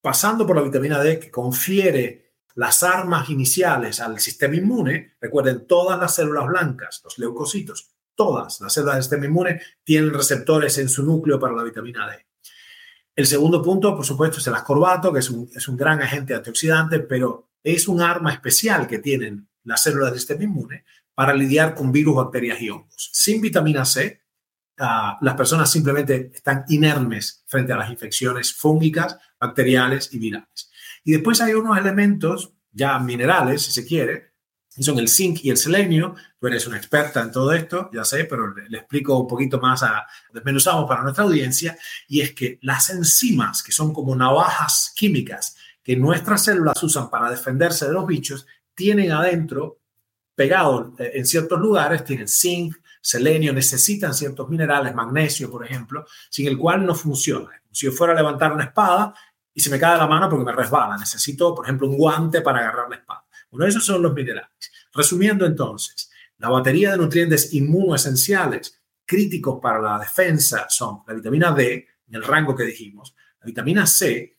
pasando 0.00 0.46
por 0.46 0.56
la 0.56 0.62
vitamina 0.62 1.02
D 1.02 1.18
que 1.18 1.30
confiere 1.30 2.25
las 2.56 2.82
armas 2.82 3.28
iniciales 3.28 4.00
al 4.00 4.18
sistema 4.18 4.56
inmune, 4.56 5.14
recuerden, 5.20 5.66
todas 5.66 6.00
las 6.00 6.14
células 6.14 6.46
blancas, 6.46 7.02
los 7.04 7.18
leucocitos, 7.18 7.90
todas 8.14 8.60
las 8.62 8.72
células 8.72 8.96
del 8.96 9.02
sistema 9.02 9.26
inmune 9.26 9.60
tienen 9.84 10.12
receptores 10.12 10.78
en 10.78 10.88
su 10.88 11.02
núcleo 11.02 11.38
para 11.38 11.54
la 11.54 11.62
vitamina 11.62 12.08
D. 12.08 12.26
El 13.14 13.26
segundo 13.26 13.62
punto, 13.62 13.94
por 13.94 14.06
supuesto, 14.06 14.38
es 14.38 14.46
el 14.46 14.54
ascorbato, 14.54 15.12
que 15.12 15.18
es 15.18 15.30
un, 15.30 15.50
es 15.54 15.68
un 15.68 15.76
gran 15.76 16.00
agente 16.00 16.34
antioxidante, 16.34 17.00
pero 17.00 17.50
es 17.62 17.88
un 17.88 18.00
arma 18.00 18.32
especial 18.32 18.86
que 18.86 18.98
tienen 19.00 19.48
las 19.64 19.82
células 19.82 20.10
del 20.10 20.20
sistema 20.20 20.44
inmune 20.44 20.84
para 21.14 21.34
lidiar 21.34 21.74
con 21.74 21.92
virus, 21.92 22.16
bacterias 22.16 22.60
y 22.62 22.70
hongos. 22.70 23.10
Sin 23.12 23.42
vitamina 23.42 23.84
C, 23.84 24.22
las 24.78 25.34
personas 25.34 25.70
simplemente 25.70 26.30
están 26.34 26.64
inermes 26.68 27.42
frente 27.46 27.72
a 27.74 27.76
las 27.76 27.90
infecciones 27.90 28.54
fúngicas, 28.54 29.18
bacteriales 29.38 30.12
y 30.12 30.18
virales. 30.18 30.70
Y 31.06 31.12
después 31.12 31.40
hay 31.40 31.54
unos 31.54 31.78
elementos 31.78 32.52
ya 32.72 32.98
minerales, 32.98 33.62
si 33.62 33.70
se 33.70 33.86
quiere, 33.86 34.32
que 34.74 34.82
son 34.82 34.98
el 34.98 35.08
zinc 35.08 35.38
y 35.44 35.50
el 35.50 35.56
selenio. 35.56 36.16
Tú 36.40 36.48
eres 36.48 36.66
una 36.66 36.78
experta 36.78 37.22
en 37.22 37.30
todo 37.30 37.52
esto, 37.52 37.88
ya 37.94 38.04
sé, 38.04 38.24
pero 38.24 38.52
le, 38.52 38.76
explico 38.76 39.16
un 39.16 39.28
poquito 39.28 39.60
más, 39.60 39.84
a, 39.84 40.04
desmenuzamos 40.34 40.88
para 40.88 41.04
nuestra 41.04 41.22
audiencia, 41.22 41.78
y 42.08 42.22
es 42.22 42.34
que 42.34 42.58
las 42.62 42.90
enzimas, 42.90 43.62
que 43.62 43.70
son 43.70 43.94
como 43.94 44.16
navajas 44.16 44.92
químicas 44.96 45.56
que 45.80 45.94
nuestras 45.94 46.42
células 46.42 46.82
usan 46.82 47.08
para 47.08 47.30
defenderse 47.30 47.86
de 47.86 47.92
los 47.92 48.04
bichos, 48.04 48.44
tienen 48.74 49.12
adentro 49.12 49.78
pegados 50.34 50.98
eh, 50.98 51.12
en 51.14 51.24
ciertos 51.24 51.60
lugares 51.60 52.04
tienen 52.04 52.26
zinc, 52.26 52.74
selenio, 53.00 53.52
necesitan 53.52 54.12
ciertos 54.12 54.48
minerales, 54.48 54.92
magnesio, 54.92 55.48
por 55.52 55.64
ejemplo, 55.64 56.04
sin 56.28 56.48
el 56.48 56.58
cual 56.58 56.84
no 56.84 56.96
funciona. 56.96 57.50
Si 57.70 57.86
yo 57.86 57.92
fuera 57.92 58.12
a 58.12 58.16
levantar 58.16 58.52
una 58.52 58.64
espada 58.64 59.14
y 59.56 59.60
se 59.62 59.70
me 59.70 59.78
cae 59.78 59.96
la 59.96 60.06
mano 60.06 60.28
porque 60.28 60.44
me 60.44 60.52
resbala, 60.52 60.98
necesito, 60.98 61.54
por 61.54 61.64
ejemplo, 61.64 61.88
un 61.88 61.96
guante 61.96 62.42
para 62.42 62.58
agarrar 62.58 62.90
la 62.90 62.96
espada. 62.96 63.24
Bueno, 63.50 63.66
esos 63.66 63.86
son 63.86 64.02
los 64.02 64.12
minerales. 64.12 64.50
Resumiendo 64.92 65.46
entonces, 65.46 66.10
la 66.36 66.50
batería 66.50 66.90
de 66.90 66.98
nutrientes 66.98 67.54
inmunoesenciales 67.54 68.82
críticos 69.06 69.58
para 69.62 69.80
la 69.80 69.98
defensa 69.98 70.66
son 70.68 70.98
la 71.06 71.14
vitamina 71.14 71.52
D, 71.52 71.88
en 72.06 72.14
el 72.14 72.22
rango 72.22 72.54
que 72.54 72.64
dijimos, 72.64 73.16
la 73.40 73.46
vitamina 73.46 73.86
C, 73.86 74.36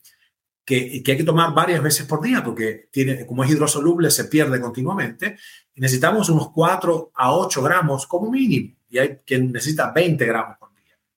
que, 0.63 1.01
hay 1.03 1.17
que 1.17 1.23
tomar 1.23 1.51
varias 1.51 1.81
veces 1.81 2.05
por 2.05 2.21
día 2.21 2.43
porque 2.43 2.87
tiene, 2.91 3.25
como 3.25 3.43
es 3.43 3.49
hidrosoluble 3.49 4.11
se 4.11 4.25
pierde 4.25 4.59
continuamente 4.59 5.37
necesitamos 5.75 6.27
unos 6.27 6.51
4 6.51 7.13
a 7.15 7.33
8 7.33 7.61
gramos 7.63 8.05
como 8.05 8.29
mínimo 8.29 8.75
y 8.89 8.97
hay 8.97 9.19
quien 9.25 9.53
necesita 9.53 9.93
20 9.93 10.25
gramos 10.25 10.57
por 10.57 10.66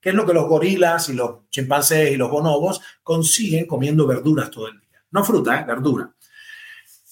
que 0.00 0.10
es 0.10 0.14
lo 0.14 0.26
que 0.26 0.34
los 0.34 0.48
gorilas 0.48 1.08
y 1.08 1.14
los 1.14 1.48
chimpancés 1.50 2.12
y 2.12 2.16
los 2.16 2.30
bonobos 2.30 2.80
consiguen 3.02 3.66
comiendo 3.66 4.06
verduras 4.06 4.50
todo 4.50 4.68
el 4.68 4.80
día. 4.80 5.04
No 5.10 5.24
fruta, 5.24 5.60
¿eh? 5.60 5.64
verdura, 5.66 6.14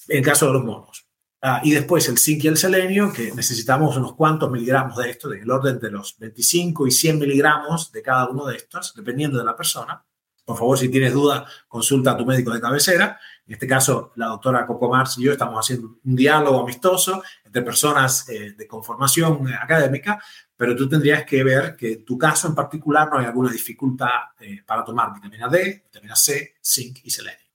en 0.09 0.22
caso 0.22 0.47
de 0.47 0.53
los 0.55 0.64
monos. 0.64 1.05
Ah, 1.41 1.61
y 1.62 1.70
después 1.70 2.09
el 2.09 2.18
zinc 2.18 2.45
y 2.45 2.49
el 2.49 2.57
selenio, 2.57 3.12
que 3.12 3.30
necesitamos 3.32 3.97
unos 3.97 4.14
cuantos 4.14 4.51
miligramos 4.51 4.97
de 4.97 5.11
esto, 5.11 5.28
del 5.28 5.49
orden 5.49 5.78
de 5.78 5.91
los 5.91 6.18
25 6.18 6.86
y 6.89 6.91
100 6.91 7.18
miligramos 7.18 7.93
de 7.93 8.03
cada 8.03 8.28
uno 8.28 8.47
de 8.47 8.57
estos, 8.57 8.93
dependiendo 8.97 9.39
de 9.39 9.45
la 9.45 9.55
persona. 9.55 10.05
Por 10.49 10.57
favor, 10.57 10.78
si 10.78 10.88
tienes 10.88 11.12
duda, 11.12 11.44
consulta 11.68 12.12
a 12.12 12.16
tu 12.16 12.24
médico 12.24 12.51
de 12.55 12.59
cabecera. 12.59 13.20
En 13.46 13.53
este 13.53 13.66
caso, 13.66 14.12
la 14.16 14.28
doctora 14.28 14.66
Coco 14.66 14.88
Mars 14.88 15.18
y 15.18 15.24
yo 15.24 15.32
estamos 15.32 15.59
haciendo 15.62 15.99
un 16.03 16.16
diálogo 16.16 16.62
amistoso 16.62 17.22
entre 17.44 17.61
personas 17.61 18.26
eh, 18.30 18.55
de 18.57 18.66
conformación 18.66 19.46
académica, 19.53 20.18
pero 20.57 20.74
tú 20.74 20.88
tendrías 20.88 21.26
que 21.26 21.44
ver 21.44 21.76
que 21.76 21.92
en 21.92 22.05
tu 22.07 22.16
caso 22.16 22.49
en 22.49 22.55
particular 22.55 23.11
no 23.12 23.18
hay 23.18 23.26
alguna 23.26 23.53
dificultad 23.53 24.09
eh, 24.40 24.62
para 24.66 24.82
tomar 24.82 25.12
vitamina 25.12 25.51
D, 25.51 25.82
vitamina 25.84 26.16
C, 26.16 26.55
zinc 26.62 27.01
y 27.05 27.11
selenio. 27.11 27.47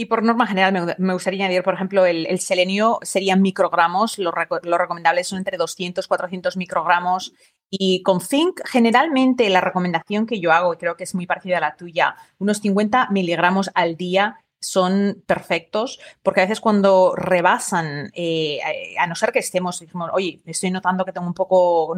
Y 0.00 0.06
por 0.06 0.22
norma 0.22 0.46
general 0.46 0.96
me, 0.96 1.12
gustaría 1.12 1.44
añadir, 1.44 1.62
por 1.62 1.74
ejemplo, 1.74 2.06
el, 2.06 2.40
selenio 2.40 3.00
serían 3.02 3.42
microgramos, 3.42 4.18
lo, 4.18 4.32
lo 4.62 4.78
recomendable 4.78 5.24
son 5.24 5.36
entre 5.36 5.58
200 5.58 6.08
400 6.08 6.56
microgramos 6.56 7.34
y 7.68 8.02
con 8.02 8.22
zinc, 8.22 8.62
generalmente 8.64 9.50
la 9.50 9.60
recomendación 9.60 10.24
que 10.24 10.40
yo 10.40 10.52
hago, 10.52 10.72
y 10.72 10.78
creo 10.78 10.96
que 10.96 11.04
es 11.04 11.14
muy 11.14 11.26
parecida 11.26 11.58
a 11.58 11.60
la 11.60 11.76
tuya, 11.76 12.16
unos 12.38 12.62
50 12.62 13.08
miligramos 13.10 13.70
al 13.74 13.98
día 13.98 14.38
son 14.58 15.22
perfectos, 15.26 16.00
porque 16.22 16.40
a 16.40 16.44
veces 16.44 16.60
cuando 16.60 17.14
rebasan, 17.14 18.10
eh, 18.14 18.58
a 18.98 19.06
no 19.06 19.14
ser 19.14 19.32
que 19.32 19.40
estemos, 19.40 19.80
decimos, 19.80 20.08
oye, 20.14 20.40
estoy 20.46 20.70
notando 20.70 21.04
que 21.04 21.12
tengo 21.12 21.26
un 21.26 21.34
poco, 21.34 21.94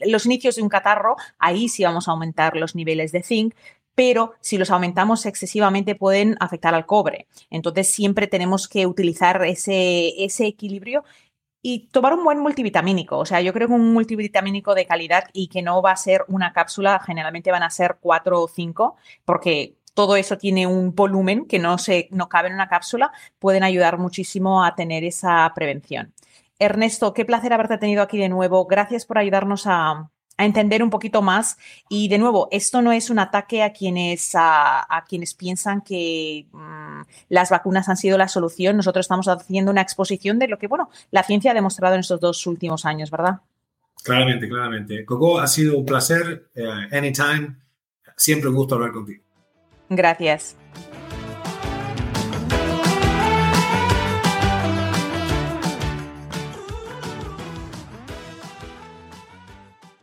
los 0.00 0.24
inicios 0.24 0.56
de 0.56 0.62
un 0.62 0.70
catarro, 0.70 1.16
ahí 1.38 1.68
sí 1.68 1.84
vamos 1.84 2.08
a 2.08 2.12
aumentar 2.12 2.56
los 2.56 2.74
niveles 2.74 3.12
de 3.12 3.22
zinc, 3.22 3.54
pero 3.94 4.34
si 4.40 4.58
los 4.58 4.70
aumentamos 4.70 5.26
excesivamente 5.26 5.94
pueden 5.94 6.36
afectar 6.40 6.74
al 6.74 6.86
cobre. 6.86 7.26
Entonces 7.50 7.88
siempre 7.88 8.26
tenemos 8.26 8.68
que 8.68 8.86
utilizar 8.86 9.44
ese, 9.44 10.24
ese 10.24 10.46
equilibrio 10.46 11.04
y 11.62 11.88
tomar 11.88 12.12
un 12.12 12.24
buen 12.24 12.40
multivitamínico. 12.40 13.18
O 13.18 13.24
sea, 13.24 13.40
yo 13.40 13.52
creo 13.54 13.68
que 13.68 13.74
un 13.74 13.94
multivitamínico 13.94 14.74
de 14.74 14.86
calidad 14.86 15.24
y 15.32 15.48
que 15.48 15.62
no 15.62 15.80
va 15.80 15.92
a 15.92 15.96
ser 15.96 16.24
una 16.28 16.52
cápsula, 16.52 17.00
generalmente 17.00 17.50
van 17.50 17.62
a 17.62 17.70
ser 17.70 17.96
cuatro 18.00 18.42
o 18.42 18.48
cinco, 18.48 18.96
porque 19.24 19.76
todo 19.94 20.16
eso 20.16 20.36
tiene 20.36 20.66
un 20.66 20.94
volumen 20.94 21.46
que 21.46 21.58
no, 21.58 21.78
se, 21.78 22.08
no 22.10 22.28
cabe 22.28 22.48
en 22.48 22.54
una 22.54 22.68
cápsula, 22.68 23.12
pueden 23.38 23.62
ayudar 23.62 23.96
muchísimo 23.98 24.64
a 24.64 24.74
tener 24.74 25.04
esa 25.04 25.50
prevención. 25.54 26.12
Ernesto, 26.58 27.14
qué 27.14 27.24
placer 27.24 27.52
haberte 27.52 27.78
tenido 27.78 28.02
aquí 28.02 28.18
de 28.18 28.28
nuevo. 28.28 28.66
Gracias 28.66 29.06
por 29.06 29.18
ayudarnos 29.18 29.66
a, 29.66 30.10
a 30.36 30.44
entender 30.44 30.82
un 30.82 30.90
poquito 30.90 31.22
más. 31.22 31.56
Y 31.88 32.08
de 32.08 32.18
nuevo, 32.18 32.48
esto 32.50 32.82
no 32.82 32.92
es 32.92 33.10
un 33.10 33.18
ataque 33.18 33.62
a 33.62 33.72
quienes, 33.72 34.32
a, 34.34 35.04
quienes 35.08 35.34
piensan 35.34 35.80
que 35.80 36.46
mm, 36.52 37.02
las 37.28 37.50
vacunas 37.50 37.88
han 37.88 37.96
sido 37.96 38.18
la 38.18 38.28
solución. 38.28 38.76
Nosotros 38.76 39.04
estamos 39.04 39.28
haciendo 39.28 39.70
una 39.70 39.82
exposición 39.82 40.38
de 40.38 40.48
lo 40.48 40.58
que, 40.58 40.66
bueno, 40.66 40.90
la 41.10 41.22
ciencia 41.22 41.52
ha 41.52 41.54
demostrado 41.54 41.94
en 41.94 42.00
estos 42.00 42.20
dos 42.20 42.46
últimos 42.46 42.84
años, 42.84 43.10
¿verdad? 43.10 43.40
Claramente, 44.02 44.48
claramente. 44.48 45.04
Coco, 45.04 45.38
ha 45.38 45.46
sido 45.46 45.78
un 45.78 45.86
placer. 45.86 46.50
Eh, 46.54 46.88
anytime. 46.92 47.56
Siempre 48.16 48.48
un 48.48 48.56
gusto 48.56 48.74
hablar 48.76 48.92
contigo. 48.92 49.24
Gracias. 49.88 50.56